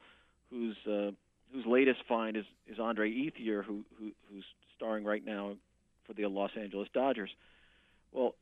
whose 0.51 0.77
uh, 0.87 1.11
whose 1.53 1.66
latest 1.66 2.01
find 2.09 2.37
is 2.37 2.44
is 2.66 2.79
Andre 2.79 3.11
Ethier, 3.11 3.64
who, 3.64 3.85
who 3.99 4.11
who's 4.31 4.44
starring 4.77 5.05
right 5.05 5.25
now 5.25 5.57
for 6.07 6.14
the 6.14 6.27
Los 6.27 6.51
Angeles 6.59 6.88
Dodgers. 6.92 7.31
Well, 8.12 8.35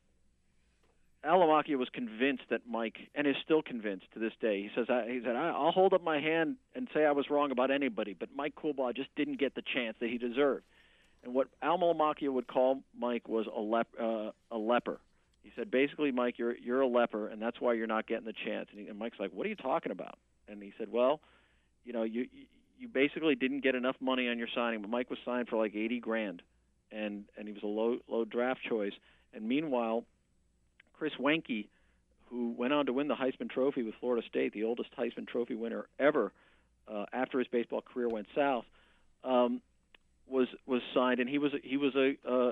Al 1.23 1.39
Lamacchia 1.39 1.77
was 1.77 1.89
convinced 1.89 2.43
that 2.49 2.61
Mike, 2.69 2.97
and 3.15 3.27
is 3.27 3.35
still 3.43 3.61
convinced 3.61 4.05
to 4.13 4.19
this 4.19 4.33
day. 4.39 4.61
He 4.61 4.69
says, 4.75 4.87
I, 4.89 5.09
"He 5.09 5.19
said 5.23 5.35
I'll 5.35 5.71
hold 5.71 5.93
up 5.93 6.03
my 6.03 6.19
hand 6.19 6.55
and 6.75 6.87
say 6.93 7.05
I 7.05 7.11
was 7.11 7.29
wrong 7.29 7.51
about 7.51 7.71
anybody, 7.71 8.13
but 8.13 8.29
Mike 8.35 8.55
Coolbaugh 8.55 8.95
just 8.95 9.13
didn't 9.15 9.39
get 9.39 9.55
the 9.55 9.61
chance 9.61 9.97
that 9.99 10.09
he 10.09 10.17
deserved." 10.17 10.63
And 11.23 11.33
what 11.33 11.47
Al 11.61 11.77
Alamacchia 11.77 12.31
would 12.31 12.47
call 12.47 12.81
Mike 12.97 13.27
was 13.27 13.47
a 13.47 13.59
lep, 13.59 13.87
uh, 13.99 14.31
a 14.51 14.57
leper. 14.57 14.99
He 15.47 15.53
said, 15.55 15.71
basically, 15.71 16.11
Mike, 16.11 16.37
you're 16.37 16.57
you're 16.57 16.81
a 16.81 16.87
leper, 16.87 17.29
and 17.29 17.41
that's 17.41 17.61
why 17.61 17.71
you're 17.71 17.87
not 17.87 18.05
getting 18.05 18.25
the 18.25 18.33
chance. 18.33 18.67
And, 18.71 18.81
he, 18.81 18.87
and 18.87 18.99
Mike's 18.99 19.17
like, 19.17 19.31
"What 19.31 19.45
are 19.45 19.49
you 19.49 19.55
talking 19.55 19.93
about?" 19.93 20.19
And 20.49 20.61
he 20.61 20.73
said, 20.77 20.91
"Well, 20.91 21.21
you 21.85 21.93
know, 21.93 22.03
you 22.03 22.27
you 22.77 22.89
basically 22.89 23.33
didn't 23.35 23.61
get 23.61 23.73
enough 23.73 23.95
money 24.01 24.27
on 24.27 24.37
your 24.37 24.49
signing, 24.53 24.81
but 24.81 24.89
Mike 24.89 25.09
was 25.09 25.19
signed 25.23 25.47
for 25.47 25.55
like 25.55 25.73
80 25.73 26.01
grand, 26.01 26.41
and 26.91 27.23
and 27.37 27.47
he 27.47 27.53
was 27.53 27.63
a 27.63 27.67
low 27.67 27.99
low 28.09 28.25
draft 28.25 28.59
choice. 28.67 28.91
And 29.33 29.47
meanwhile, 29.47 30.03
Chris 30.91 31.13
Weinke, 31.17 31.67
who 32.25 32.53
went 32.57 32.73
on 32.73 32.87
to 32.87 32.93
win 32.93 33.07
the 33.07 33.15
Heisman 33.15 33.49
Trophy 33.49 33.83
with 33.83 33.95
Florida 34.01 34.27
State, 34.27 34.51
the 34.51 34.65
oldest 34.65 34.89
Heisman 34.97 35.29
Trophy 35.29 35.55
winner 35.55 35.85
ever, 35.97 36.33
uh, 36.93 37.05
after 37.13 37.39
his 37.39 37.47
baseball 37.47 37.81
career 37.81 38.09
went 38.09 38.27
south, 38.35 38.65
um, 39.23 39.61
was 40.27 40.49
was 40.65 40.81
signed, 40.93 41.21
and 41.21 41.29
he 41.29 41.37
was 41.37 41.53
he 41.63 41.77
was 41.77 41.95
a 41.95 42.15
uh, 42.29 42.51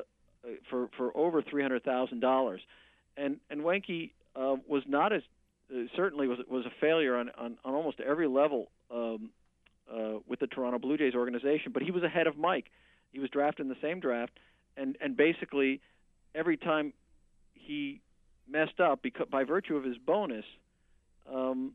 for 0.70 0.88
for 0.96 1.16
over 1.18 1.42
three 1.42 1.62
hundred 1.62 1.84
thousand 1.84 2.22
dollars, 2.22 2.62
and 3.18 3.38
and 3.50 3.62
Weinke 3.62 4.12
uh, 4.36 4.56
was 4.68 4.84
not 4.88 5.14
as 5.14 5.22
uh, 5.74 5.84
certainly 5.96 6.28
was 6.28 6.40
was 6.50 6.66
a 6.66 6.72
failure 6.82 7.16
on 7.16 7.30
on, 7.38 7.58
on 7.64 7.74
almost 7.74 8.00
every 8.00 8.28
level 8.28 8.70
um, 8.94 9.30
uh, 9.92 10.20
with 10.28 10.40
the 10.40 10.48
Toronto 10.48 10.80
Blue 10.80 10.98
Jays 10.98 11.16
organization, 11.16 11.72
but 11.72 11.84
he 11.84 11.92
was 11.92 12.04
ahead 12.04 12.28
of 12.28 12.38
Mike. 12.38 12.72
He 13.12 13.20
was 13.20 13.30
drafted 13.30 13.66
in 13.66 13.70
the 13.70 13.78
same 13.82 14.00
draft, 14.00 14.34
and 14.78 14.98
and 15.02 15.16
basically 15.16 15.82
every 16.34 16.58
time 16.58 16.94
he 17.54 18.02
messed 18.48 18.80
up 18.80 19.02
because 19.02 19.28
by 19.30 19.44
virtue 19.44 19.76
of 19.76 19.84
his 19.84 19.98
bonus. 19.98 20.46
Um, 21.32 21.74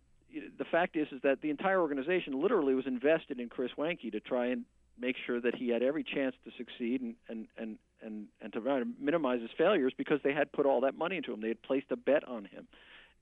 the 0.58 0.64
fact 0.64 0.94
is, 0.94 1.08
is 1.10 1.20
that 1.22 1.40
the 1.42 1.50
entire 1.50 1.80
organization 1.80 2.40
literally 2.40 2.72
was 2.72 2.86
invested 2.86 3.40
in 3.40 3.48
Chris 3.48 3.72
Weinke 3.76 4.12
to 4.12 4.20
try 4.20 4.46
and 4.46 4.64
make 4.96 5.16
sure 5.26 5.40
that 5.40 5.56
he 5.56 5.70
had 5.70 5.82
every 5.82 6.04
chance 6.04 6.36
to 6.44 6.52
succeed 6.56 7.00
and 7.00 7.14
and 7.28 7.48
and 7.56 7.78
and, 8.02 8.26
and 8.40 8.52
to 8.52 8.84
minimize 9.00 9.40
his 9.40 9.50
failures 9.56 9.92
because 9.96 10.20
they 10.22 10.32
had 10.32 10.52
put 10.52 10.66
all 10.66 10.80
that 10.82 10.96
money 10.96 11.16
into 11.16 11.32
him. 11.32 11.40
They 11.40 11.48
had 11.48 11.62
placed 11.62 11.86
a 11.90 11.96
bet 11.96 12.26
on 12.26 12.44
him, 12.44 12.66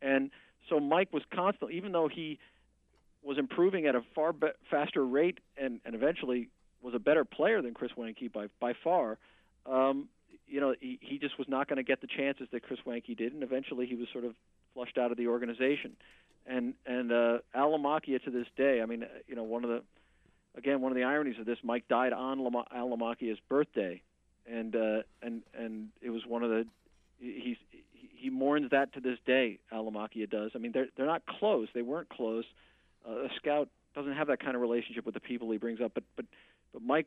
and 0.02 0.30
so 0.68 0.80
Mike 0.80 1.12
was 1.12 1.22
constantly, 1.34 1.76
even 1.76 1.92
though 1.92 2.08
he 2.08 2.38
was 3.22 3.38
improving 3.38 3.86
at 3.86 3.94
a 3.94 4.02
far 4.14 4.32
be- 4.32 4.48
faster 4.70 5.04
rate 5.04 5.38
and, 5.56 5.80
and 5.84 5.94
eventually 5.94 6.48
was 6.82 6.94
a 6.94 6.98
better 6.98 7.24
player 7.24 7.60
than 7.62 7.74
Chris 7.74 7.92
Weinke 7.96 8.32
by 8.32 8.46
by 8.60 8.72
far. 8.84 9.18
Um, 9.66 10.08
you 10.46 10.60
know, 10.60 10.74
he, 10.80 10.98
he 11.02 11.18
just 11.18 11.38
was 11.38 11.48
not 11.48 11.68
going 11.68 11.76
to 11.76 11.82
get 11.82 12.00
the 12.00 12.06
chances 12.06 12.48
that 12.52 12.62
Chris 12.62 12.80
Weinke 12.86 13.16
did, 13.16 13.32
and 13.32 13.42
eventually 13.42 13.86
he 13.86 13.94
was 13.94 14.08
sort 14.12 14.24
of 14.24 14.34
flushed 14.74 14.96
out 14.96 15.10
of 15.10 15.16
the 15.16 15.26
organization. 15.26 15.96
And 16.46 16.74
and 16.86 17.12
uh, 17.12 17.38
to 18.24 18.30
this 18.30 18.46
day, 18.56 18.80
I 18.80 18.86
mean, 18.86 19.04
you 19.26 19.34
know, 19.34 19.42
one 19.42 19.64
of 19.64 19.70
the 19.70 19.82
again 20.56 20.80
one 20.80 20.92
of 20.92 20.96
the 20.96 21.04
ironies 21.04 21.38
of 21.38 21.46
this, 21.46 21.58
Mike 21.62 21.88
died 21.88 22.12
on 22.12 22.38
Lama, 22.38 22.64
birthday, 23.48 24.00
and 24.50 24.74
uh, 24.74 25.02
and 25.22 25.42
and 25.58 25.88
it 26.00 26.10
was 26.10 26.22
one 26.26 26.42
of 26.42 26.50
the 26.50 26.66
he's 27.18 27.56
he 28.18 28.30
mourns 28.30 28.70
that 28.70 28.92
to 28.94 29.00
this 29.00 29.18
day. 29.26 29.58
Al 29.70 29.90
Lamacchia 29.90 30.28
does. 30.28 30.52
I 30.54 30.58
mean, 30.58 30.72
they're 30.72 30.88
they're 30.96 31.06
not 31.06 31.22
close. 31.26 31.68
They 31.74 31.82
weren't 31.82 32.08
close. 32.08 32.44
Uh, 33.08 33.24
a 33.24 33.28
scout 33.36 33.68
doesn't 33.94 34.14
have 34.14 34.28
that 34.28 34.40
kind 34.40 34.54
of 34.54 34.60
relationship 34.60 35.04
with 35.04 35.14
the 35.14 35.20
people 35.20 35.50
he 35.50 35.58
brings 35.58 35.80
up, 35.80 35.92
but 35.94 36.04
but 36.16 36.26
but 36.72 36.82
Mike 36.82 37.06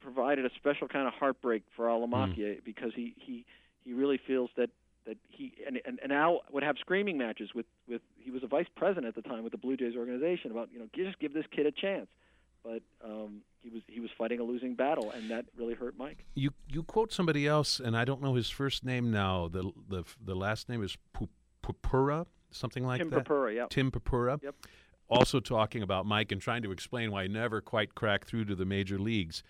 provided 0.00 0.44
a 0.44 0.50
special 0.56 0.88
kind 0.88 1.06
of 1.06 1.14
heartbreak 1.14 1.62
for 1.76 1.88
Al 1.88 2.06
Lamacchia 2.06 2.56
mm. 2.56 2.64
because 2.64 2.92
he 2.94 3.14
he 3.16 3.44
he 3.84 3.92
really 3.92 4.18
feels 4.26 4.50
that 4.56 4.70
that 5.06 5.16
he 5.28 5.52
and, 5.66 5.80
and 5.84 5.98
and 6.02 6.12
Al 6.12 6.42
would 6.52 6.62
have 6.62 6.76
screaming 6.78 7.18
matches 7.18 7.50
with 7.54 7.66
with 7.88 8.02
he 8.18 8.30
was 8.30 8.42
a 8.42 8.46
vice 8.46 8.66
president 8.76 9.06
at 9.06 9.14
the 9.14 9.28
time 9.28 9.42
with 9.42 9.52
the 9.52 9.58
Blue 9.58 9.76
Jays 9.76 9.96
organization 9.96 10.50
about 10.50 10.68
you 10.72 10.78
know 10.78 10.86
just 10.94 11.18
give 11.20 11.32
this 11.32 11.46
kid 11.54 11.66
a 11.66 11.72
chance, 11.72 12.08
but 12.62 12.82
um, 13.04 13.42
he 13.60 13.70
was 13.70 13.82
he 13.86 14.00
was 14.00 14.10
fighting 14.16 14.40
a 14.40 14.44
losing 14.44 14.74
battle 14.74 15.10
and 15.10 15.30
that 15.30 15.44
really 15.56 15.74
hurt 15.74 15.96
Mike. 15.96 16.24
You 16.34 16.50
you 16.68 16.82
quote 16.82 17.12
somebody 17.12 17.46
else 17.46 17.80
and 17.80 17.96
I 17.96 18.04
don't 18.04 18.22
know 18.22 18.34
his 18.34 18.50
first 18.50 18.84
name 18.84 19.10
now. 19.10 19.48
The 19.48 19.70
the 19.88 20.04
the 20.24 20.34
last 20.34 20.68
name 20.68 20.82
is 20.82 20.96
Purpura 21.62 22.26
something 22.50 22.86
like 22.86 23.00
Tim 23.00 23.10
that. 23.10 23.26
Tim 23.26 23.48
yeah. 23.54 23.66
Tim 23.70 23.90
Purpura. 23.90 24.38
Yep. 24.42 24.54
Also 25.08 25.40
talking 25.40 25.82
about 25.82 26.06
Mike 26.06 26.32
and 26.32 26.40
trying 26.40 26.62
to 26.62 26.72
explain 26.72 27.10
why 27.10 27.24
he 27.24 27.28
never 27.28 27.60
quite 27.60 27.94
cracked 27.94 28.28
through 28.28 28.46
to 28.46 28.54
the 28.54 28.64
major 28.64 28.98
leagues 28.98 29.42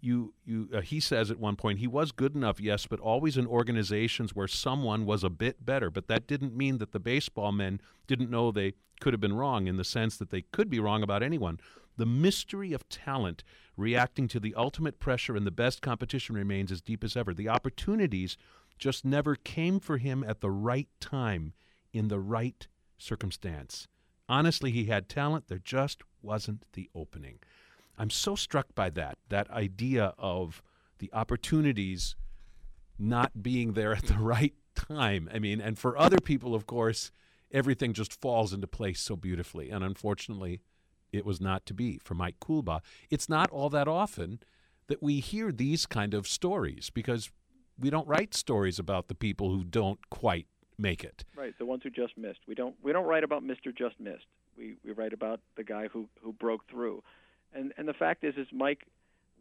you 0.00 0.32
you 0.44 0.68
uh, 0.72 0.80
he 0.80 1.00
says 1.00 1.30
at 1.30 1.38
one 1.38 1.56
point 1.56 1.78
he 1.78 1.86
was 1.86 2.12
good 2.12 2.34
enough 2.34 2.60
yes 2.60 2.86
but 2.86 3.00
always 3.00 3.36
in 3.36 3.46
organizations 3.46 4.34
where 4.34 4.48
someone 4.48 5.04
was 5.04 5.24
a 5.24 5.30
bit 5.30 5.64
better 5.64 5.90
but 5.90 6.08
that 6.08 6.26
didn't 6.26 6.56
mean 6.56 6.78
that 6.78 6.92
the 6.92 7.00
baseball 7.00 7.52
men 7.52 7.80
didn't 8.06 8.30
know 8.30 8.50
they 8.50 8.74
could 9.00 9.12
have 9.12 9.20
been 9.20 9.34
wrong 9.34 9.66
in 9.66 9.76
the 9.76 9.84
sense 9.84 10.16
that 10.16 10.30
they 10.30 10.42
could 10.42 10.70
be 10.70 10.78
wrong 10.78 11.02
about 11.02 11.22
anyone 11.22 11.58
the 11.98 12.06
mystery 12.06 12.72
of 12.72 12.88
talent 12.88 13.44
reacting 13.76 14.26
to 14.28 14.40
the 14.40 14.54
ultimate 14.54 14.98
pressure 14.98 15.36
and 15.36 15.46
the 15.46 15.50
best 15.50 15.82
competition 15.82 16.34
remains 16.34 16.72
as 16.72 16.80
deep 16.80 17.04
as 17.04 17.16
ever 17.16 17.34
the 17.34 17.48
opportunities 17.48 18.36
just 18.78 19.04
never 19.04 19.34
came 19.34 19.78
for 19.78 19.98
him 19.98 20.24
at 20.26 20.40
the 20.40 20.50
right 20.50 20.88
time 21.00 21.52
in 21.92 22.08
the 22.08 22.20
right 22.20 22.66
circumstance 22.96 23.86
honestly 24.28 24.70
he 24.70 24.86
had 24.86 25.08
talent 25.08 25.48
there 25.48 25.58
just 25.58 26.02
wasn't 26.22 26.64
the 26.72 26.88
opening 26.94 27.38
I'm 27.98 28.10
so 28.10 28.36
struck 28.36 28.74
by 28.74 28.90
that, 28.90 29.18
that 29.28 29.50
idea 29.50 30.14
of 30.18 30.62
the 30.98 31.10
opportunities 31.12 32.14
not 32.98 33.42
being 33.42 33.72
there 33.72 33.92
at 33.92 34.04
the 34.04 34.14
right 34.18 34.54
time. 34.74 35.28
I 35.34 35.40
mean, 35.40 35.60
and 35.60 35.76
for 35.76 35.98
other 35.98 36.18
people, 36.18 36.54
of 36.54 36.66
course, 36.66 37.10
everything 37.50 37.92
just 37.92 38.20
falls 38.20 38.52
into 38.52 38.68
place 38.68 39.00
so 39.00 39.16
beautifully. 39.16 39.70
And 39.70 39.82
unfortunately, 39.82 40.60
it 41.12 41.24
was 41.24 41.40
not 41.40 41.66
to 41.66 41.74
be 41.74 41.98
for 42.02 42.14
Mike 42.14 42.40
Coolbaugh. 42.40 42.80
It's 43.10 43.28
not 43.28 43.50
all 43.50 43.70
that 43.70 43.88
often 43.88 44.40
that 44.88 45.02
we 45.02 45.20
hear 45.20 45.52
these 45.52 45.86
kind 45.86 46.14
of 46.14 46.26
stories 46.26 46.90
because 46.90 47.30
we 47.78 47.90
don't 47.90 48.08
write 48.08 48.34
stories 48.34 48.78
about 48.78 49.08
the 49.08 49.14
people 49.14 49.50
who 49.50 49.64
don't 49.64 50.00
quite 50.10 50.46
make 50.78 51.04
it. 51.04 51.24
Right, 51.36 51.54
the 51.58 51.66
ones 51.66 51.82
who 51.82 51.90
just 51.90 52.16
missed. 52.16 52.40
We 52.46 52.54
don't 52.54 52.74
we 52.82 52.92
don't 52.92 53.06
write 53.06 53.24
about 53.24 53.42
Mr. 53.42 53.76
Just 53.76 54.00
Missed. 54.00 54.26
We 54.56 54.76
we 54.84 54.92
write 54.92 55.12
about 55.12 55.40
the 55.56 55.64
guy 55.64 55.88
who 55.88 56.08
who 56.22 56.32
broke 56.32 56.68
through. 56.68 57.02
And 57.54 57.72
and 57.76 57.86
the 57.88 57.94
fact 57.94 58.24
is, 58.24 58.34
is 58.36 58.46
Mike 58.52 58.86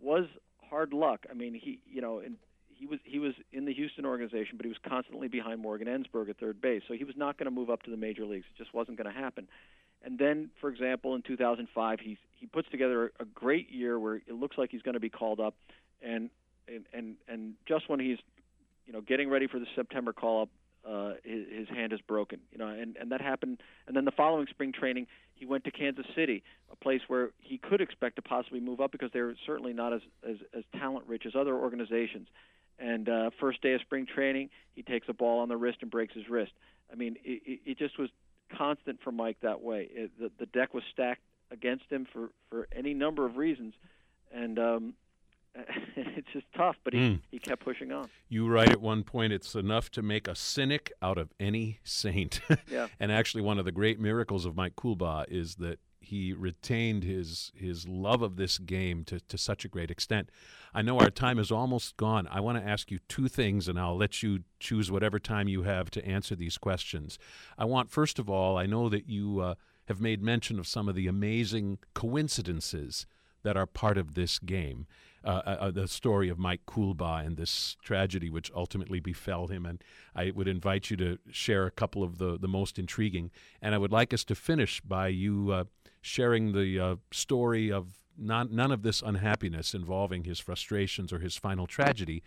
was 0.01 0.25
hard 0.69 0.93
luck. 0.93 1.25
I 1.29 1.33
mean, 1.33 1.53
he 1.53 1.79
you 1.91 2.01
know, 2.01 2.19
and 2.19 2.35
he 2.69 2.85
was 2.85 2.99
he 3.03 3.19
was 3.19 3.33
in 3.51 3.65
the 3.65 3.73
Houston 3.73 4.05
organization, 4.05 4.57
but 4.57 4.65
he 4.65 4.69
was 4.69 4.79
constantly 4.87 5.27
behind 5.27 5.61
Morgan 5.61 5.87
Ensberg 5.87 6.29
at 6.29 6.37
third 6.37 6.61
base, 6.61 6.83
so 6.87 6.93
he 6.93 7.03
was 7.03 7.15
not 7.17 7.37
going 7.37 7.45
to 7.45 7.51
move 7.51 7.69
up 7.69 7.83
to 7.83 7.91
the 7.91 7.97
major 7.97 8.25
leagues. 8.25 8.45
It 8.53 8.57
just 8.57 8.73
wasn't 8.73 8.97
going 8.97 9.11
to 9.11 9.19
happen. 9.19 9.47
And 10.07 10.17
then, 10.17 10.51
for 10.61 10.69
example, 10.69 11.15
in 11.15 11.21
2005, 11.21 11.99
he 11.99 12.17
he 12.33 12.45
puts 12.45 12.69
together 12.69 13.11
a, 13.19 13.23
a 13.23 13.25
great 13.25 13.69
year 13.69 13.99
where 13.99 14.15
it 14.15 14.31
looks 14.31 14.57
like 14.57 14.71
he's 14.71 14.81
going 14.81 14.93
to 14.93 15.01
be 15.01 15.09
called 15.09 15.41
up, 15.41 15.53
and 16.01 16.29
and 16.65 16.85
and 16.93 17.15
and 17.27 17.55
just 17.67 17.89
when 17.89 17.99
he's 17.99 18.17
you 18.85 18.93
know 18.93 19.01
getting 19.01 19.29
ready 19.29 19.47
for 19.47 19.59
the 19.59 19.65
September 19.75 20.13
call 20.13 20.43
up, 20.43 20.49
uh, 20.89 21.13
his, 21.25 21.45
his 21.51 21.67
hand 21.67 21.91
is 21.91 21.99
broken. 22.07 22.39
You 22.53 22.57
know, 22.57 22.67
and 22.67 22.95
and 22.95 23.11
that 23.11 23.19
happened. 23.19 23.61
And 23.85 23.97
then 23.97 24.05
the 24.05 24.11
following 24.11 24.47
spring 24.49 24.71
training, 24.71 25.07
he 25.35 25.45
went 25.45 25.65
to 25.65 25.71
Kansas 25.71 26.05
City, 26.15 26.41
a 26.71 26.77
place 26.77 27.01
where 27.09 27.31
he 27.41 27.57
could 27.57 27.81
expect 27.81 28.15
to 28.15 28.21
possibly 28.21 28.61
move 28.61 28.79
up 28.79 28.93
because 28.93 29.09
they're 29.11 29.35
certainly 29.45 29.73
not 29.73 29.91
as 29.91 30.01
as, 30.25 30.37
as 30.57 30.63
talent 30.79 31.05
rich 31.05 31.25
as 31.25 31.35
other 31.35 31.53
organizations. 31.53 32.29
And 32.79 33.09
uh, 33.09 33.31
first 33.41 33.61
day 33.61 33.73
of 33.73 33.81
spring 33.81 34.05
training, 34.05 34.51
he 34.73 34.83
takes 34.83 35.09
a 35.09 35.13
ball 35.13 35.41
on 35.41 35.49
the 35.49 35.57
wrist 35.57 35.79
and 35.81 35.91
breaks 35.91 36.13
his 36.13 36.29
wrist. 36.29 36.53
I 36.89 36.95
mean, 36.95 37.17
it, 37.25 37.59
it 37.65 37.77
just 37.77 37.99
was 37.99 38.09
constant 38.55 39.01
for 39.03 39.11
Mike 39.11 39.37
that 39.41 39.61
way. 39.61 39.87
It, 39.91 40.11
the, 40.19 40.31
the 40.39 40.45
deck 40.47 40.73
was 40.73 40.83
stacked 40.91 41.21
against 41.51 41.85
him 41.89 42.05
for 42.11 42.29
for 42.49 42.67
any 42.75 42.93
number 42.93 43.25
of 43.25 43.37
reasons, 43.37 43.73
and 44.33 44.59
um, 44.59 44.93
it's 45.95 46.27
just 46.33 46.45
tough, 46.55 46.75
but 46.83 46.93
he, 46.93 46.99
mm. 46.99 47.21
he 47.31 47.39
kept 47.39 47.63
pushing 47.63 47.91
on. 47.91 48.09
You 48.29 48.47
write 48.47 48.69
at 48.69 48.81
one 48.81 49.03
point, 49.03 49.33
it's 49.33 49.55
enough 49.55 49.89
to 49.91 50.01
make 50.01 50.27
a 50.27 50.35
cynic 50.35 50.91
out 51.01 51.17
of 51.17 51.33
any 51.39 51.79
saint. 51.83 52.41
yeah. 52.71 52.87
and 52.99 53.11
actually, 53.11 53.41
one 53.41 53.59
of 53.59 53.65
the 53.65 53.71
great 53.71 53.99
miracles 53.99 54.45
of 54.45 54.55
Mike 54.55 54.75
Coolbaugh 54.75 55.25
is 55.29 55.55
that 55.55 55.79
he 56.07 56.33
retained 56.33 57.03
his 57.03 57.51
his 57.55 57.87
love 57.87 58.21
of 58.21 58.35
this 58.35 58.57
game 58.57 59.03
to, 59.05 59.19
to 59.19 59.37
such 59.37 59.65
a 59.65 59.67
great 59.67 59.91
extent. 59.91 60.29
I 60.73 60.81
know 60.81 60.99
our 60.99 61.09
time 61.09 61.39
is 61.39 61.51
almost 61.51 61.97
gone. 61.97 62.27
I 62.29 62.39
want 62.39 62.57
to 62.57 62.69
ask 62.69 62.91
you 62.91 62.99
two 63.07 63.27
things, 63.27 63.67
and 63.67 63.79
I'll 63.79 63.97
let 63.97 64.23
you 64.23 64.43
choose 64.59 64.91
whatever 64.91 65.19
time 65.19 65.47
you 65.47 65.63
have 65.63 65.89
to 65.91 66.05
answer 66.05 66.35
these 66.35 66.57
questions. 66.57 67.17
I 67.57 67.65
want, 67.65 67.89
first 67.89 68.19
of 68.19 68.29
all, 68.29 68.57
I 68.57 68.65
know 68.65 68.89
that 68.89 69.07
you 69.07 69.39
uh, 69.39 69.55
have 69.87 70.01
made 70.01 70.21
mention 70.21 70.59
of 70.59 70.67
some 70.67 70.87
of 70.87 70.95
the 70.95 71.07
amazing 71.07 71.79
coincidences 71.93 73.05
that 73.43 73.57
are 73.57 73.65
part 73.65 73.97
of 73.97 74.13
this 74.13 74.39
game. 74.39 74.87
Uh, 75.27 75.41
uh, 75.45 75.57
uh, 75.59 75.71
the 75.71 75.87
story 75.89 76.29
of 76.29 76.39
Mike 76.39 76.61
Coolbaugh 76.65 77.25
and 77.25 77.35
this 77.35 77.75
tragedy 77.83 78.29
which 78.29 78.49
ultimately 78.55 79.01
befell 79.01 79.47
him. 79.47 79.65
And 79.65 79.83
I 80.15 80.31
would 80.31 80.47
invite 80.47 80.89
you 80.89 80.95
to 80.97 81.17
share 81.31 81.65
a 81.65 81.71
couple 81.71 82.01
of 82.01 82.17
the, 82.17 82.37
the 82.37 82.47
most 82.47 82.79
intriguing. 82.79 83.31
And 83.61 83.75
I 83.75 83.77
would 83.77 83.91
like 83.91 84.13
us 84.13 84.23
to 84.25 84.35
finish 84.35 84.79
by 84.79 85.09
you 85.09 85.51
uh, 85.51 85.63
sharing 86.07 86.53
the 86.53 86.79
uh, 86.79 86.95
story 87.11 87.71
of 87.71 87.99
non, 88.17 88.55
none 88.55 88.71
of 88.71 88.81
this 88.81 89.01
unhappiness 89.01 89.73
involving 89.73 90.23
his 90.23 90.39
frustrations 90.39 91.11
or 91.11 91.19
his 91.19 91.35
final 91.35 91.67
tragedy, 91.67 92.23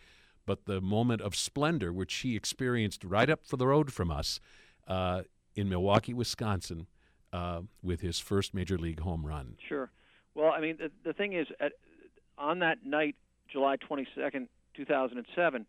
but 0.46 0.66
the 0.66 0.80
moment 0.80 1.20
of 1.20 1.34
splendor 1.34 1.92
which 1.92 2.14
he 2.16 2.36
experienced 2.36 3.04
right 3.04 3.30
up 3.30 3.44
for 3.44 3.56
the 3.56 3.66
road 3.66 3.92
from 3.92 4.10
us 4.10 4.40
uh, 4.86 5.22
in 5.54 5.68
Milwaukee, 5.68 6.14
Wisconsin, 6.14 6.86
with 7.82 8.00
his 8.00 8.18
first 8.18 8.54
major 8.54 8.78
league 8.78 9.00
home 9.00 9.24
run. 9.24 9.56
Sure. 9.68 9.90
Well, 10.34 10.52
I 10.52 10.60
mean, 10.60 10.78
the, 10.78 10.90
the 11.04 11.12
thing 11.12 11.32
is, 11.32 11.46
at, 11.60 11.72
on 12.38 12.60
that 12.60 12.84
night, 12.84 13.16
July 13.50 13.76
22nd, 13.76 14.48
2007, 14.76 15.66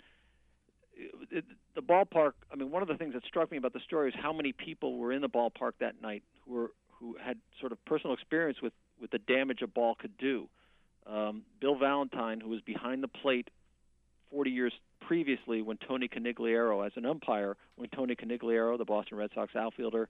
it, 1.31 1.45
the 1.75 1.81
ballpark. 1.81 2.33
I 2.51 2.55
mean, 2.55 2.71
one 2.71 2.81
of 2.81 2.87
the 2.87 2.95
things 2.95 3.13
that 3.13 3.23
struck 3.25 3.51
me 3.51 3.57
about 3.57 3.73
the 3.73 3.79
story 3.79 4.09
is 4.09 4.15
how 4.19 4.33
many 4.33 4.53
people 4.53 4.97
were 4.97 5.11
in 5.11 5.21
the 5.21 5.29
ballpark 5.29 5.73
that 5.79 6.01
night 6.01 6.23
who 6.45 6.53
were 6.53 6.71
who 7.01 7.17
had 7.21 7.37
sort 7.59 7.71
of 7.71 7.83
personal 7.85 8.13
experience 8.13 8.61
with 8.61 8.73
with 9.01 9.11
the 9.11 9.19
damage 9.19 9.61
a 9.61 9.67
ball 9.67 9.95
could 9.95 10.15
do. 10.17 10.47
Um, 11.07 11.41
Bill 11.59 11.75
Valentine, 11.75 12.39
who 12.39 12.49
was 12.49 12.61
behind 12.61 13.01
the 13.01 13.07
plate 13.07 13.49
40 14.29 14.51
years 14.51 14.73
previously 15.01 15.63
when 15.63 15.77
Tony 15.77 16.07
Conigliaro, 16.07 16.85
as 16.85 16.91
an 16.95 17.05
umpire, 17.07 17.57
when 17.75 17.89
Tony 17.89 18.15
Conigliaro, 18.15 18.77
the 18.77 18.85
Boston 18.85 19.17
Red 19.17 19.31
Sox 19.33 19.55
outfielder, 19.55 20.07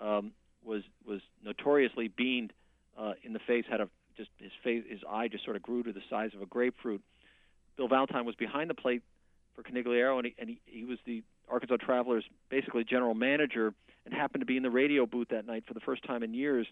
um, 0.00 0.32
was 0.64 0.82
was 1.06 1.20
notoriously 1.42 2.08
beamed 2.08 2.52
uh, 2.98 3.14
in 3.22 3.32
the 3.32 3.40
face, 3.46 3.64
had 3.68 3.80
a 3.80 3.88
just 4.16 4.30
his 4.38 4.52
face, 4.62 4.84
his 4.88 5.00
eye 5.08 5.28
just 5.28 5.44
sort 5.44 5.56
of 5.56 5.62
grew 5.62 5.82
to 5.82 5.92
the 5.92 6.02
size 6.08 6.30
of 6.34 6.42
a 6.42 6.46
grapefruit. 6.46 7.02
Bill 7.76 7.88
Valentine 7.88 8.24
was 8.24 8.34
behind 8.34 8.70
the 8.70 8.74
plate 8.74 9.02
for 9.54 9.62
Conigliaro, 9.62 10.18
and 10.18 10.26
he, 10.26 10.34
and 10.38 10.48
he, 10.50 10.60
he 10.64 10.84
was 10.84 10.98
the 11.06 11.22
Arkansas 11.48 11.76
Travelers' 11.76 12.24
basically 12.50 12.84
general 12.84 13.14
manager, 13.14 13.74
and 14.06 14.14
happened 14.14 14.40
to 14.40 14.46
be 14.46 14.56
in 14.56 14.62
the 14.62 14.70
radio 14.70 15.04
booth 15.04 15.28
that 15.30 15.46
night 15.46 15.64
for 15.66 15.74
the 15.74 15.80
first 15.80 16.04
time 16.04 16.22
in 16.22 16.32
years, 16.32 16.66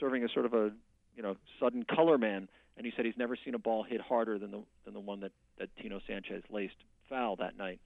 serving 0.00 0.24
as 0.24 0.30
sort 0.32 0.46
of 0.46 0.54
a 0.54 0.72
you 1.14 1.22
know 1.22 1.36
sudden 1.60 1.84
color 1.84 2.18
man. 2.18 2.48
And 2.76 2.86
he 2.86 2.92
said 2.96 3.04
he's 3.04 3.18
never 3.18 3.36
seen 3.44 3.54
a 3.54 3.58
ball 3.58 3.82
hit 3.82 4.00
harder 4.00 4.38
than 4.38 4.50
the 4.50 4.62
than 4.84 4.94
the 4.94 5.00
one 5.00 5.20
that 5.20 5.32
that 5.58 5.68
Tino 5.80 6.00
Sanchez 6.08 6.42
laced 6.50 6.76
foul 7.08 7.36
that 7.36 7.56
night. 7.56 7.78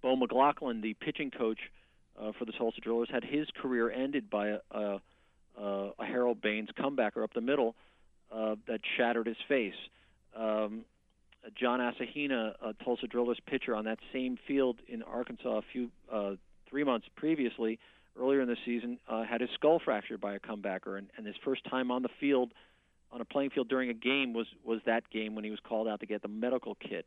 Bo 0.00 0.14
McLaughlin, 0.14 0.80
the 0.80 0.94
pitching 0.94 1.32
coach 1.32 1.58
uh, 2.20 2.30
for 2.38 2.44
the 2.44 2.52
Tulsa 2.52 2.80
Drillers, 2.80 3.10
had 3.10 3.24
his 3.24 3.48
career 3.60 3.90
ended 3.90 4.30
by 4.30 4.48
a, 4.48 4.58
a 4.70 5.00
a 5.58 6.04
Harold 6.06 6.40
Baines 6.40 6.68
comebacker 6.78 7.24
up 7.24 7.34
the 7.34 7.40
middle 7.40 7.74
uh, 8.32 8.54
that 8.68 8.80
shattered 8.96 9.26
his 9.26 9.36
face. 9.48 9.74
Um, 10.36 10.84
John 11.58 11.80
Asahina, 11.80 12.52
a 12.62 12.74
Tulsa 12.84 13.06
Drillers 13.06 13.38
pitcher, 13.46 13.74
on 13.74 13.86
that 13.86 13.98
same 14.12 14.38
field 14.46 14.76
in 14.86 15.02
Arkansas 15.02 15.58
a 15.58 15.62
few 15.72 15.90
uh, 16.12 16.34
three 16.68 16.84
months 16.84 17.06
previously, 17.16 17.78
earlier 18.18 18.40
in 18.40 18.48
the 18.48 18.56
season, 18.64 18.98
uh, 19.08 19.24
had 19.24 19.40
his 19.40 19.50
skull 19.54 19.80
fractured 19.84 20.20
by 20.20 20.34
a 20.34 20.40
comebacker, 20.40 20.98
and, 20.98 21.08
and 21.16 21.26
his 21.26 21.36
first 21.44 21.64
time 21.64 21.90
on 21.90 22.02
the 22.02 22.08
field, 22.20 22.52
on 23.10 23.20
a 23.20 23.24
playing 23.24 23.50
field 23.50 23.68
during 23.68 23.90
a 23.90 23.94
game 23.94 24.32
was 24.34 24.46
was 24.64 24.80
that 24.86 25.08
game 25.10 25.34
when 25.34 25.44
he 25.44 25.50
was 25.50 25.60
called 25.60 25.88
out 25.88 26.00
to 26.00 26.06
get 26.06 26.22
the 26.22 26.28
medical 26.28 26.74
kit. 26.76 27.06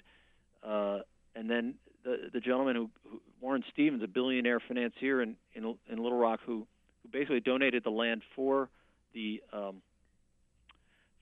Uh, 0.64 1.00
and 1.36 1.50
then 1.50 1.76
the 2.04 2.30
the 2.34 2.40
gentleman 2.40 2.76
who, 2.76 2.90
who 3.10 3.22
Warren 3.40 3.64
Stephens, 3.72 4.04
a 4.04 4.08
billionaire 4.08 4.60
financier 4.60 5.22
in 5.22 5.36
in, 5.54 5.76
in 5.90 5.98
Little 6.02 6.18
Rock, 6.18 6.40
who 6.46 6.66
who 7.04 7.10
basically 7.12 7.40
donated 7.40 7.84
the 7.84 7.92
land 7.92 8.22
for 8.36 8.70
the 9.14 9.42
um, 9.54 9.82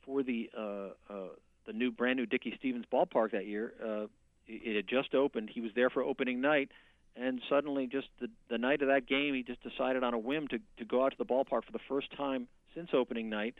for 0.05 0.23
the 0.23 0.49
uh, 0.57 1.13
uh, 1.13 1.29
the 1.65 1.73
new 1.73 1.91
brand 1.91 2.17
new 2.17 2.25
Dickey 2.25 2.53
Stephens 2.59 2.85
ballpark 2.91 3.31
that 3.31 3.45
year. 3.45 3.73
Uh, 3.83 4.03
it, 4.47 4.61
it 4.63 4.75
had 4.75 4.87
just 4.87 5.13
opened. 5.13 5.49
He 5.53 5.61
was 5.61 5.71
there 5.75 5.89
for 5.89 6.03
opening 6.03 6.41
night, 6.41 6.71
and 7.19 7.41
suddenly, 7.49 7.87
just 7.87 8.07
the 8.21 8.27
the 8.49 8.57
night 8.57 8.81
of 8.81 8.87
that 8.87 9.05
game, 9.07 9.33
he 9.33 9.43
just 9.43 9.61
decided 9.61 10.03
on 10.03 10.13
a 10.13 10.17
whim 10.17 10.47
to 10.49 10.59
to 10.77 10.85
go 10.85 11.03
out 11.05 11.11
to 11.11 11.17
the 11.17 11.25
ballpark 11.25 11.65
for 11.65 11.71
the 11.71 11.79
first 11.87 12.15
time 12.15 12.47
since 12.73 12.89
opening 12.93 13.29
night, 13.29 13.55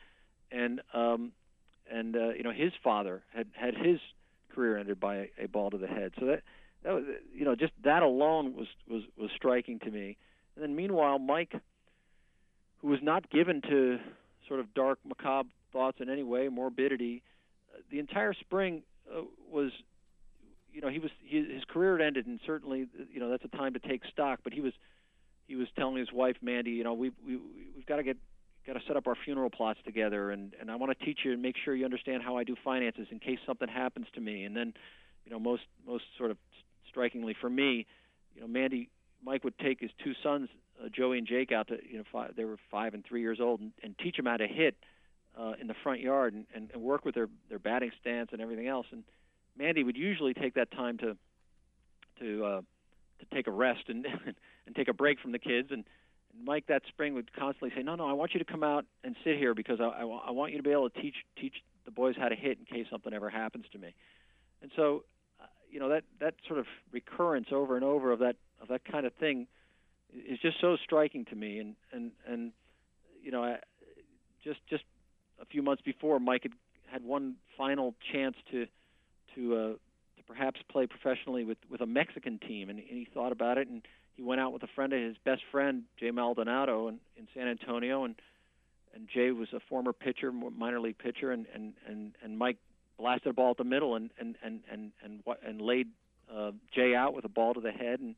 and 0.52 0.82
um, 0.94 1.34
and 1.92 2.16
uh, 2.16 2.30
you 2.30 2.44
know 2.44 2.52
his 2.52 2.72
father 2.84 3.22
had 3.34 3.48
had 3.54 3.76
his 3.76 4.00
career 4.54 4.78
ended 4.78 5.00
by 5.00 5.16
a, 5.16 5.28
a 5.44 5.48
ball 5.48 5.70
to 5.72 5.78
the 5.78 5.88
head. 5.88 6.14
So 6.20 6.28
that 6.28 6.44
that 6.84 6.94
was 6.94 7.04
you 7.34 7.44
know 7.44 7.56
just 7.56 7.74
that 7.84 8.02
alone 8.02 8.56
was 8.56 8.68
was 8.90 9.04
was 9.18 9.30
striking 9.36 9.80
to 9.80 9.92
me. 9.92 10.18
And 10.56 10.64
then 10.64 10.76
meanwhile, 10.76 11.20
Mike, 11.20 11.54
who 12.82 12.88
was 12.88 13.00
not 13.02 13.30
given 13.30 13.62
to 13.64 14.00
sort 14.48 14.60
of 14.60 14.74
dark, 14.74 15.00
macabre 15.06 15.50
thoughts 15.74 15.98
in 16.00 16.10
any 16.10 16.24
way, 16.24 16.48
morbidity, 16.48 17.22
uh, 17.74 17.82
the 17.92 18.00
entire 18.00 18.34
spring 18.34 18.84
uh, 19.14 19.22
was 19.52 19.72
you 20.74 20.82
know 20.82 20.90
he 20.90 21.00
was 21.00 21.12
he, 21.24 21.38
his 21.38 21.64
career 21.66 21.98
had 21.98 22.06
ended, 22.06 22.28
and 22.28 22.40
certainly 22.46 22.88
you 23.12 23.20
know 23.20 23.30
that's 23.30 23.44
a 23.46 23.58
time 23.58 23.74
to 23.74 23.80
take 23.80 24.02
stock. 24.12 24.40
But 24.44 24.54
he 24.54 24.62
was 24.62 24.74
he 25.48 25.56
was 25.56 25.68
telling 25.78 25.98
his 25.98 26.12
wife 26.12 26.38
Mandy, 26.42 26.72
you 26.72 26.84
know 26.84 26.94
we 26.94 27.12
we 27.26 27.38
we've 27.76 27.86
got 27.86 27.98
to 27.98 28.04
get 28.04 28.18
got 28.68 28.74
to 28.74 28.82
set 28.88 28.98
up 28.98 29.08
our 29.08 29.16
funeral 29.26 29.50
plots 29.50 29.80
together, 29.86 30.32
and 30.32 30.54
and 30.60 30.70
I 30.70 30.76
want 30.76 30.98
to 30.98 31.06
teach 31.06 31.20
you 31.24 31.34
and 31.34 31.42
make 31.42 31.56
sure 31.64 31.76
you 31.76 31.86
understand 31.86 32.24
how 32.24 32.38
I 32.38 32.44
do 32.44 32.56
finances 32.64 33.08
in 33.12 33.20
case 33.20 33.40
something 33.46 33.68
happens 33.68 34.08
to 34.16 34.22
me. 34.22 34.44
And 34.44 34.56
then 34.56 34.74
you 35.26 35.32
know 35.32 35.40
most 35.40 35.64
most 35.88 36.06
sort 36.18 36.32
of 36.32 36.38
strikingly 36.90 37.36
for 37.40 37.50
me, 37.50 37.86
you 38.36 38.42
know 38.42 38.48
Mandy 38.48 38.90
Mike 39.24 39.44
would 39.44 39.58
take 39.60 39.82
his 39.82 39.92
two 40.04 40.14
sons 40.24 40.50
uh, 40.84 40.90
Joey 40.90 41.18
and 41.18 41.28
Jake 41.28 41.52
out 41.52 41.68
to 41.68 41.78
you 41.88 41.98
know 41.98 42.04
five, 42.12 42.36
they 42.36 42.46
were 42.46 42.58
five 42.72 42.94
and 42.94 43.04
three 43.06 43.22
years 43.22 43.40
old 43.42 43.60
and, 43.60 43.72
and 43.84 43.98
teach 43.98 44.18
them 44.18 44.26
how 44.26 44.38
to 44.38 44.48
hit 44.48 44.76
uh, 45.38 45.54
in 45.60 45.68
the 45.68 45.76
front 45.84 46.02
yard 46.02 46.34
and, 46.34 46.46
and, 46.54 46.70
and 46.74 46.82
work 46.82 47.06
with 47.06 47.16
their 47.16 47.30
their 47.50 47.60
batting 47.60 47.92
stance 48.00 48.30
and 48.32 48.42
everything 48.42 48.68
else. 48.68 48.86
And 48.92 49.04
Mandy 49.60 49.84
would 49.84 49.98
usually 49.98 50.34
take 50.34 50.56
that 50.56 50.72
time 50.72 50.98
to 51.00 51.18
to 52.20 52.46
uh, 52.46 52.62
to 53.20 53.36
take 53.36 53.48
a 53.48 53.52
rest 53.52 53.84
and 53.88 54.06
and 54.66 54.76
take 54.76 54.88
a 54.88 54.94
break 54.94 55.20
from 55.20 55.32
the 55.32 55.40
kids. 55.40 55.70
And, 55.72 55.84
Mike 56.46 56.68
that 56.68 56.84
spring 56.88 57.16
would 57.16 57.34
constantly 57.34 57.72
say, 57.76 57.82
"No, 57.82 57.96
no, 57.96 58.08
I 58.08 58.14
want 58.14 58.34
you 58.34 58.40
to 58.40 58.46
come 58.46 58.64
out 58.64 58.86
and 59.04 59.16
sit 59.24 59.38
here 59.38 59.56
because 59.56 59.82
I, 59.82 59.86
I, 59.86 60.02
I 60.04 60.32
want 60.32 60.52
you 60.52 60.58
to 60.58 60.64
be 60.64 60.72
able 60.72 60.90
to 60.90 61.02
teach 61.02 61.16
teach 61.36 61.56
the 61.86 61.92
boys 61.92 62.16
how 62.18 62.30
to 62.30 62.36
hit 62.36 62.60
in 62.60 62.66
case 62.66 62.86
something 62.90 63.12
ever 63.14 63.30
happens 63.30 63.66
to 63.72 63.80
me." 63.80 63.96
And 64.62 64.72
so, 64.76 65.04
uh, 65.42 65.48
you 65.72 65.80
know 65.80 65.90
that 65.90 66.04
that 66.20 66.36
sort 66.48 66.60
of 66.60 66.68
recurrence 66.92 67.48
over 67.52 67.76
and 67.76 67.84
over 67.84 68.12
of 68.12 68.20
that 68.20 68.36
of 68.62 68.68
that 68.68 68.86
kind 68.86 69.08
of 69.08 69.14
thing 69.16 69.48
is 70.14 70.40
just 70.40 70.62
so 70.62 70.78
striking 70.84 71.26
to 71.26 71.36
me. 71.36 71.58
And 71.58 71.76
and 71.92 72.12
and 72.28 72.52
you 73.24 73.32
know, 73.32 73.44
I, 73.44 73.58
just 74.44 74.60
just 74.70 74.84
a 75.42 75.46
few 75.46 75.64
months 75.64 75.82
before, 75.82 76.20
Mike 76.20 76.44
had 76.44 76.54
had 76.86 77.04
one 77.04 77.36
final 77.58 77.96
chance 78.14 78.36
to 78.52 78.68
to 79.36 79.56
uh, 79.56 79.68
to 80.18 80.24
perhaps 80.28 80.60
play 80.70 80.88
professionally 80.88 81.44
with 81.44 81.58
with 81.70 81.82
a 81.82 81.86
Mexican 81.86 82.40
team, 82.40 82.70
and, 82.70 82.80
and 82.80 82.90
he 82.90 83.08
thought 83.14 83.32
about 83.32 83.58
it, 83.58 83.68
and 83.68 83.82
he 84.16 84.24
went 84.24 84.42
out 84.42 84.54
with 84.54 84.64
a 84.64 84.68
friend 84.76 84.94
of 84.94 85.02
his 85.02 85.16
best 85.24 85.42
friend, 85.52 85.84
Jay 86.00 86.12
Maldonado, 86.12 86.88
in, 86.88 87.00
in 87.18 87.28
San 87.34 87.48
Antonio, 87.48 88.04
and 88.04 88.16
and 88.94 89.08
Jay 89.14 89.32
was 89.32 89.50
a 89.54 89.60
former 89.70 89.94
pitcher, 89.94 90.32
minor 90.32 90.80
league 90.80 90.98
pitcher, 90.98 91.32
and 91.32 91.46
and 91.54 91.74
and, 91.88 92.14
and 92.24 92.38
Mike 92.38 92.58
blasted 92.98 93.30
a 93.32 93.34
ball 93.34 93.52
at 93.52 93.58
the 93.58 93.64
middle 93.64 93.96
and 93.96 94.10
and 94.20 94.36
and 94.44 94.62
and 94.72 94.92
and, 95.04 95.22
and 95.46 95.62
laid 95.62 95.88
uh, 96.34 96.52
Jay 96.74 96.96
out 96.96 97.14
with 97.14 97.26
a 97.26 97.30
ball 97.30 97.54
to 97.54 97.62
the 97.62 97.72
head, 97.72 98.00
and 98.00 98.16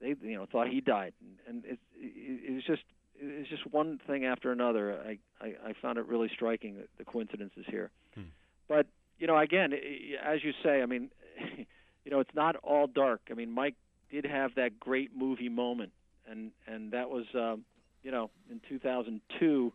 they 0.00 0.14
you 0.22 0.36
know 0.36 0.46
thought 0.50 0.68
he 0.68 0.80
died, 0.80 1.14
and, 1.20 1.64
and 1.64 1.64
it, 1.64 1.78
it, 1.96 2.50
it 2.50 2.54
was 2.54 2.64
just 2.64 2.82
it's 3.20 3.48
just 3.48 3.70
one 3.70 4.00
thing 4.06 4.24
after 4.24 4.50
another. 4.50 4.98
I, 5.06 5.18
I, 5.44 5.46
I 5.68 5.72
found 5.80 5.98
it 5.98 6.06
really 6.06 6.30
striking 6.34 6.76
the, 6.76 6.84
the 6.98 7.04
coincidences 7.04 7.64
here. 7.68 7.90
Hmm. 8.14 8.22
But 8.68 8.86
you 9.20 9.26
know, 9.26 9.38
again, 9.38 9.72
as 9.72 10.42
you 10.42 10.52
say, 10.62 10.82
I 10.82 10.86
mean, 10.86 11.10
you 12.04 12.10
know, 12.10 12.20
it's 12.20 12.34
not 12.34 12.56
all 12.56 12.86
dark. 12.86 13.20
I 13.30 13.34
mean, 13.34 13.50
Mike 13.50 13.76
did 14.10 14.24
have 14.24 14.54
that 14.56 14.80
great 14.80 15.16
movie 15.16 15.48
moment, 15.48 15.92
and 16.28 16.50
and 16.66 16.92
that 16.92 17.10
was, 17.10 17.26
um, 17.34 17.64
you 18.02 18.10
know, 18.10 18.30
in 18.50 18.60
2002, 18.68 19.72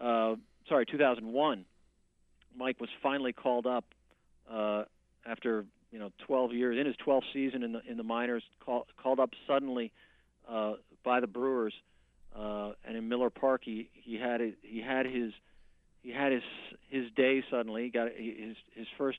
uh, 0.00 0.34
sorry, 0.68 0.86
2001. 0.86 1.64
Mike 2.56 2.80
was 2.80 2.88
finally 3.02 3.32
called 3.32 3.66
up 3.66 3.84
uh, 4.50 4.84
after 5.26 5.66
you 5.90 5.98
know 5.98 6.10
12 6.26 6.52
years 6.54 6.78
in 6.78 6.86
his 6.86 6.96
12th 7.06 7.22
season 7.32 7.62
in 7.62 7.72
the 7.72 7.80
in 7.88 7.96
the 7.96 8.02
minors, 8.02 8.42
call, 8.64 8.86
called 9.02 9.20
up 9.20 9.30
suddenly 9.46 9.92
uh, 10.48 10.74
by 11.04 11.20
the 11.20 11.26
Brewers 11.26 11.74
uh, 12.36 12.72
and 12.84 12.96
in 12.96 13.08
Miller 13.08 13.30
Park, 13.30 13.62
he 13.64 13.88
he 13.92 14.16
had 14.16 14.40
it, 14.40 14.56
he 14.62 14.80
had 14.80 15.06
his 15.06 15.32
he 16.02 16.10
had 16.10 16.32
his 16.32 16.42
his 16.90 17.10
day 17.16 17.42
suddenly. 17.50 17.84
He 17.84 17.90
got 17.90 18.08
his 18.16 18.56
his 18.74 18.86
first 18.96 19.18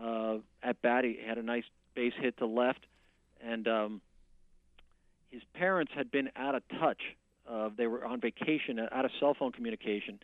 uh, 0.00 0.36
at 0.62 0.80
bat. 0.82 1.04
He 1.04 1.18
had 1.24 1.38
a 1.38 1.42
nice 1.42 1.64
base 1.94 2.12
hit 2.18 2.36
to 2.38 2.46
left, 2.46 2.86
and 3.40 3.66
um, 3.68 4.00
his 5.30 5.42
parents 5.54 5.92
had 5.94 6.10
been 6.10 6.30
out 6.36 6.54
of 6.54 6.62
touch. 6.80 7.00
Uh, 7.48 7.68
they 7.76 7.86
were 7.86 8.04
on 8.04 8.20
vacation, 8.20 8.78
uh, 8.78 8.88
out 8.90 9.04
of 9.04 9.10
cell 9.20 9.34
phone 9.38 9.52
communication, 9.52 10.18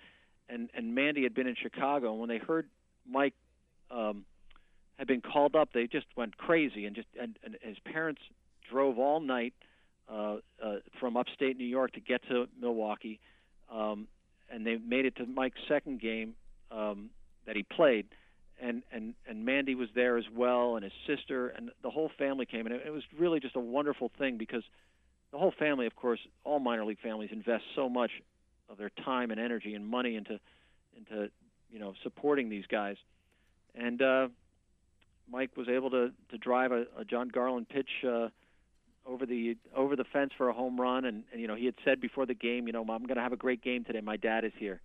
and 0.49 0.71
and 0.75 0.95
Mandy 0.95 1.23
had 1.23 1.35
been 1.35 1.47
in 1.47 1.57
Chicago. 1.61 2.13
And 2.13 2.21
when 2.21 2.29
they 2.29 2.39
heard 2.39 2.69
Mike 3.09 3.35
um, 3.91 4.25
had 4.97 5.07
been 5.07 5.21
called 5.21 5.57
up, 5.57 5.71
they 5.73 5.87
just 5.87 6.07
went 6.17 6.37
crazy, 6.37 6.87
and 6.87 6.97
just 6.97 7.09
and, 7.21 7.39
and 7.45 7.57
his 7.63 7.79
parents 7.81 8.23
drove 8.71 8.99
all 8.99 9.21
night 9.21 9.55
uh, 10.11 10.37
uh, 10.63 10.77
from 10.99 11.17
upstate 11.17 11.57
New 11.57 11.65
York 11.65 11.93
to 11.93 12.01
get 12.01 12.23
to 12.29 12.47
Milwaukee, 12.61 13.21
um, 13.73 14.09
and 14.51 14.67
they 14.67 14.77
made 14.77 15.07
it 15.07 15.17
to 15.17 15.27
Mike's 15.27 15.61
second 15.69 16.01
game 16.01 16.35
um, 16.71 17.11
that 17.47 17.57
he 17.57 17.63
played, 17.63 18.07
and 18.61 18.83
and 18.93 19.15
and 19.29 19.45
Mandy 19.45 19.75
was 19.75 19.89
there 19.95 20.19
as 20.19 20.25
well, 20.35 20.77
and 20.77 20.85
his 20.85 20.93
sister, 21.07 21.49
and 21.49 21.71
the 21.83 21.91
whole 21.91 22.11
family 22.19 22.47
came, 22.47 22.67
and 22.67 22.75
it, 22.75 22.83
it 22.87 22.91
was 22.91 23.03
really 23.19 23.41
just 23.41 23.57
a 23.57 23.61
wonderful 23.61 24.11
thing 24.19 24.37
because 24.37 24.63
the 25.33 25.39
whole 25.39 25.53
family, 25.59 25.87
of 25.87 25.95
course, 25.97 26.21
all 26.45 26.59
minor 26.59 26.85
league 26.85 27.01
families 27.03 27.31
invest 27.33 27.65
so 27.75 27.89
much 27.89 28.11
of 28.69 28.79
their 28.79 28.91
time 29.05 29.31
and 29.31 29.41
energy 29.41 29.75
and 29.75 29.87
money 29.87 30.17
into 30.17 30.39
into 30.97 31.31
you 31.71 31.79
know 31.79 31.95
supporting 32.03 32.49
these 32.49 32.67
guys, 32.67 32.97
and 33.75 34.03
uh, 34.03 34.29
Mike 35.31 35.57
was 35.57 35.69
able 35.69 35.91
to 35.91 36.11
to 36.31 36.39
drive 36.39 36.73
a, 36.73 36.85
a 36.99 37.05
Jon 37.05 37.29
Garland 37.29 37.69
pitch. 37.69 37.89
Uh, 38.07 38.29
over 39.21 39.27
the 39.27 39.57
over 39.77 39.97
the 39.97 40.05
fence 40.05 40.33
for 40.37 40.49
a 40.49 40.53
home 40.53 40.81
run, 40.81 41.05
and, 41.05 41.25
and 41.33 41.41
you 41.41 41.47
know 41.47 41.55
he 41.55 41.67
had 41.67 41.75
said 41.85 42.01
before 42.01 42.27
the 42.27 42.35
game, 42.35 42.67
you 42.67 42.73
know, 42.73 42.81
I'm 42.81 43.05
going 43.05 43.17
to 43.17 43.23
have 43.23 43.33
a 43.33 43.37
great 43.37 43.63
game 43.63 43.85
today. 43.85 44.01
My 44.01 44.17
dad 44.17 44.45
is 44.45 44.53
here, 44.59 44.81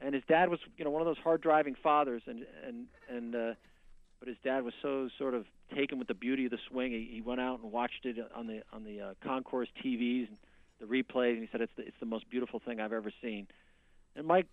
and 0.00 0.14
his 0.14 0.22
dad 0.28 0.48
was 0.48 0.60
you 0.76 0.84
know 0.84 0.90
one 0.90 1.02
of 1.02 1.06
those 1.06 1.18
hard 1.22 1.40
driving 1.40 1.74
fathers, 1.82 2.22
and 2.26 2.44
and 2.66 2.86
and 3.08 3.34
uh, 3.34 3.54
but 4.18 4.28
his 4.28 4.36
dad 4.44 4.62
was 4.64 4.74
so 4.82 5.08
sort 5.18 5.34
of 5.34 5.46
taken 5.74 5.98
with 5.98 6.08
the 6.08 6.14
beauty 6.14 6.44
of 6.44 6.50
the 6.50 6.58
swing. 6.70 6.92
He, 6.92 7.08
he 7.12 7.20
went 7.20 7.40
out 7.40 7.60
and 7.60 7.72
watched 7.72 8.04
it 8.04 8.16
on 8.34 8.46
the 8.46 8.62
on 8.72 8.84
the 8.84 9.00
uh, 9.00 9.14
concourse 9.24 9.68
TVs 9.84 10.28
and 10.28 10.36
the 10.80 10.86
replays, 10.86 11.32
and 11.32 11.40
he 11.40 11.48
said 11.50 11.60
it's 11.60 11.72
the, 11.76 11.82
it's 11.82 11.96
the 12.00 12.06
most 12.06 12.28
beautiful 12.30 12.60
thing 12.64 12.80
I've 12.80 12.92
ever 12.92 13.12
seen. 13.22 13.48
And 14.14 14.26
Mike, 14.26 14.46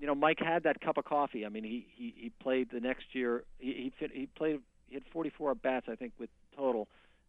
you 0.00 0.06
know, 0.06 0.14
Mike 0.14 0.38
had 0.40 0.64
that 0.64 0.80
cup 0.80 0.98
of 0.98 1.04
coffee. 1.04 1.46
I 1.46 1.48
mean, 1.48 1.64
he 1.64 1.86
he, 1.96 2.14
he 2.16 2.32
played 2.42 2.68
the 2.72 2.80
next 2.80 3.06
year. 3.12 3.44
He 3.58 3.92
he, 3.98 4.08
he 4.12 4.26
played. 4.26 4.60
He 4.88 4.94
had 4.94 5.02
44 5.12 5.50
at 5.50 5.62
bats, 5.62 5.86
I 5.90 5.96
think, 5.96 6.14
with 6.18 6.30
total 6.56 6.88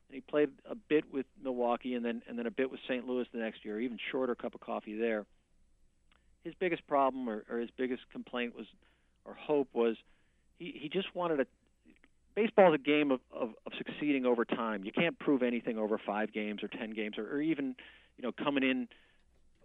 and 0.09 0.15
he 0.15 0.21
played 0.21 0.49
a 0.69 0.75
bit 0.75 1.05
with 1.13 1.25
Milwaukee 1.43 1.93
and 1.93 2.03
then 2.03 2.21
and 2.27 2.37
then 2.37 2.47
a 2.47 2.51
bit 2.51 2.71
with 2.71 2.79
St. 2.87 3.07
Louis 3.07 3.27
the 3.31 3.39
next 3.39 3.63
year, 3.63 3.79
even 3.79 3.97
shorter 4.11 4.35
cup 4.35 4.55
of 4.55 4.61
coffee 4.61 4.97
there. 4.97 5.25
His 6.43 6.53
biggest 6.59 6.87
problem 6.87 7.29
or, 7.29 7.43
or 7.49 7.59
his 7.59 7.69
biggest 7.77 8.03
complaint 8.11 8.55
was 8.55 8.65
or 9.25 9.35
hope 9.35 9.67
was 9.73 9.97
he, 10.57 10.73
he 10.79 10.89
just 10.89 11.13
wanted 11.15 11.39
a 11.41 11.45
baseball 12.35 12.73
is 12.73 12.79
a 12.79 12.83
game 12.83 13.11
of, 13.11 13.19
of, 13.31 13.49
of 13.65 13.73
succeeding 13.77 14.25
over 14.25 14.45
time. 14.45 14.83
You 14.83 14.91
can't 14.91 15.17
prove 15.19 15.43
anything 15.43 15.77
over 15.77 15.99
five 16.03 16.33
games 16.33 16.63
or 16.63 16.67
ten 16.67 16.91
games 16.91 17.17
or, 17.17 17.29
or 17.35 17.41
even 17.41 17.75
you 18.17 18.23
know 18.23 18.31
coming 18.31 18.63
in 18.63 18.87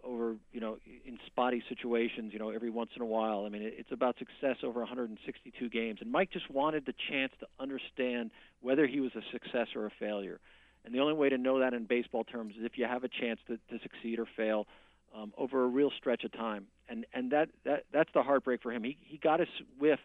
over 0.05 0.35
you 0.51 0.59
know 0.59 0.77
in 1.05 1.17
spotty 1.25 1.63
situations 1.67 2.31
you 2.33 2.39
know 2.39 2.49
every 2.49 2.69
once 2.69 2.91
in 2.95 3.01
a 3.01 3.05
while. 3.05 3.45
I 3.45 3.49
mean 3.49 3.61
it's 3.63 3.91
about 3.91 4.17
success 4.17 4.57
over 4.63 4.79
162 4.79 5.69
games. 5.69 5.99
And 6.01 6.11
mike 6.11 6.31
just 6.31 6.49
wanted 6.49 6.85
the 6.85 6.93
chance 7.09 7.31
to 7.39 7.47
understand 7.59 8.31
whether 8.61 8.87
he 8.87 8.99
was 8.99 9.11
a 9.15 9.21
success 9.31 9.67
or 9.75 9.85
a 9.85 9.91
failure. 9.99 10.39
And 10.85 10.93
the 10.93 10.99
only 10.99 11.13
way 11.13 11.29
to 11.29 11.37
know 11.37 11.59
that 11.59 11.73
in 11.73 11.85
baseball 11.85 12.23
terms 12.23 12.55
is 12.57 12.63
if 12.63 12.77
you 12.77 12.85
have 12.85 13.03
a 13.03 13.09
chance 13.09 13.39
to, 13.47 13.57
to 13.57 13.81
succeed 13.81 14.19
or 14.19 14.27
fail 14.37 14.67
um, 15.15 15.33
over 15.37 15.63
a 15.63 15.67
real 15.67 15.91
stretch 15.97 16.23
of 16.23 16.31
time. 16.31 16.67
And 16.87 17.05
and 17.13 17.31
that 17.31 17.49
that 17.63 17.85
that's 17.91 18.09
the 18.13 18.21
heartbreak 18.21 18.61
for 18.61 18.71
him. 18.71 18.83
He 18.83 18.97
he 19.01 19.17
got 19.17 19.39
his 19.39 19.49
whiff 19.79 19.99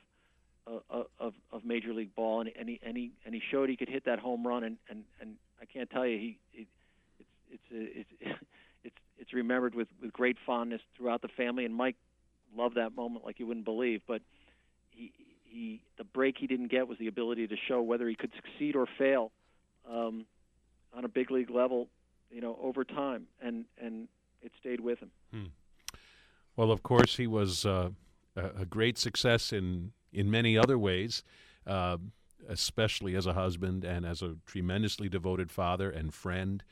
of, 1.21 1.35
of 1.53 1.65
Major 1.65 1.93
League 1.93 2.15
Ball, 2.15 2.41
and, 2.41 2.51
and 2.59 2.69
he 2.69 2.81
and 2.83 2.97
he 2.97 3.13
and 3.25 3.35
he 3.35 3.43
showed 3.51 3.69
he 3.69 3.77
could 3.77 3.89
hit 3.89 4.05
that 4.05 4.19
home 4.19 4.47
run, 4.47 4.65
and 4.65 4.77
and, 4.89 5.05
and 5.21 5.35
I 5.61 5.65
can't 5.65 5.91
tell 5.91 6.07
you, 6.07 6.19
he, 6.19 6.39
he 6.53 6.67
it's 7.51 7.63
it's 7.71 8.11
it's 8.21 8.39
it's 8.85 8.97
it's 9.19 9.33
remembered 9.33 9.75
with 9.75 9.89
with 10.01 10.13
great 10.13 10.37
fondness 10.45 10.81
throughout 10.97 11.23
the 11.23 11.29
family, 11.29 11.65
and 11.65 11.75
Mike 11.75 11.97
loved 12.57 12.77
that 12.77 12.95
moment 12.95 13.25
like 13.25 13.39
you 13.39 13.47
wouldn't 13.47 13.65
believe, 13.65 14.03
but 14.07 14.23
he 14.91 15.13
he 15.45 15.83
the 15.99 16.05
break 16.05 16.37
he 16.39 16.47
didn't 16.47 16.71
get 16.71 16.89
was 16.89 16.99
the 16.99 17.07
ability 17.07 17.47
to 17.49 17.57
show 17.69 17.83
whether 17.83 18.09
he 18.09 18.15
could 18.15 18.33
succeed 18.35 18.77
or 18.77 18.87
fail 18.99 19.33
um, 19.89 20.25
on 20.97 21.05
a 21.05 21.09
big 21.09 21.31
league 21.31 21.51
level, 21.51 21.89
you 22.31 22.41
know, 22.41 22.59
over 22.63 22.85
time, 22.85 23.27
and 23.43 23.65
and 23.81 24.09
it 24.43 24.53
stayed 24.59 24.81
with 24.81 24.99
him. 24.99 25.11
Hmm. 25.33 25.47
Well, 26.57 26.71
of 26.71 26.83
course, 26.83 27.17
he 27.17 27.27
was 27.27 27.65
uh, 27.65 27.91
a, 28.37 28.67
great 28.67 28.99
success 28.99 29.53
in 29.53 29.93
in 30.13 30.31
many 30.31 30.59
other 30.59 30.79
ways, 30.79 31.23
uh, 31.67 31.99
especially 32.49 33.15
as 33.15 33.27
a 33.27 33.33
husband 33.33 33.85
and 33.85 34.05
as 34.05 34.23
a 34.23 34.37
tremendously 34.47 35.09
devoted 35.09 35.51
father 35.51 35.91
and 35.91 36.13
friend. 36.13 36.63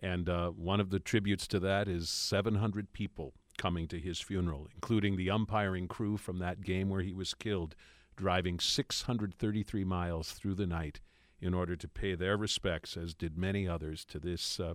And 0.00 0.28
uh, 0.28 0.50
one 0.50 0.80
of 0.80 0.90
the 0.90 1.00
tributes 1.00 1.46
to 1.48 1.60
that 1.60 1.88
is 1.88 2.08
700 2.08 2.92
people 2.92 3.32
coming 3.56 3.88
to 3.88 3.98
his 3.98 4.20
funeral, 4.20 4.68
including 4.74 5.16
the 5.16 5.30
umpiring 5.30 5.88
crew 5.88 6.16
from 6.16 6.38
that 6.38 6.62
game 6.62 6.88
where 6.88 7.02
he 7.02 7.12
was 7.12 7.34
killed, 7.34 7.74
driving 8.16 8.60
633 8.60 9.84
miles 9.84 10.32
through 10.32 10.54
the 10.54 10.66
night 10.66 11.00
in 11.40 11.54
order 11.54 11.76
to 11.76 11.88
pay 11.88 12.14
their 12.14 12.36
respects, 12.36 12.96
as 12.96 13.14
did 13.14 13.36
many 13.36 13.66
others, 13.66 14.04
to 14.04 14.18
this 14.18 14.60
uh, 14.60 14.74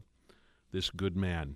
this 0.72 0.90
good 0.90 1.16
man. 1.16 1.56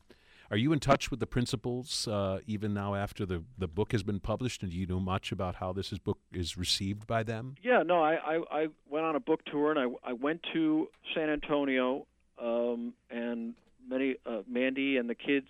Are 0.49 0.57
you 0.57 0.71
in 0.71 0.79
touch 0.79 1.11
with 1.11 1.19
the 1.19 1.27
principals 1.27 2.07
uh, 2.07 2.39
even 2.47 2.73
now 2.73 2.95
after 2.95 3.25
the, 3.25 3.43
the 3.57 3.67
book 3.67 3.91
has 3.91 4.03
been 4.03 4.21
published? 4.21 4.63
And 4.63 4.71
do 4.71 4.77
you 4.77 4.85
know 4.85 4.99
much 4.99 5.33
about 5.33 5.55
how 5.55 5.73
this 5.73 5.91
is 5.91 5.99
book 5.99 6.19
is 6.31 6.55
received 6.55 7.05
by 7.05 7.23
them? 7.23 7.55
Yeah, 7.61 7.83
no, 7.83 8.01
I, 8.01 8.13
I, 8.13 8.39
I 8.51 8.67
went 8.89 9.05
on 9.05 9.17
a 9.17 9.19
book 9.19 9.41
tour 9.51 9.71
and 9.71 9.79
I, 9.79 10.09
I 10.09 10.13
went 10.13 10.45
to 10.53 10.87
San 11.13 11.29
Antonio 11.29 12.07
um, 12.41 12.93
and 13.09 13.53
many 13.87 14.15
uh, 14.25 14.41
Mandy 14.47 14.97
and 14.97 15.09
the 15.09 15.15
kids 15.15 15.47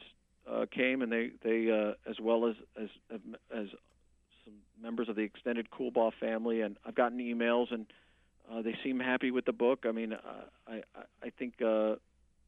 uh, 0.49 0.65
came 0.71 1.01
and 1.01 1.11
they 1.11 1.31
they 1.43 1.69
uh, 1.71 2.09
as 2.09 2.19
well 2.19 2.47
as 2.47 2.55
as 2.81 2.89
as 3.53 3.67
some 4.45 4.53
members 4.81 5.09
of 5.09 5.15
the 5.15 5.23
extended 5.23 5.67
Coolbaugh 5.71 6.11
family 6.19 6.61
and 6.61 6.77
I've 6.85 6.95
gotten 6.95 7.19
emails 7.19 7.73
and 7.73 7.85
uh, 8.51 8.61
they 8.61 8.75
seem 8.83 8.99
happy 8.99 9.31
with 9.31 9.45
the 9.45 9.51
book. 9.51 9.79
I 9.87 9.91
mean, 9.91 10.13
uh, 10.13 10.17
I 10.67 10.81
I 11.21 11.29
think 11.37 11.55
uh, 11.61 11.95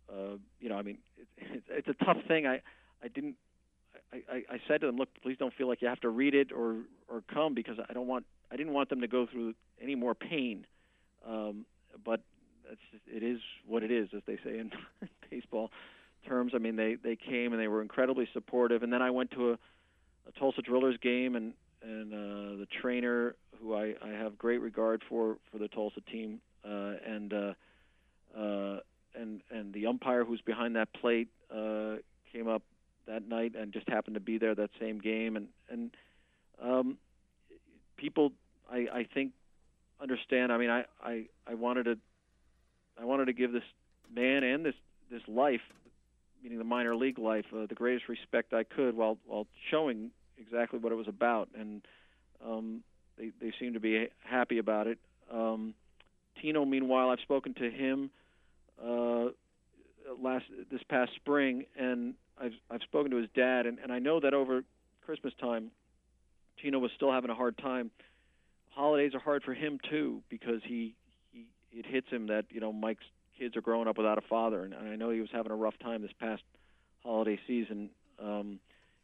uh, 0.09 0.37
you 0.59 0.69
know, 0.69 0.77
I 0.77 0.81
mean, 0.81 0.97
it, 1.17 1.27
it's, 1.37 1.65
it's 1.69 1.87
a 2.01 2.05
tough 2.05 2.17
thing. 2.27 2.47
I 2.47 2.61
I 3.03 3.07
didn't. 3.07 3.35
I, 4.13 4.17
I, 4.31 4.35
I 4.55 4.59
said 4.67 4.81
to 4.81 4.87
them, 4.87 4.97
look, 4.97 5.09
please 5.21 5.37
don't 5.37 5.53
feel 5.53 5.67
like 5.67 5.81
you 5.81 5.87
have 5.87 5.99
to 6.01 6.09
read 6.09 6.33
it 6.33 6.51
or 6.51 6.77
or 7.07 7.23
come 7.33 7.53
because 7.53 7.77
I 7.89 7.93
don't 7.93 8.07
want 8.07 8.25
I 8.51 8.55
didn't 8.55 8.73
want 8.73 8.89
them 8.89 9.01
to 9.01 9.07
go 9.07 9.27
through 9.27 9.55
any 9.81 9.95
more 9.95 10.15
pain. 10.15 10.65
Um, 11.27 11.65
but 12.05 12.21
it's, 12.71 13.03
it 13.07 13.23
is 13.23 13.39
what 13.67 13.83
it 13.83 13.91
is, 13.91 14.09
as 14.15 14.21
they 14.25 14.37
say 14.43 14.59
in 14.59 14.71
baseball 15.29 15.71
terms. 16.27 16.53
I 16.55 16.59
mean, 16.59 16.75
they 16.75 16.95
they 16.95 17.15
came 17.15 17.53
and 17.53 17.61
they 17.61 17.67
were 17.67 17.81
incredibly 17.81 18.27
supportive. 18.33 18.83
And 18.83 18.91
then 18.91 19.01
I 19.01 19.11
went 19.11 19.31
to 19.31 19.51
a, 19.51 19.53
a 19.53 20.31
Tulsa 20.37 20.61
Drillers 20.61 20.97
game, 21.01 21.35
and 21.35 21.53
and 21.81 22.13
uh, 22.13 22.59
the 22.59 22.67
trainer, 22.81 23.35
who 23.61 23.75
I, 23.75 23.95
I 24.03 24.09
have 24.09 24.37
great 24.37 24.61
regard 24.61 25.03
for 25.07 25.37
for 25.51 25.57
the 25.57 25.67
Tulsa 25.67 26.01
team, 26.01 26.41
uh, 26.65 26.93
and 27.05 27.33
uh, 27.33 27.53
uh, 28.37 28.79
and 29.15 29.41
and 29.51 29.73
the 29.73 29.87
umpire 29.87 30.23
who's 30.23 30.41
behind 30.41 30.75
that 30.75 30.91
plate 30.93 31.29
uh, 31.53 31.95
came 32.31 32.47
up 32.47 32.63
that 33.07 33.27
night 33.27 33.53
and 33.57 33.73
just 33.73 33.89
happened 33.89 34.13
to 34.13 34.19
be 34.19 34.37
there 34.37 34.53
that 34.53 34.69
same 34.79 34.99
game 34.99 35.35
and 35.35 35.47
and 35.69 35.91
um, 36.61 36.97
people 37.97 38.31
I, 38.71 38.87
I 38.93 39.07
think 39.13 39.31
understand. 40.01 40.51
I 40.51 40.57
mean, 40.57 40.69
I, 40.69 40.85
I 41.01 41.25
I 41.47 41.53
wanted 41.55 41.83
to 41.83 41.97
I 42.99 43.05
wanted 43.05 43.25
to 43.25 43.33
give 43.33 43.51
this 43.51 43.63
man 44.13 44.43
and 44.43 44.65
this 44.65 44.75
this 45.11 45.21
life, 45.27 45.61
meaning 46.43 46.57
the 46.57 46.63
minor 46.63 46.95
league 46.95 47.17
life, 47.17 47.45
uh, 47.55 47.65
the 47.67 47.75
greatest 47.75 48.07
respect 48.09 48.53
I 48.53 48.63
could 48.63 48.95
while 48.95 49.17
while 49.25 49.47
showing 49.71 50.11
exactly 50.37 50.79
what 50.79 50.91
it 50.91 50.95
was 50.95 51.07
about, 51.07 51.49
and 51.57 51.81
um, 52.45 52.83
they 53.17 53.31
they 53.41 53.53
seem 53.59 53.73
to 53.73 53.79
be 53.79 54.07
happy 54.23 54.57
about 54.57 54.87
it. 54.87 54.99
Um, 55.31 55.73
Tino, 56.41 56.65
meanwhile, 56.65 57.09
I've 57.09 57.19
spoken 57.19 57.53
to 57.55 57.69
him 57.69 58.09
uh, 58.83 59.29
last 60.21 60.45
this 60.71 60.81
past 60.89 61.11
spring, 61.15 61.65
and 61.77 62.13
I've 62.39 62.53
I've 62.69 62.81
spoken 62.83 63.11
to 63.11 63.17
his 63.17 63.29
dad, 63.35 63.65
and, 63.65 63.79
and 63.79 63.91
I 63.91 63.99
know 63.99 64.19
that 64.19 64.33
over 64.33 64.63
Christmas 65.05 65.33
time, 65.39 65.71
Tino 66.61 66.79
was 66.79 66.91
still 66.95 67.11
having 67.11 67.29
a 67.29 67.35
hard 67.35 67.57
time. 67.57 67.91
Holidays 68.71 69.13
are 69.13 69.19
hard 69.19 69.43
for 69.43 69.53
him 69.53 69.79
too 69.89 70.21
because 70.29 70.61
he 70.63 70.95
he 70.98 70.98
it 71.71 71.85
hits 71.85 72.07
him 72.09 72.27
that 72.27 72.45
you 72.49 72.59
know 72.59 72.71
Mike's 72.71 73.05
kids 73.37 73.55
are 73.55 73.61
growing 73.61 73.87
up 73.87 73.97
without 73.97 74.17
a 74.17 74.21
father, 74.21 74.63
and, 74.63 74.73
and 74.73 74.89
I 74.89 74.95
know 74.95 75.09
he 75.09 75.21
was 75.21 75.29
having 75.31 75.51
a 75.51 75.55
rough 75.55 75.77
time 75.79 76.01
this 76.01 76.11
past 76.19 76.43
holiday 77.03 77.39
season. 77.47 77.89
Um, 78.21 78.59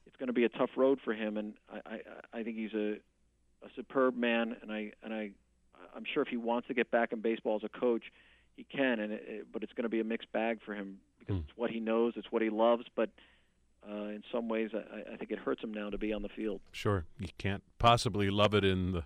it's 0.05 0.15
going 0.17 0.27
to 0.27 0.33
be 0.33 0.43
a 0.43 0.49
tough 0.49 0.71
road 0.75 0.99
for 1.03 1.13
him, 1.13 1.37
and 1.37 1.53
I 1.71 1.77
I, 1.85 2.39
I 2.39 2.43
think 2.43 2.57
he's 2.57 2.73
a 2.73 2.97
a 3.63 3.69
superb 3.75 4.15
man, 4.15 4.55
and 4.61 4.71
I 4.71 4.91
and 5.03 5.13
I 5.13 5.31
I'm 5.95 6.03
sure 6.11 6.21
if 6.23 6.29
he 6.29 6.37
wants 6.37 6.67
to 6.67 6.73
get 6.73 6.91
back 6.91 7.11
in 7.11 7.21
baseball 7.21 7.55
as 7.55 7.63
a 7.63 7.79
coach, 7.79 8.03
he 8.55 8.63
can, 8.63 8.99
and 8.99 9.13
it, 9.13 9.23
it, 9.27 9.47
but 9.51 9.63
it's 9.63 9.73
going 9.73 9.83
to 9.83 9.89
be 9.89 9.99
a 9.99 10.03
mixed 10.03 10.31
bag 10.31 10.59
for 10.65 10.73
him 10.73 10.97
because 11.19 11.35
mm. 11.35 11.43
it's 11.43 11.57
what 11.57 11.71
he 11.71 11.79
knows, 11.79 12.13
it's 12.15 12.31
what 12.31 12.41
he 12.41 12.49
loves, 12.49 12.85
but 12.95 13.09
uh, 13.89 14.05
in 14.05 14.23
some 14.31 14.47
ways, 14.47 14.71
I, 14.73 15.13
I 15.13 15.15
think 15.17 15.31
it 15.31 15.39
hurts 15.39 15.63
him 15.63 15.73
now 15.73 15.89
to 15.89 15.97
be 15.97 16.11
on 16.13 16.21
the 16.21 16.29
field. 16.29 16.61
Sure, 16.71 17.05
you 17.19 17.27
can't 17.37 17.63
possibly 17.79 18.29
love 18.29 18.53
it 18.53 18.63
in 18.63 18.91
the 18.91 19.03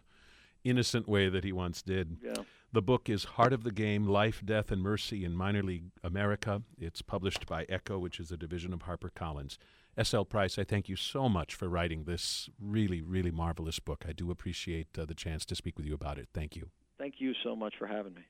innocent 0.64 1.08
way 1.08 1.30
that 1.30 1.44
he 1.44 1.52
once 1.52 1.82
did. 1.82 2.18
Yeah. 2.24 2.44
The 2.72 2.84
book 2.84 3.10
is 3.10 3.24
Heart 3.24 3.54
of 3.54 3.64
the 3.64 3.72
Game 3.72 4.06
Life, 4.06 4.44
Death, 4.46 4.70
and 4.70 4.80
Mercy 4.80 5.26
in 5.26 5.36
Minor 5.36 5.64
League 5.64 5.86
America. 6.04 6.62
It's 6.78 7.02
published 7.02 7.48
by 7.48 7.66
Ecco, 7.66 8.00
which 8.00 8.20
is 8.20 8.32
a 8.32 8.38
division 8.38 8.74
of 8.74 8.84
HarperCollins. 8.84 9.58
S.L. 9.98 10.24
Price, 10.24 10.60
I 10.60 10.66
thank 10.66 10.88
you 10.88 10.96
so 10.96 11.28
much 11.28 11.56
for 11.56 11.68
writing 11.68 12.04
this 12.04 12.48
really, 12.62 13.02
really 13.02 13.32
marvelous 13.32 13.80
book. 13.80 14.06
I 14.08 14.12
do 14.12 14.30
appreciate 14.30 14.88
uh, 15.00 15.06
the 15.06 15.16
chance 15.16 15.46
to 15.46 15.56
speak 15.56 15.78
with 15.78 15.88
you 15.88 15.96
about 15.96 16.20
it. 16.20 16.30
Thank 16.32 16.56
you. 16.56 16.70
Thank 17.00 17.16
you 17.18 17.34
so 17.44 17.56
much 17.56 17.74
for 17.80 17.88
having 17.88 18.14
me. 18.14 18.22